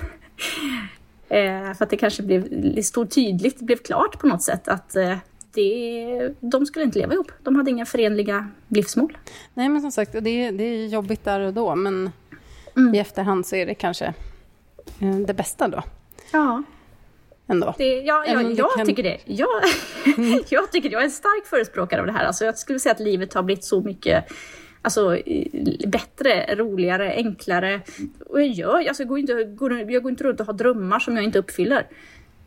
Eh, 1.33 1.75
för 1.75 1.85
att 1.85 1.90
det 1.90 1.97
kanske 1.97 2.23
blev 2.23 2.83
stort 2.83 3.11
tydligt, 3.11 3.61
blev 3.61 3.77
klart 3.77 4.18
på 4.18 4.27
något 4.27 4.42
sätt 4.42 4.68
att 4.68 4.97
det, 5.55 6.35
de 6.40 6.66
skulle 6.66 6.85
inte 6.85 6.99
leva 6.99 7.14
ihop. 7.14 7.33
De 7.42 7.57
hade 7.57 7.71
inga 7.71 7.87
förenliga 7.87 8.49
livsmål. 8.68 9.18
Nej, 9.55 9.68
men 9.68 9.81
som 9.81 9.92
sagt, 9.92 10.12
det, 10.12 10.51
det 10.51 10.64
är 10.64 10.87
jobbigt 10.87 11.25
där 11.25 11.40
och 11.40 11.55
då, 11.55 11.75
men 11.75 12.11
mm. 12.77 12.95
i 12.95 12.99
efterhand 12.99 13.47
så 13.47 13.57
är 13.57 13.66
det 13.66 13.75
kanske 13.75 14.14
eh, 15.01 15.16
det 15.27 15.35
bästa 15.35 15.68
då. 15.68 15.83
Ja. 16.33 16.62
Ändå. 17.47 17.75
Det, 17.79 18.01
ja, 18.01 18.25
ja 18.27 18.42
jag 18.42 18.71
kan... 18.77 18.87
tycker 18.87 19.03
det. 19.03 19.18
Jag, 19.25 19.49
jag 20.49 20.73
tycker. 20.73 20.90
Jag 20.90 21.01
är 21.01 21.05
en 21.05 21.11
stark 21.11 21.47
förespråkare 21.47 22.01
av 22.01 22.07
det 22.07 22.12
här. 22.12 22.25
Alltså, 22.25 22.45
jag 22.45 22.59
skulle 22.59 22.81
säga 22.81 22.92
att 22.92 23.01
livet 23.01 23.35
har 23.35 23.42
blivit 23.42 23.64
så 23.64 23.81
mycket 23.81 24.25
alltså, 24.83 25.18
bättre, 25.87 26.55
roligare, 26.55 27.12
enklare. 27.12 27.81
Och 28.27 28.40
jag, 28.40 28.49
gör, 28.49 28.88
alltså, 28.88 29.03
jag, 29.03 29.09
går 29.09 29.18
inte, 29.18 29.33
jag 29.92 30.03
går 30.03 30.11
inte 30.11 30.25
runt 30.25 30.40
och 30.40 30.47
har 30.47 30.55
drömmar 30.55 30.99
som 30.99 31.16
jag 31.16 31.25
inte 31.25 31.38
uppfyller. 31.38 31.87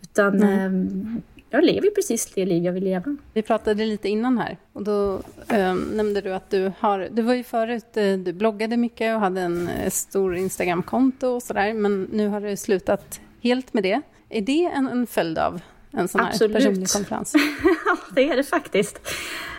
Utan 0.02 0.44
mm 0.44 1.22
jag 1.56 1.64
lever 1.64 1.90
precis 1.90 2.26
det 2.26 2.46
liv 2.46 2.64
jag 2.64 2.74
vill 2.74 2.84
leva. 2.84 3.18
Vi 3.34 3.42
pratade 3.42 3.86
lite 3.86 4.10
innan 4.10 4.38
här 4.38 4.58
och 4.74 4.84
då 4.84 5.22
eh, 5.48 5.74
nämnde 5.74 6.22
du 6.22 6.34
att 6.34 6.50
du 6.50 6.72
har, 6.80 7.08
du 7.12 7.22
var 7.22 7.34
ju 7.34 7.44
förut, 7.44 7.98
eh, 7.98 8.14
du 8.18 8.34
bloggade 8.34 8.78
mycket 8.78 9.16
och 9.16 9.22
hade 9.22 9.42
en 9.42 9.68
eh, 9.68 9.90
stor 9.90 10.36
Instagramkonto 10.36 11.28
och 11.28 11.44
sådär, 11.44 11.74
men 11.74 12.04
nu 12.12 12.28
har 12.28 12.42
du 12.42 12.58
slutat 12.58 13.20
helt 13.42 13.74
med 13.74 13.84
det. 13.84 14.02
Är 14.30 14.42
det 14.42 14.66
en, 14.66 14.88
en 14.88 15.08
följd 15.08 15.38
av 15.38 15.62
en 15.92 16.08
sån 16.08 16.22
Absolut. 16.22 16.54
här 16.54 16.62
personlig 16.62 16.90
konferens? 16.90 17.34
Ja, 17.86 17.98
det 18.16 18.30
är 18.30 18.38
det 18.38 18.44
faktiskt. 18.44 19.00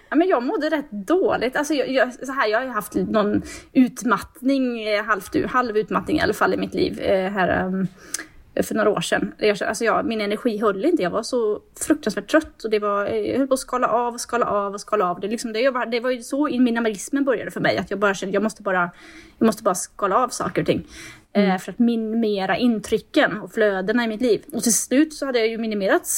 Ja, 0.08 0.16
men 0.16 0.28
jag 0.28 0.42
mådde 0.42 0.70
rätt 0.70 0.90
dåligt. 0.90 1.56
Alltså, 1.56 1.74
jag, 1.74 1.90
jag, 1.90 2.26
så 2.26 2.32
här, 2.32 2.48
jag 2.48 2.60
har 2.60 2.66
haft 2.66 2.94
någon 2.94 3.42
utmattning, 3.72 4.86
halv, 5.06 5.46
halv 5.46 5.76
utmattning 5.76 6.16
i 6.16 6.20
alla 6.20 6.34
fall 6.34 6.54
i 6.54 6.56
mitt 6.56 6.74
liv. 6.74 7.00
Eh, 7.00 7.30
här, 7.30 7.66
um, 7.66 7.88
för 8.62 8.74
några 8.74 8.90
år 8.90 9.00
sedan. 9.00 9.34
Jag, 9.38 9.62
alltså 9.62 9.84
jag, 9.84 10.06
min 10.06 10.20
energi 10.20 10.58
höll 10.58 10.84
inte, 10.84 11.02
jag 11.02 11.10
var 11.10 11.22
så 11.22 11.60
fruktansvärt 11.80 12.30
trött 12.30 12.64
och 12.64 12.70
det 12.70 12.78
var, 12.78 13.06
jag 13.06 13.38
höll 13.38 13.46
på 13.46 13.54
att 13.54 13.60
skala 13.60 13.88
av 13.88 14.14
och 14.14 14.20
skala 14.20 14.46
av 14.46 14.74
och 14.74 14.80
skala 14.80 15.10
av. 15.10 15.20
Det, 15.20 15.28
liksom, 15.28 15.52
det, 15.52 15.70
var, 15.70 15.86
det 15.86 16.00
var 16.00 16.10
ju 16.10 16.22
så 16.22 16.44
minimalismen 16.44 17.24
började 17.24 17.50
för 17.50 17.60
mig, 17.60 17.78
att 17.78 17.90
jag 17.90 17.98
bara 17.98 18.14
kände 18.14 18.34
jag 18.34 18.42
måste 18.42 18.62
bara, 18.62 18.90
jag 19.38 19.46
måste 19.46 19.62
bara 19.62 19.74
skala 19.74 20.16
av 20.16 20.28
saker 20.28 20.60
och 20.60 20.66
ting. 20.66 20.86
Mm. 21.32 21.50
Eh, 21.50 21.58
för 21.58 21.72
att 21.72 21.78
minimera 21.78 22.56
intrycken 22.56 23.40
och 23.40 23.52
flödena 23.52 24.04
i 24.04 24.08
mitt 24.08 24.20
liv. 24.20 24.42
Och 24.52 24.62
till 24.62 24.74
slut 24.74 25.14
så 25.14 25.26
hade 25.26 25.38
jag 25.38 25.48
ju 25.48 25.58
minimerat 25.58 26.08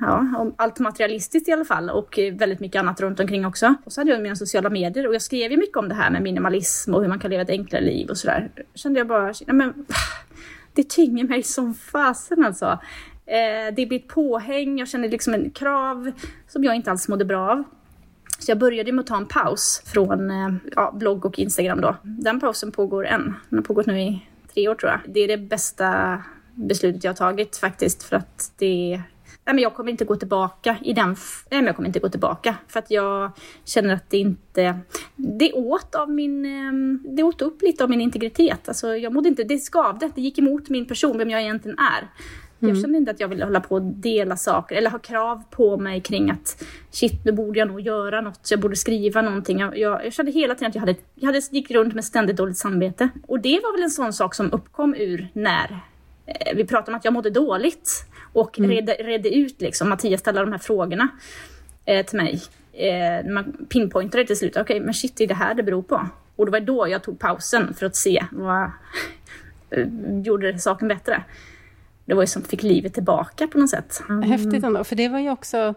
ja, 0.00 0.52
allt 0.56 0.78
materialistiskt 0.78 1.48
i 1.48 1.52
alla 1.52 1.64
fall 1.64 1.90
och 1.90 2.18
eh, 2.18 2.34
väldigt 2.34 2.60
mycket 2.60 2.80
annat 2.80 3.00
runt 3.00 3.20
omkring 3.20 3.46
också. 3.46 3.74
Och 3.84 3.92
så 3.92 4.00
hade 4.00 4.10
jag 4.10 4.22
mina 4.22 4.36
sociala 4.36 4.70
medier 4.70 5.06
och 5.06 5.14
jag 5.14 5.22
skrev 5.22 5.50
ju 5.50 5.56
mycket 5.56 5.76
om 5.76 5.88
det 5.88 5.94
här 5.94 6.10
med 6.10 6.22
minimalism 6.22 6.94
och 6.94 7.00
hur 7.00 7.08
man 7.08 7.18
kan 7.18 7.30
leva 7.30 7.42
ett 7.42 7.50
enklare 7.50 7.82
liv 7.82 8.08
och 8.08 8.18
sådär. 8.18 8.50
kände 8.74 9.00
jag 9.00 9.06
bara, 9.06 9.24
nej 9.24 9.54
men 9.54 9.86
det 10.72 10.88
tynger 10.88 11.24
mig 11.24 11.42
som 11.42 11.74
fasen 11.74 12.44
alltså. 12.44 12.78
Eh, 13.26 13.74
det 13.76 13.86
blir 13.86 13.98
ett 13.98 14.08
påhäng, 14.08 14.78
jag 14.78 14.88
känner 14.88 15.08
liksom 15.08 15.34
en 15.34 15.50
krav 15.50 16.10
som 16.48 16.64
jag 16.64 16.76
inte 16.76 16.90
alls 16.90 17.08
mådde 17.08 17.24
bra 17.24 17.50
av. 17.50 17.64
Så 18.38 18.50
jag 18.50 18.58
började 18.58 18.92
med 18.92 19.02
att 19.02 19.06
ta 19.06 19.16
en 19.16 19.26
paus 19.26 19.82
från 19.86 20.30
eh, 20.30 20.54
ja, 20.76 20.92
blogg 20.92 21.24
och 21.24 21.38
Instagram 21.38 21.80
då. 21.80 21.96
Den 22.02 22.40
pausen 22.40 22.72
pågår 22.72 23.06
än. 23.06 23.34
Den 23.48 23.58
har 23.58 23.64
pågått 23.64 23.86
nu 23.86 24.00
i 24.00 24.22
tre 24.54 24.68
år 24.68 24.74
tror 24.74 24.90
jag. 24.90 25.00
Det 25.14 25.20
är 25.20 25.28
det 25.28 25.38
bästa 25.38 26.18
beslutet 26.54 27.04
jag 27.04 27.10
har 27.10 27.16
tagit 27.16 27.56
faktiskt 27.56 28.02
för 28.02 28.16
att 28.16 28.52
det 28.58 29.02
men 29.54 29.62
jag 29.62 29.74
kommer 29.74 29.90
inte 29.90 30.04
gå 30.04 30.16
tillbaka 30.16 30.76
i 30.82 30.92
den... 30.92 31.08
Nej, 31.08 31.16
men 31.60 31.66
jag 31.66 31.76
kommer 31.76 31.86
inte 31.86 31.98
gå 31.98 32.08
tillbaka 32.08 32.54
för 32.68 32.78
att 32.78 32.90
jag 32.90 33.30
känner 33.64 33.94
att 33.94 34.10
det 34.10 34.18
inte... 34.18 34.78
Det 35.16 35.52
åt 35.52 35.94
av 35.94 36.10
min... 36.10 36.44
Ehm, 36.44 37.04
det 37.16 37.22
åt 37.22 37.42
upp 37.42 37.62
lite 37.62 37.84
av 37.84 37.90
min 37.90 38.00
integritet. 38.00 38.68
Alltså, 38.68 38.96
jag 38.96 39.12
mådde 39.12 39.28
inte... 39.28 39.44
Det 39.44 39.58
skavde. 39.58 40.10
Det 40.14 40.20
gick 40.20 40.38
emot 40.38 40.68
min 40.68 40.86
person, 40.86 41.18
vem 41.18 41.30
jag 41.30 41.42
egentligen 41.42 41.78
är. 41.78 42.08
Mm. 42.60 42.74
Jag 42.74 42.82
kände 42.82 42.98
inte 42.98 43.10
att 43.10 43.20
jag 43.20 43.28
ville 43.28 43.44
hålla 43.44 43.60
på 43.60 43.74
och 43.74 43.82
dela 43.82 44.36
saker 44.36 44.76
eller 44.76 44.90
ha 44.90 44.98
krav 44.98 45.42
på 45.50 45.76
mig 45.76 46.00
kring 46.00 46.30
att 46.30 46.64
shit, 46.90 47.24
nu 47.24 47.32
borde 47.32 47.58
jag 47.58 47.68
nog 47.68 47.80
göra 47.80 48.20
något, 48.20 48.50
jag 48.50 48.60
borde 48.60 48.76
skriva 48.76 49.22
någonting. 49.22 49.58
Jag, 49.58 49.78
jag, 49.78 50.06
jag 50.06 50.12
kände 50.12 50.32
hela 50.32 50.54
tiden 50.54 50.68
att 50.68 50.74
jag 50.74 50.80
hade, 50.80 50.94
jag 51.14 51.26
hade 51.26 51.40
gick 51.50 51.70
runt 51.70 51.94
med 51.94 52.04
ständigt 52.04 52.36
dåligt 52.36 52.56
samvete. 52.56 53.08
Och 53.26 53.40
det 53.40 53.60
var 53.62 53.72
väl 53.72 53.82
en 53.82 53.90
sån 53.90 54.12
sak 54.12 54.34
som 54.34 54.52
uppkom 54.52 54.94
ur 54.94 55.28
när 55.32 55.80
eh, 56.26 56.56
vi 56.56 56.64
pratade 56.64 56.90
om 56.90 56.94
att 56.94 57.04
jag 57.04 57.14
mådde 57.14 57.30
dåligt 57.30 57.90
och 58.40 58.58
mm. 58.58 58.70
redde, 58.70 58.92
redde 58.92 59.34
ut 59.34 59.60
liksom, 59.60 59.88
Mattias 59.88 60.20
ställde 60.20 60.40
de 60.40 60.52
här 60.52 60.58
frågorna 60.58 61.08
eh, 61.84 62.06
till 62.06 62.16
mig. 62.16 62.42
Eh, 62.72 63.30
man 63.30 63.66
pinpointade 63.68 64.24
till 64.24 64.36
slut, 64.36 64.52
okej 64.52 64.62
okay, 64.62 64.80
men 64.80 64.94
shit 64.94 65.16
det 65.16 65.24
är 65.24 65.28
det 65.28 65.34
här 65.34 65.54
det 65.54 65.62
beror 65.62 65.82
på. 65.82 66.08
Och 66.36 66.46
det 66.46 66.52
var 66.52 66.60
då 66.60 66.88
jag 66.88 67.02
tog 67.02 67.18
pausen 67.18 67.74
för 67.74 67.86
att 67.86 67.96
se 67.96 68.24
vad 68.30 68.70
gjorde 70.24 70.58
saken 70.58 70.88
bättre 70.88 71.24
det 72.08 72.14
var 72.14 72.22
ju 72.22 72.26
som 72.26 72.42
fick 72.42 72.62
livet 72.62 72.94
tillbaka 72.94 73.46
på 73.46 73.58
något 73.58 73.70
sätt. 73.70 74.02
Mm. 74.08 74.22
Häftigt 74.22 74.64
ändå, 74.64 74.84
för 74.84 74.96
det 74.96 75.08
var 75.08 75.18
ju 75.18 75.30
också 75.30 75.74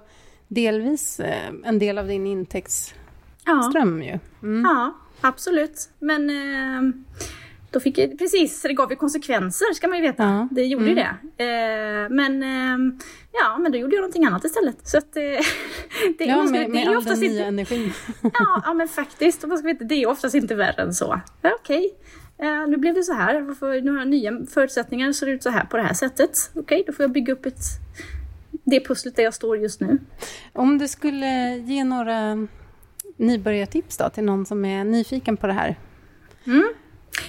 delvis 0.47 1.19
eh, 1.19 1.50
en 1.63 1.80
del 1.80 1.97
av 1.97 2.08
din 2.08 2.28
intäktsström 2.28 4.04
ja. 4.04 4.04
ju. 4.04 4.19
Mm. 4.43 4.62
Ja, 4.65 4.93
absolut. 5.21 5.89
Men 6.00 6.30
eh, 6.30 6.93
då 7.71 7.79
fick 7.79 7.97
jag, 7.97 8.19
precis, 8.19 8.62
det 8.62 8.73
gav 8.73 8.89
ju 8.91 8.95
konsekvenser 8.95 9.73
ska 9.73 9.88
man 9.88 9.97
ju 9.97 10.03
veta. 10.03 10.23
Ja. 10.23 10.47
Det 10.51 10.63
gjorde 10.63 10.86
ju 10.86 10.91
mm. 10.91 11.05
det. 11.38 11.43
Eh, 11.43 12.10
men 12.10 12.43
ja, 13.31 13.57
men 13.57 13.71
då 13.71 13.77
gjorde 13.77 13.95
jag 13.95 14.01
någonting 14.01 14.25
annat 14.25 14.45
istället. 14.45 14.88
Så 14.88 14.97
att, 14.97 15.13
det, 15.13 15.41
ja, 16.19 16.43
med, 16.43 16.69
med 16.69 16.88
all 16.88 17.03
den 17.03 17.19
nya 17.19 17.29
inte, 17.29 17.43
energin. 17.43 17.93
ja, 18.21 18.62
ja, 18.65 18.73
men 18.73 18.88
faktiskt. 18.88 19.47
Man 19.47 19.57
ska 19.57 19.67
veta, 19.67 19.84
det 19.84 19.95
är 19.95 20.07
oftast 20.07 20.36
inte 20.36 20.55
värre 20.55 20.81
än 20.81 20.93
så. 20.93 21.21
Okej, 21.41 21.55
okay 21.62 21.89
eh, 22.41 22.67
nu 22.67 22.77
blev 22.77 22.93
det 22.93 23.03
så 23.03 23.13
här, 23.13 23.41
nu 23.81 23.91
har 23.91 23.99
jag 23.99 24.07
nya 24.07 24.45
förutsättningar, 24.49 25.12
ser 25.12 25.25
det 25.25 25.31
ut 25.31 25.43
så 25.43 25.49
här 25.49 25.65
på 25.65 25.77
det 25.77 25.84
här 25.84 25.93
sättet. 25.93 26.51
Okej, 26.53 26.62
okay, 26.62 26.84
då 26.88 26.93
får 26.93 27.03
jag 27.03 27.12
bygga 27.12 27.34
upp 27.34 27.45
ett, 27.45 27.63
det 28.63 28.88
pusslet 28.88 29.15
där 29.15 29.23
jag 29.23 29.34
står 29.34 29.57
just 29.57 29.81
nu. 29.81 29.97
Om 30.53 30.77
du 30.77 30.88
skulle 30.88 31.57
ge 31.57 31.84
några 31.84 32.47
nybörjartips 33.17 33.97
då 33.97 34.10
till 34.10 34.23
någon 34.23 34.45
som 34.45 34.65
är 34.65 34.84
nyfiken 34.84 35.38
på 35.38 35.47
det 35.47 35.53
här? 35.53 35.75
Mm. 36.45 36.73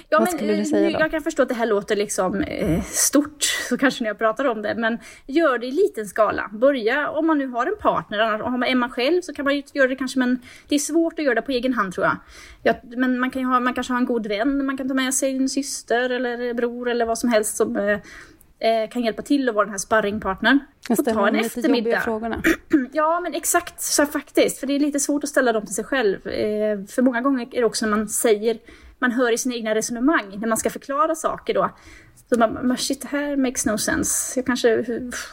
Ja, 0.09 0.19
Vad 0.19 0.29
skulle 0.29 0.53
du 0.53 0.59
eh, 0.59 0.65
säga 0.65 0.89
då? 0.89 0.99
Jag 0.99 1.11
kan 1.11 1.21
förstå 1.21 1.43
att 1.43 1.49
det 1.49 1.55
här 1.55 1.65
låter 1.65 1.95
liksom 1.95 2.41
eh, 2.41 2.83
stort, 2.83 3.43
så 3.43 3.77
kanske 3.77 4.03
när 4.03 4.09
jag 4.09 4.17
pratar 4.17 4.45
om 4.45 4.61
det, 4.61 4.75
men 4.75 4.99
gör 5.27 5.57
det 5.57 5.67
i 5.67 5.71
liten 5.71 6.05
skala. 6.05 6.49
Börja 6.53 7.09
om 7.09 7.27
man 7.27 7.37
nu 7.37 7.47
har 7.47 7.65
en 7.65 7.77
partner, 7.79 8.19
annars 8.19 8.69
är 8.69 8.75
man 8.75 8.89
själv 8.89 9.21
så 9.21 9.33
kan 9.33 9.45
man 9.45 9.55
ju 9.55 9.63
göra 9.73 9.87
det 9.87 9.95
kanske, 9.95 10.19
men 10.19 10.39
det 10.67 10.75
är 10.75 10.79
svårt 10.79 11.19
att 11.19 11.25
göra 11.25 11.35
det 11.35 11.41
på 11.41 11.51
egen 11.51 11.73
hand 11.73 11.93
tror 11.93 12.05
jag. 12.05 12.17
Ja, 12.63 12.73
men 12.83 13.19
man 13.19 13.31
kan 13.31 13.41
ju 13.41 13.47
ha, 13.47 13.59
man 13.59 13.73
kanske 13.73 13.93
har 13.93 13.99
en 13.99 14.05
god 14.05 14.27
vän, 14.27 14.65
man 14.65 14.77
kan 14.77 14.87
ta 14.87 14.93
med 14.93 15.13
sig 15.13 15.37
en 15.37 15.49
syster 15.49 16.09
eller 16.09 16.53
bror 16.53 16.89
eller 16.89 17.05
vad 17.05 17.17
som 17.17 17.29
helst 17.29 17.57
som 17.57 17.75
eh, 17.77 17.99
eh 18.59 18.89
kan 18.89 19.01
hjälpa 19.01 19.21
till 19.21 19.49
att 19.49 19.55
vara 19.55 19.65
den 19.65 19.71
här 19.71 19.79
sparringpartnern. 19.79 20.59
Och 20.89 21.05
ta 21.05 21.27
en 21.27 21.35
eftermiddag. 21.35 21.99
Frågorna. 21.99 22.41
ja, 22.91 23.19
men 23.19 23.33
exakt 23.33 23.81
så 23.81 24.05
faktiskt. 24.05 24.59
För 24.59 24.67
det 24.67 24.75
är 24.75 24.79
lite 24.79 24.99
svårt 24.99 25.23
att 25.23 25.29
ställa 25.29 25.51
dem 25.51 25.65
till 25.65 25.75
sig 25.75 25.83
själv. 25.83 26.27
Eh, 26.27 26.85
för 26.85 27.01
många 27.01 27.21
gånger 27.21 27.47
är 27.51 27.59
det 27.59 27.65
också 27.65 27.85
när 27.85 27.97
man 27.97 28.09
säger 28.09 28.57
man 29.03 29.11
hör 29.11 29.31
i 29.31 29.37
sina 29.37 29.55
egna 29.55 29.75
resonemang 29.75 30.39
när 30.39 30.47
man 30.47 30.57
ska 30.57 30.69
förklara 30.69 31.15
saker 31.15 31.53
då. 31.53 31.69
Så 32.29 32.39
man, 32.39 32.77
shit, 32.77 33.01
det 33.01 33.07
här 33.07 33.35
makes 33.35 33.65
no 33.65 33.77
sense. 33.77 34.39
Jag 34.39 34.45
kanske, 34.45 34.77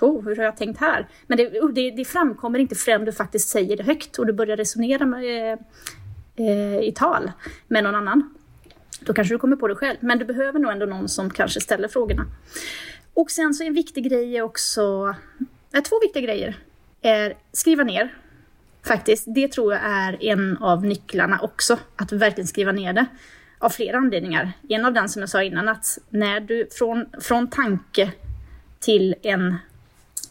oh, 0.01 0.25
hur 0.25 0.37
har 0.37 0.45
jag 0.45 0.57
tänkt 0.57 0.81
här? 0.81 1.09
Men 1.27 1.39
det, 1.39 1.61
oh, 1.61 1.73
det, 1.73 1.91
det 1.91 2.05
framkommer 2.05 2.59
inte 2.59 2.75
förrän 2.75 3.05
du 3.05 3.13
faktiskt 3.13 3.49
säger 3.49 3.77
det 3.77 3.83
högt 3.83 4.19
och 4.19 4.27
du 4.27 4.33
börjar 4.33 4.57
resonera 4.57 5.07
med, 5.07 5.53
eh, 5.53 5.59
eh, 6.47 6.81
i 6.81 6.93
tal 6.97 7.33
med 7.69 7.85
någon 7.85 7.95
annan. 7.95 8.35
Då 9.01 9.13
kanske 9.13 9.35
du 9.35 9.39
kommer 9.39 9.57
på 9.57 9.69
det 9.69 9.75
själv, 9.75 9.97
men 10.01 10.19
du 10.19 10.25
behöver 10.25 10.59
nog 10.59 10.73
ändå 10.73 10.87
någon 10.87 11.09
som 11.09 11.31
kanske 11.31 11.61
ställer 11.61 11.89
frågorna. 11.89 12.27
Och 13.15 13.31
sen 13.31 13.55
så 13.55 13.65
en 13.65 13.75
viktig 13.75 14.05
grej 14.05 14.37
är 14.37 14.43
också, 14.43 15.15
äh, 15.75 15.83
två 15.83 15.97
viktiga 16.03 16.23
grejer 16.23 16.57
är 17.03 17.35
skriva 17.53 17.85
ner. 17.85 18.15
Faktiskt, 18.87 19.25
det 19.35 19.49
tror 19.53 19.73
jag 19.73 19.83
är 19.85 20.25
en 20.25 20.57
av 20.57 20.85
nycklarna 20.85 21.39
också, 21.43 21.79
att 21.97 22.13
verkligen 22.13 22.49
skriva 22.49 22.73
ner 22.73 22.93
det 22.93 23.07
av 23.61 23.71
flera 23.71 23.97
anledningar. 23.97 24.53
En 24.69 24.85
av 24.85 24.93
den 24.93 25.09
som 25.09 25.21
jag 25.21 25.29
sa 25.29 25.43
innan 25.43 25.69
att 25.69 25.99
när 26.09 26.41
du 26.41 26.69
från, 26.73 27.07
från 27.21 27.51
tanke 27.51 28.13
till 28.79 29.15
en 29.23 29.57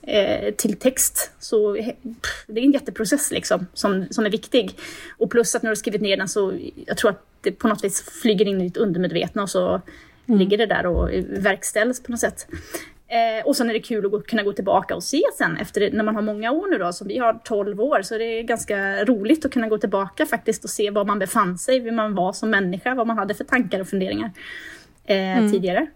eh, 0.02 0.54
till 0.54 0.76
text 0.76 1.32
så 1.40 1.74
pff, 1.74 2.44
det 2.48 2.62
är 2.62 2.66
en 2.66 2.72
jätteprocess 2.72 3.32
liksom 3.32 3.68
som, 3.74 4.08
som 4.10 4.26
är 4.26 4.30
viktig. 4.30 4.76
Och 5.18 5.32
plus 5.32 5.56
att 5.56 5.64
när 5.64 5.70
du 5.70 5.72
har 5.72 5.76
skrivit 5.76 6.02
ner 6.02 6.18
den 6.18 6.30
så 6.30 6.54
jag 6.86 6.98
tror 6.98 7.12
att 7.12 7.26
det 7.42 7.52
på 7.52 7.68
något 7.68 7.84
vis 7.84 8.02
flyger 8.22 8.48
in 8.48 8.62
i 8.62 8.64
ditt 8.64 8.78
undermedvetna 8.78 9.44
och 9.44 9.50
så 9.50 9.82
mm. 10.28 10.40
ligger 10.40 10.58
det 10.58 10.66
där 10.66 10.86
och 10.86 11.10
verkställs 11.30 12.04
på 12.04 12.12
något 12.12 12.20
sätt. 12.20 12.48
Eh, 13.12 13.46
och 13.46 13.56
sen 13.56 13.70
är 13.70 13.74
det 13.74 13.80
kul 13.80 14.06
att 14.06 14.12
gå, 14.12 14.22
kunna 14.22 14.44
gå 14.44 14.54
tillbaka 14.54 14.96
och 14.96 15.04
se 15.04 15.22
sen 15.38 15.58
efter 15.58 15.92
när 15.92 16.04
man 16.04 16.16
har 16.16 16.22
många 16.22 16.52
år 16.52 16.68
nu 16.68 16.78
då, 16.78 16.94
som 16.94 17.08
vi 17.08 17.18
har 17.18 17.40
12 17.44 17.82
år, 17.82 18.02
så 18.02 18.18
det 18.18 18.24
är 18.24 18.44
ganska 18.44 19.06
roligt 19.06 19.46
att 19.46 19.52
kunna 19.52 19.68
gå 19.68 19.78
tillbaka 19.78 20.26
faktiskt 20.26 20.64
och 20.64 20.70
se 20.70 20.90
var 20.90 21.06
man 21.06 21.20
befann 21.20 21.58
sig, 21.58 21.80
hur 21.80 21.92
man 21.92 22.16
var 22.16 22.34
som 22.34 22.50
människa, 22.50 22.96
vad 22.96 23.08
man 23.08 23.18
hade 23.18 23.34
för 23.34 23.44
tankar 23.44 23.80
och 23.80 23.88
funderingar 23.88 24.32
eh, 25.06 25.38
mm. 25.38 25.52
tidigare. 25.52 25.88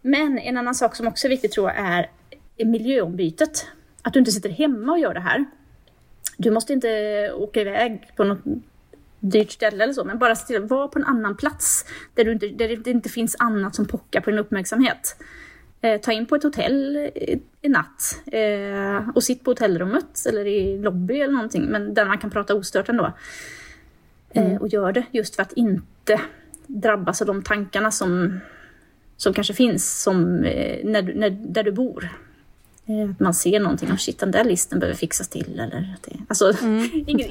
Men 0.00 0.38
en 0.38 0.56
annan 0.56 0.74
sak 0.74 0.96
som 0.96 1.06
också 1.06 1.26
är 1.26 1.28
viktig 1.28 1.50
tror 1.52 1.70
jag 1.70 1.78
är 1.78 2.08
miljöombytet. 2.64 3.66
Att 4.02 4.12
du 4.12 4.18
inte 4.18 4.32
sitter 4.32 4.50
hemma 4.50 4.92
och 4.92 4.98
gör 4.98 5.14
det 5.14 5.20
här. 5.20 5.44
Du 6.36 6.50
måste 6.50 6.72
inte 6.72 6.88
åka 7.34 7.60
iväg 7.60 8.08
på 8.16 8.24
något 8.24 8.42
dyrt 9.20 9.50
ställe 9.50 9.84
eller 9.84 9.92
så, 9.92 10.04
men 10.04 10.18
bara 10.18 10.34
vara 10.60 10.88
på 10.88 10.98
en 10.98 11.04
annan 11.04 11.36
plats 11.36 11.84
där, 12.14 12.24
du 12.24 12.32
inte, 12.32 12.48
där 12.48 12.76
det 12.76 12.90
inte 12.90 13.08
finns 13.08 13.36
annat 13.38 13.74
som 13.74 13.86
pockar 13.86 14.20
på 14.20 14.30
din 14.30 14.38
uppmärksamhet 14.38 15.16
ta 16.02 16.12
in 16.12 16.26
på 16.26 16.34
ett 16.34 16.42
hotell 16.42 16.96
eh, 17.14 17.38
en 17.62 17.72
natt 17.72 18.20
eh, 18.26 19.08
och 19.14 19.22
sitt 19.22 19.44
på 19.44 19.50
hotellrummet 19.50 20.26
eller 20.28 20.46
i 20.46 20.78
lobby 20.78 21.20
eller 21.20 21.32
någonting, 21.32 21.64
men 21.64 21.94
där 21.94 22.04
man 22.04 22.18
kan 22.18 22.30
prata 22.30 22.54
ostört 22.54 22.88
ändå. 22.88 23.12
Eh, 24.30 24.46
mm. 24.46 24.58
Och 24.58 24.68
gör 24.68 24.92
det 24.92 25.06
just 25.10 25.36
för 25.36 25.42
att 25.42 25.52
inte 25.52 26.20
drabbas 26.66 27.20
av 27.20 27.26
de 27.26 27.42
tankarna 27.42 27.90
som, 27.90 28.40
som 29.16 29.34
kanske 29.34 29.54
finns 29.54 30.02
som, 30.02 30.44
eh, 30.44 30.84
när, 30.84 31.02
när, 31.02 31.30
där 31.30 31.62
du 31.62 31.72
bor. 31.72 32.08
Eh, 32.88 33.10
att 33.10 33.20
man 33.20 33.34
ser 33.34 33.60
någonting, 33.60 33.92
och 33.92 34.00
shit 34.00 34.18
den 34.18 34.30
där 34.30 34.44
listen 34.44 34.78
behöver 34.78 34.96
fixas 34.96 35.28
till. 35.28 35.60
Eller 35.60 35.94
det, 36.02 36.16
alltså, 36.28 36.52
mm. 36.62 36.90
inga, 37.06 37.24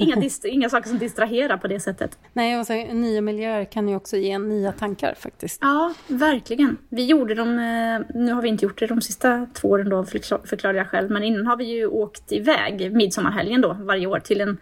inga, 0.44 0.70
saker 0.70 0.88
som 0.88 0.98
distraherar 0.98 1.56
på 1.56 1.68
det 1.68 1.80
sättet. 1.80 2.18
Nej, 2.32 2.60
och 2.60 2.66
så, 2.66 2.72
nya 2.72 3.20
miljöer 3.20 3.64
kan 3.64 3.88
ju 3.88 3.96
också 3.96 4.16
ge 4.16 4.38
nya 4.38 4.72
tankar 4.72 5.14
faktiskt. 5.18 5.58
Ja, 5.62 5.94
verkligen. 6.06 6.76
Vi 6.88 7.04
gjorde 7.04 7.34
dem, 7.34 7.48
eh, 7.48 8.16
nu 8.20 8.32
har 8.32 8.42
vi 8.42 8.48
inte 8.48 8.64
gjort 8.64 8.78
det 8.78 8.86
de 8.86 9.00
sista 9.00 9.46
två 9.54 9.68
åren 9.68 9.88
då, 9.88 10.04
förklarar 10.44 10.74
jag 10.74 10.88
själv, 10.88 11.10
men 11.10 11.24
innan 11.24 11.46
har 11.46 11.56
vi 11.56 11.64
ju 11.64 11.86
åkt 11.86 12.32
iväg 12.32 12.92
midsommarhelgen 12.92 13.60
då, 13.60 13.76
varje 13.80 14.06
år, 14.06 14.18
till 14.18 14.40
en 14.40 14.58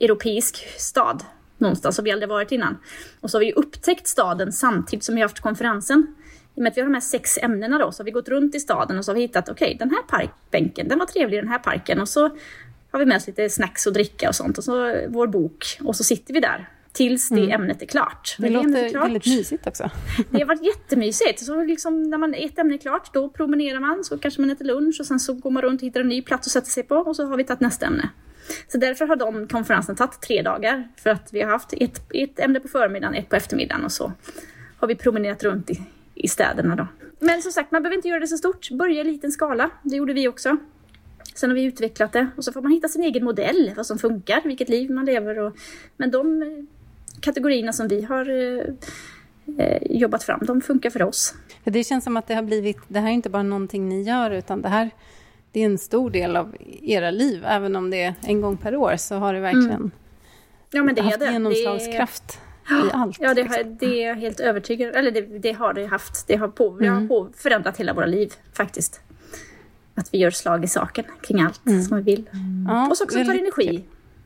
europeisk 0.00 0.56
stad 0.78 1.22
någonstans 1.58 1.96
som 1.96 2.04
vi 2.04 2.12
aldrig 2.12 2.28
varit 2.28 2.52
innan. 2.52 2.78
Och 3.20 3.30
så 3.30 3.36
har 3.38 3.44
vi 3.44 3.52
upptäckt 3.52 4.06
staden 4.06 4.52
samtidigt 4.52 5.04
som 5.04 5.14
vi 5.14 5.20
haft 5.20 5.40
konferensen 5.40 6.14
i 6.58 6.60
och 6.60 6.62
med 6.62 6.70
att 6.70 6.76
vi 6.76 6.80
har 6.80 6.88
de 6.88 6.94
här 6.94 7.00
sex 7.00 7.38
ämnena 7.42 7.78
då, 7.78 7.92
så 7.92 8.00
har 8.00 8.04
vi 8.04 8.10
gått 8.10 8.28
runt 8.28 8.54
i 8.54 8.60
staden 8.60 8.98
och 8.98 9.04
så 9.04 9.10
har 9.10 9.14
vi 9.14 9.20
hittat, 9.20 9.48
okej, 9.48 9.66
okay, 9.66 9.78
den 9.78 9.90
här 9.90 10.02
parkbänken, 10.02 10.88
den 10.88 10.98
var 10.98 11.06
trevlig 11.06 11.38
i 11.38 11.40
den 11.40 11.50
här 11.50 11.58
parken. 11.58 12.00
Och 12.00 12.08
så 12.08 12.30
har 12.90 12.98
vi 12.98 13.06
med 13.06 13.16
oss 13.16 13.26
lite 13.26 13.50
snacks 13.50 13.86
och 13.86 13.92
dricka 13.92 14.28
och 14.28 14.34
sånt 14.34 14.58
och 14.58 14.64
så 14.64 14.94
vår 15.08 15.26
bok. 15.26 15.78
Och 15.84 15.96
så 15.96 16.04
sitter 16.04 16.34
vi 16.34 16.40
där 16.40 16.68
tills 16.92 17.28
det 17.28 17.40
mm. 17.40 17.50
ämnet 17.50 17.82
är 17.82 17.86
klart. 17.86 18.36
Det 18.38 18.48
låter 18.48 18.88
klart, 18.88 19.04
väldigt 19.04 19.26
mysigt 19.26 19.66
också. 19.66 19.90
det 20.30 20.38
har 20.38 20.46
varit 20.46 20.64
jättemysigt. 20.64 21.40
Så 21.40 21.64
liksom 21.64 22.02
när 22.02 22.18
man, 22.18 22.34
ett 22.34 22.58
ämne 22.58 22.74
är 22.74 22.78
klart, 22.78 23.14
då 23.14 23.28
promenerar 23.28 23.80
man, 23.80 24.04
så 24.04 24.18
kanske 24.18 24.40
man 24.40 24.50
äter 24.50 24.64
lunch 24.64 24.96
och 25.00 25.06
sen 25.06 25.20
så 25.20 25.32
går 25.32 25.50
man 25.50 25.62
runt 25.62 25.80
och 25.80 25.86
hittar 25.86 26.00
en 26.00 26.08
ny 26.08 26.22
plats 26.22 26.46
att 26.46 26.52
sätta 26.52 26.66
sig 26.66 26.82
på 26.82 26.94
och 26.94 27.16
så 27.16 27.24
har 27.24 27.36
vi 27.36 27.44
tagit 27.44 27.60
nästa 27.60 27.86
ämne. 27.86 28.08
Så 28.68 28.78
därför 28.78 29.06
har 29.06 29.16
de 29.16 29.48
konferensen 29.48 29.96
tagit 29.96 30.20
tre 30.20 30.42
dagar. 30.42 30.88
För 30.96 31.10
att 31.10 31.28
vi 31.32 31.42
har 31.42 31.50
haft 31.50 31.72
ett, 31.72 32.00
ett 32.14 32.40
ämne 32.40 32.60
på 32.60 32.68
förmiddagen, 32.68 33.14
ett 33.14 33.28
på 33.28 33.36
eftermiddagen 33.36 33.84
och 33.84 33.92
så 33.92 34.12
har 34.78 34.88
vi 34.88 34.94
promenerat 34.94 35.42
runt 35.42 35.70
i, 35.70 35.80
i 36.18 36.28
städerna 36.28 36.76
då. 36.76 36.86
Men 37.18 37.42
som 37.42 37.52
sagt, 37.52 37.72
man 37.72 37.82
behöver 37.82 37.96
inte 37.96 38.08
göra 38.08 38.20
det 38.20 38.26
så 38.26 38.38
stort. 38.38 38.70
Börja 38.70 39.00
i 39.00 39.04
liten 39.04 39.32
skala. 39.32 39.70
Det 39.82 39.96
gjorde 39.96 40.12
vi 40.12 40.28
också. 40.28 40.56
Sen 41.34 41.50
har 41.50 41.54
vi 41.54 41.62
utvecklat 41.62 42.12
det 42.12 42.28
och 42.36 42.44
så 42.44 42.52
får 42.52 42.62
man 42.62 42.72
hitta 42.72 42.88
sin 42.88 43.02
egen 43.02 43.24
modell, 43.24 43.72
vad 43.76 43.86
som 43.86 43.98
funkar, 43.98 44.42
vilket 44.44 44.68
liv 44.68 44.90
man 44.90 45.04
lever. 45.04 45.38
Och, 45.38 45.56
men 45.96 46.10
de 46.10 46.42
eh, 46.42 46.48
kategorierna 47.20 47.72
som 47.72 47.88
vi 47.88 48.02
har 48.02 48.30
eh, 48.30 48.64
eh, 49.58 49.82
jobbat 49.90 50.24
fram, 50.24 50.40
de 50.42 50.60
funkar 50.60 50.90
för 50.90 51.02
oss. 51.02 51.34
Det 51.64 51.84
känns 51.84 52.04
som 52.04 52.16
att 52.16 52.26
det 52.26 52.34
har 52.34 52.42
blivit, 52.42 52.78
det 52.88 53.00
här 53.00 53.08
är 53.08 53.12
inte 53.12 53.30
bara 53.30 53.42
någonting 53.42 53.88
ni 53.88 54.02
gör, 54.02 54.30
utan 54.30 54.62
det 54.62 54.68
här 54.68 54.90
det 55.52 55.60
är 55.60 55.66
en 55.66 55.78
stor 55.78 56.10
del 56.10 56.36
av 56.36 56.56
era 56.82 57.10
liv. 57.10 57.44
Även 57.46 57.76
om 57.76 57.90
det 57.90 58.02
är 58.02 58.14
en 58.22 58.40
gång 58.40 58.56
per 58.56 58.76
år 58.76 58.96
så 58.96 59.16
har 59.16 59.34
det 59.34 59.40
verkligen 59.40 59.70
mm. 59.70 59.90
ja, 60.70 60.82
men 60.82 60.94
det 60.94 61.02
haft 61.02 61.20
det. 61.20 61.32
genomslagskraft 61.32 62.28
det... 62.28 62.47
i 62.70 62.90
allt. 62.92 63.16
Ja, 63.20 63.34
det, 63.34 63.42
har, 63.42 63.56
liksom. 63.56 63.76
det 63.80 64.02
är 64.04 64.08
jag 64.08 64.16
helt 64.16 64.40
övertygad 64.40 64.96
Eller 64.96 65.10
det, 65.10 65.20
det, 65.20 65.52
har 65.52 65.74
det 65.74 65.86
haft. 65.86 66.26
Det 66.26 66.36
har, 66.36 66.48
på, 66.48 66.68
mm. 66.70 66.94
har 66.94 67.08
på, 67.08 67.28
förändrat 67.36 67.76
hela 67.76 67.92
våra 67.92 68.06
liv 68.06 68.32
faktiskt. 68.52 69.00
Att 69.94 70.14
vi 70.14 70.18
gör 70.18 70.30
slag 70.30 70.64
i 70.64 70.68
saken 70.68 71.04
kring 71.20 71.40
allt 71.40 71.66
mm. 71.66 71.82
som 71.82 71.96
vi 71.96 72.02
vill. 72.02 72.30
Mm. 72.32 72.90
och 72.90 72.96
så 72.96 73.04
också 73.04 73.24
tar 73.24 73.34
energi. 73.34 73.84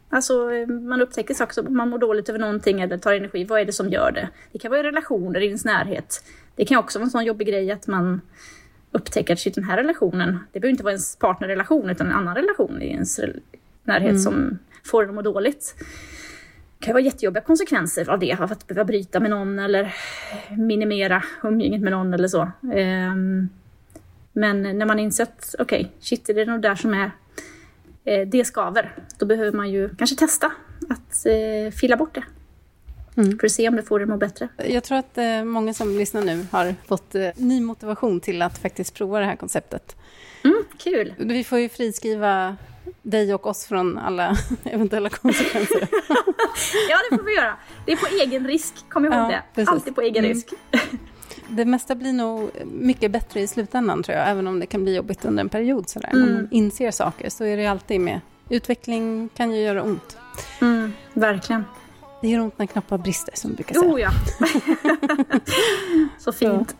Alltså 0.08 0.50
man 0.86 1.00
upptäcker 1.00 1.34
saker 1.34 1.54
som 1.54 1.76
man 1.76 1.88
mår 1.88 1.98
dåligt 1.98 2.28
över 2.28 2.38
någonting 2.38 2.80
eller 2.80 2.98
tar 2.98 3.12
energi. 3.12 3.44
Vad 3.44 3.60
är 3.60 3.64
det 3.64 3.72
som 3.72 3.88
gör 3.88 4.12
det? 4.12 4.28
Det 4.52 4.58
kan 4.58 4.70
vara 4.70 4.82
relationer 4.82 5.40
i 5.40 5.46
ens 5.46 5.64
närhet. 5.64 6.24
Det 6.56 6.64
kan 6.64 6.78
också 6.78 6.98
vara 6.98 7.04
en 7.04 7.10
sån 7.10 7.24
jobbig 7.24 7.46
grej 7.46 7.70
att 7.70 7.86
man 7.86 8.20
upptäcker 8.90 9.34
att 9.34 9.54
den 9.54 9.64
här 9.64 9.76
relationen, 9.76 10.38
det 10.52 10.60
behöver 10.60 10.70
inte 10.70 10.84
vara 10.84 10.92
ens 10.92 11.16
partnerrelation 11.16 11.90
utan 11.90 12.06
en 12.06 12.12
annan 12.12 12.34
relation 12.34 12.82
i 12.82 12.86
ens 12.86 13.20
närhet 13.84 14.10
mm. 14.10 14.18
som 14.18 14.58
får 14.84 15.02
en 15.02 15.08
att 15.08 15.14
må 15.14 15.22
dåligt. 15.22 15.74
Det 16.82 16.86
kan 16.86 16.92
vara 16.92 17.04
jättejobbiga 17.04 17.42
konsekvenser 17.42 18.10
av 18.10 18.18
det, 18.18 18.32
av 18.32 18.52
att 18.52 18.66
behöva 18.66 18.84
bryta 18.84 19.20
med 19.20 19.30
någon 19.30 19.58
eller 19.58 19.94
minimera 20.58 21.22
umgänget 21.42 21.80
med 21.80 21.92
någon 21.92 22.14
eller 22.14 22.28
så. 22.28 22.42
Um, 22.60 23.48
men 24.32 24.62
när 24.62 24.86
man 24.86 24.98
insett, 24.98 25.54
okej, 25.58 25.80
okay, 25.80 25.92
shit, 26.00 26.26
det 26.26 26.40
är 26.40 26.46
nog 26.46 26.62
där 26.62 26.74
som 26.74 26.94
är 26.94 27.10
eh, 28.04 28.28
det 28.28 28.44
skaver. 28.44 28.94
Då 29.18 29.26
behöver 29.26 29.52
man 29.52 29.70
ju 29.70 29.88
kanske 29.96 30.16
testa 30.16 30.52
att 30.90 31.26
eh, 31.26 31.72
fila 31.72 31.96
bort 31.96 32.14
det. 32.14 32.24
Mm. 33.16 33.38
För 33.38 33.46
att 33.46 33.52
se 33.52 33.68
om 33.68 33.76
det 33.76 33.82
får 33.82 33.98
dig 33.98 34.04
att 34.04 34.08
må 34.08 34.16
bättre. 34.16 34.48
Jag 34.66 34.84
tror 34.84 34.98
att 34.98 35.18
eh, 35.18 35.44
många 35.44 35.74
som 35.74 35.98
lyssnar 35.98 36.22
nu 36.22 36.46
har 36.50 36.74
fått 36.86 37.14
ny 37.36 37.60
motivation 37.60 38.20
till 38.20 38.42
att 38.42 38.58
faktiskt 38.58 38.94
prova 38.94 39.20
det 39.20 39.26
här 39.26 39.36
konceptet. 39.36 39.96
Mm, 40.44 40.64
kul! 40.78 41.14
Vi 41.18 41.44
får 41.44 41.58
ju 41.58 41.68
friskriva 41.68 42.56
dig 43.02 43.34
och 43.34 43.46
oss 43.46 43.66
från 43.66 43.98
alla 43.98 44.36
eventuella 44.64 45.08
konsekvenser. 45.08 45.80
ja, 46.90 46.98
det 47.10 47.16
får 47.16 47.24
vi 47.24 47.34
göra. 47.34 47.56
Det 47.86 47.92
är 47.92 47.96
på 47.96 48.06
egen 48.22 48.46
risk, 48.46 48.74
kom 48.88 49.04
ihåg 49.04 49.14
ja, 49.14 49.28
det. 49.28 49.42
Precis. 49.54 49.68
Alltid 49.68 49.94
på 49.94 50.00
egen 50.00 50.24
mm. 50.24 50.34
risk. 50.36 50.48
det 51.48 51.64
mesta 51.64 51.94
blir 51.94 52.12
nog 52.12 52.50
mycket 52.64 53.10
bättre 53.10 53.40
i 53.40 53.46
slutändan 53.46 54.02
tror 54.02 54.18
jag, 54.18 54.28
även 54.28 54.46
om 54.46 54.60
det 54.60 54.66
kan 54.66 54.84
bli 54.84 54.96
jobbigt 54.96 55.24
under 55.24 55.40
en 55.40 55.48
period 55.48 55.88
sådär. 55.88 56.10
Mm. 56.12 56.26
När 56.26 56.34
man 56.34 56.48
inser 56.50 56.90
saker 56.90 57.30
så 57.30 57.44
är 57.44 57.56
det 57.56 57.66
alltid 57.66 58.00
med. 58.00 58.20
Utveckling 58.48 59.28
kan 59.28 59.52
ju 59.52 59.60
göra 59.60 59.82
ont. 59.82 60.16
Mm, 60.60 60.92
verkligen. 61.14 61.64
Det 62.22 62.28
gör 62.28 62.40
ont 62.40 62.58
när 62.58 62.66
knappar 62.66 62.98
brister, 62.98 63.34
som 63.36 63.50
du 63.50 63.56
brukar 63.56 63.74
säga. 63.74 63.92
Oh 63.92 64.00
ja! 64.00 64.10
så 66.18 66.32
fint. 66.32 66.76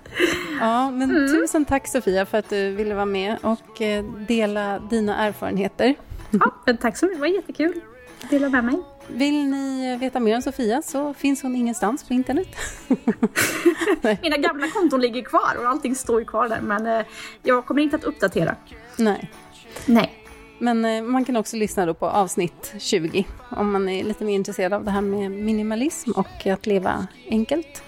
Ja, 0.61 0.91
men 0.91 1.11
mm. 1.11 1.29
tusen 1.29 1.65
tack 1.65 1.89
Sofia 1.89 2.27
för 2.27 2.39
att 2.39 2.51
du 2.51 2.71
ville 2.71 2.95
vara 2.95 3.07
med 3.07 3.37
och 3.43 3.83
eh, 3.83 4.05
dela 4.05 4.79
dina 4.79 5.17
erfarenheter. 5.17 5.95
Ja, 6.31 6.55
men 6.67 6.77
tack 6.77 6.97
så 6.97 7.07
mycket. 7.07 7.19
Det 7.19 7.21
var 7.21 7.27
jättekul 7.27 7.81
att 8.23 8.31
dela 8.31 8.49
med 8.49 8.65
mig. 8.65 8.83
Vill 9.07 9.51
ni 9.51 9.97
veta 9.97 10.21
mer 10.21 10.37
om 10.37 10.43
Sofia 10.43 10.83
så 10.83 11.15
finns 11.15 11.43
hon 11.43 11.57
ingenstans 11.57 12.05
på 12.05 12.15
internet. 12.15 12.49
Mina 14.23 14.37
gamla 14.37 14.69
konton 14.69 15.01
ligger 15.01 15.23
kvar 15.23 15.57
och 15.59 15.69
allting 15.69 15.95
står 15.95 16.21
ju 16.21 16.27
kvar 16.27 16.49
där 16.49 16.61
men 16.61 16.87
eh, 16.87 17.07
jag 17.43 17.67
kommer 17.67 17.83
inte 17.83 17.97
att 17.97 18.05
uppdatera. 18.05 18.57
Nej. 18.97 19.31
Nej. 19.87 20.22
Men 20.63 20.85
eh, 20.85 21.03
man 21.03 21.25
kan 21.25 21.37
också 21.37 21.57
lyssna 21.57 21.87
då 21.87 21.95
på 21.95 22.07
avsnitt 22.07 22.75
20 22.79 23.27
om 23.51 23.73
man 23.73 23.89
är 23.89 24.05
lite 24.05 24.25
mer 24.25 24.35
intresserad 24.35 24.73
av 24.73 24.85
det 24.85 24.91
här 24.91 25.01
med 25.01 25.31
minimalism 25.31 26.11
och 26.11 26.47
att 26.47 26.67
leva 26.67 27.07
enkelt. 27.31 27.83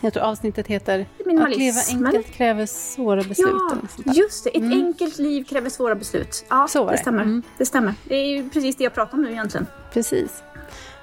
Jag 0.00 0.12
tror 0.12 0.22
avsnittet 0.22 0.66
heter 0.66 1.06
Att 1.40 1.56
leva 1.56 1.80
enkelt 1.88 2.32
kräver 2.32 2.66
svåra 2.66 3.22
beslut. 3.22 3.62
Ja, 4.04 4.12
just 4.12 4.44
det. 4.44 4.50
Ett 4.50 4.56
mm. 4.56 4.86
enkelt 4.86 5.18
liv 5.18 5.44
kräver 5.44 5.70
svåra 5.70 5.94
beslut. 5.94 6.44
Ja, 6.48 6.68
Så 6.68 6.84
var 6.84 6.90
det. 6.90 6.96
Det 6.96 7.00
stämmer. 7.00 7.22
Mm. 7.22 7.42
det 7.58 7.66
stämmer. 7.66 7.94
Det 8.04 8.14
är 8.14 8.48
precis 8.48 8.76
det 8.76 8.84
jag 8.84 8.94
pratar 8.94 9.14
om 9.18 9.22
nu 9.22 9.32
egentligen. 9.32 9.66
Precis. 9.92 10.42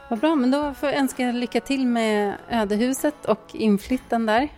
Vad 0.09 0.19
bra, 0.19 0.35
men 0.35 0.51
då 0.51 0.73
får 0.73 0.89
jag 0.89 0.97
önska 0.97 1.31
lycka 1.31 1.61
till 1.61 1.87
med 1.87 2.33
ödehuset 2.49 3.25
och 3.25 3.43
inflytten 3.51 4.25
där. 4.25 4.49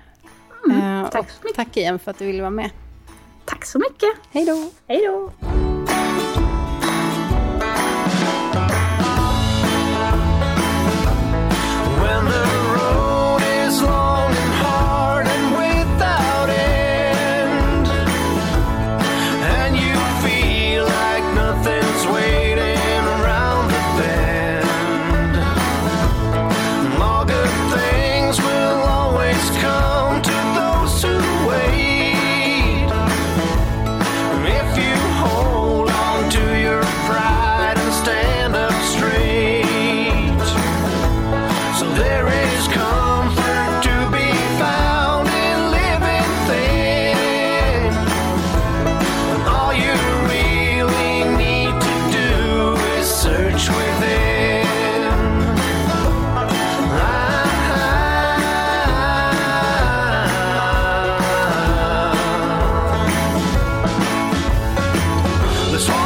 Mm, 0.69 1.05
tack 1.11 1.29
så 1.29 1.37
mycket. 1.43 1.55
Tack 1.55 1.77
igen 1.77 1.99
för 1.99 2.11
att 2.11 2.19
du 2.19 2.25
ville 2.25 2.41
vara 2.41 2.49
med. 2.49 2.69
Tack 3.45 3.65
så 3.65 3.79
mycket. 3.79 4.09
Hej 4.31 4.45
då. 4.45 4.71
Hej 4.87 5.05
då. 5.07 5.31
the 65.75 65.81
song. 65.81 66.04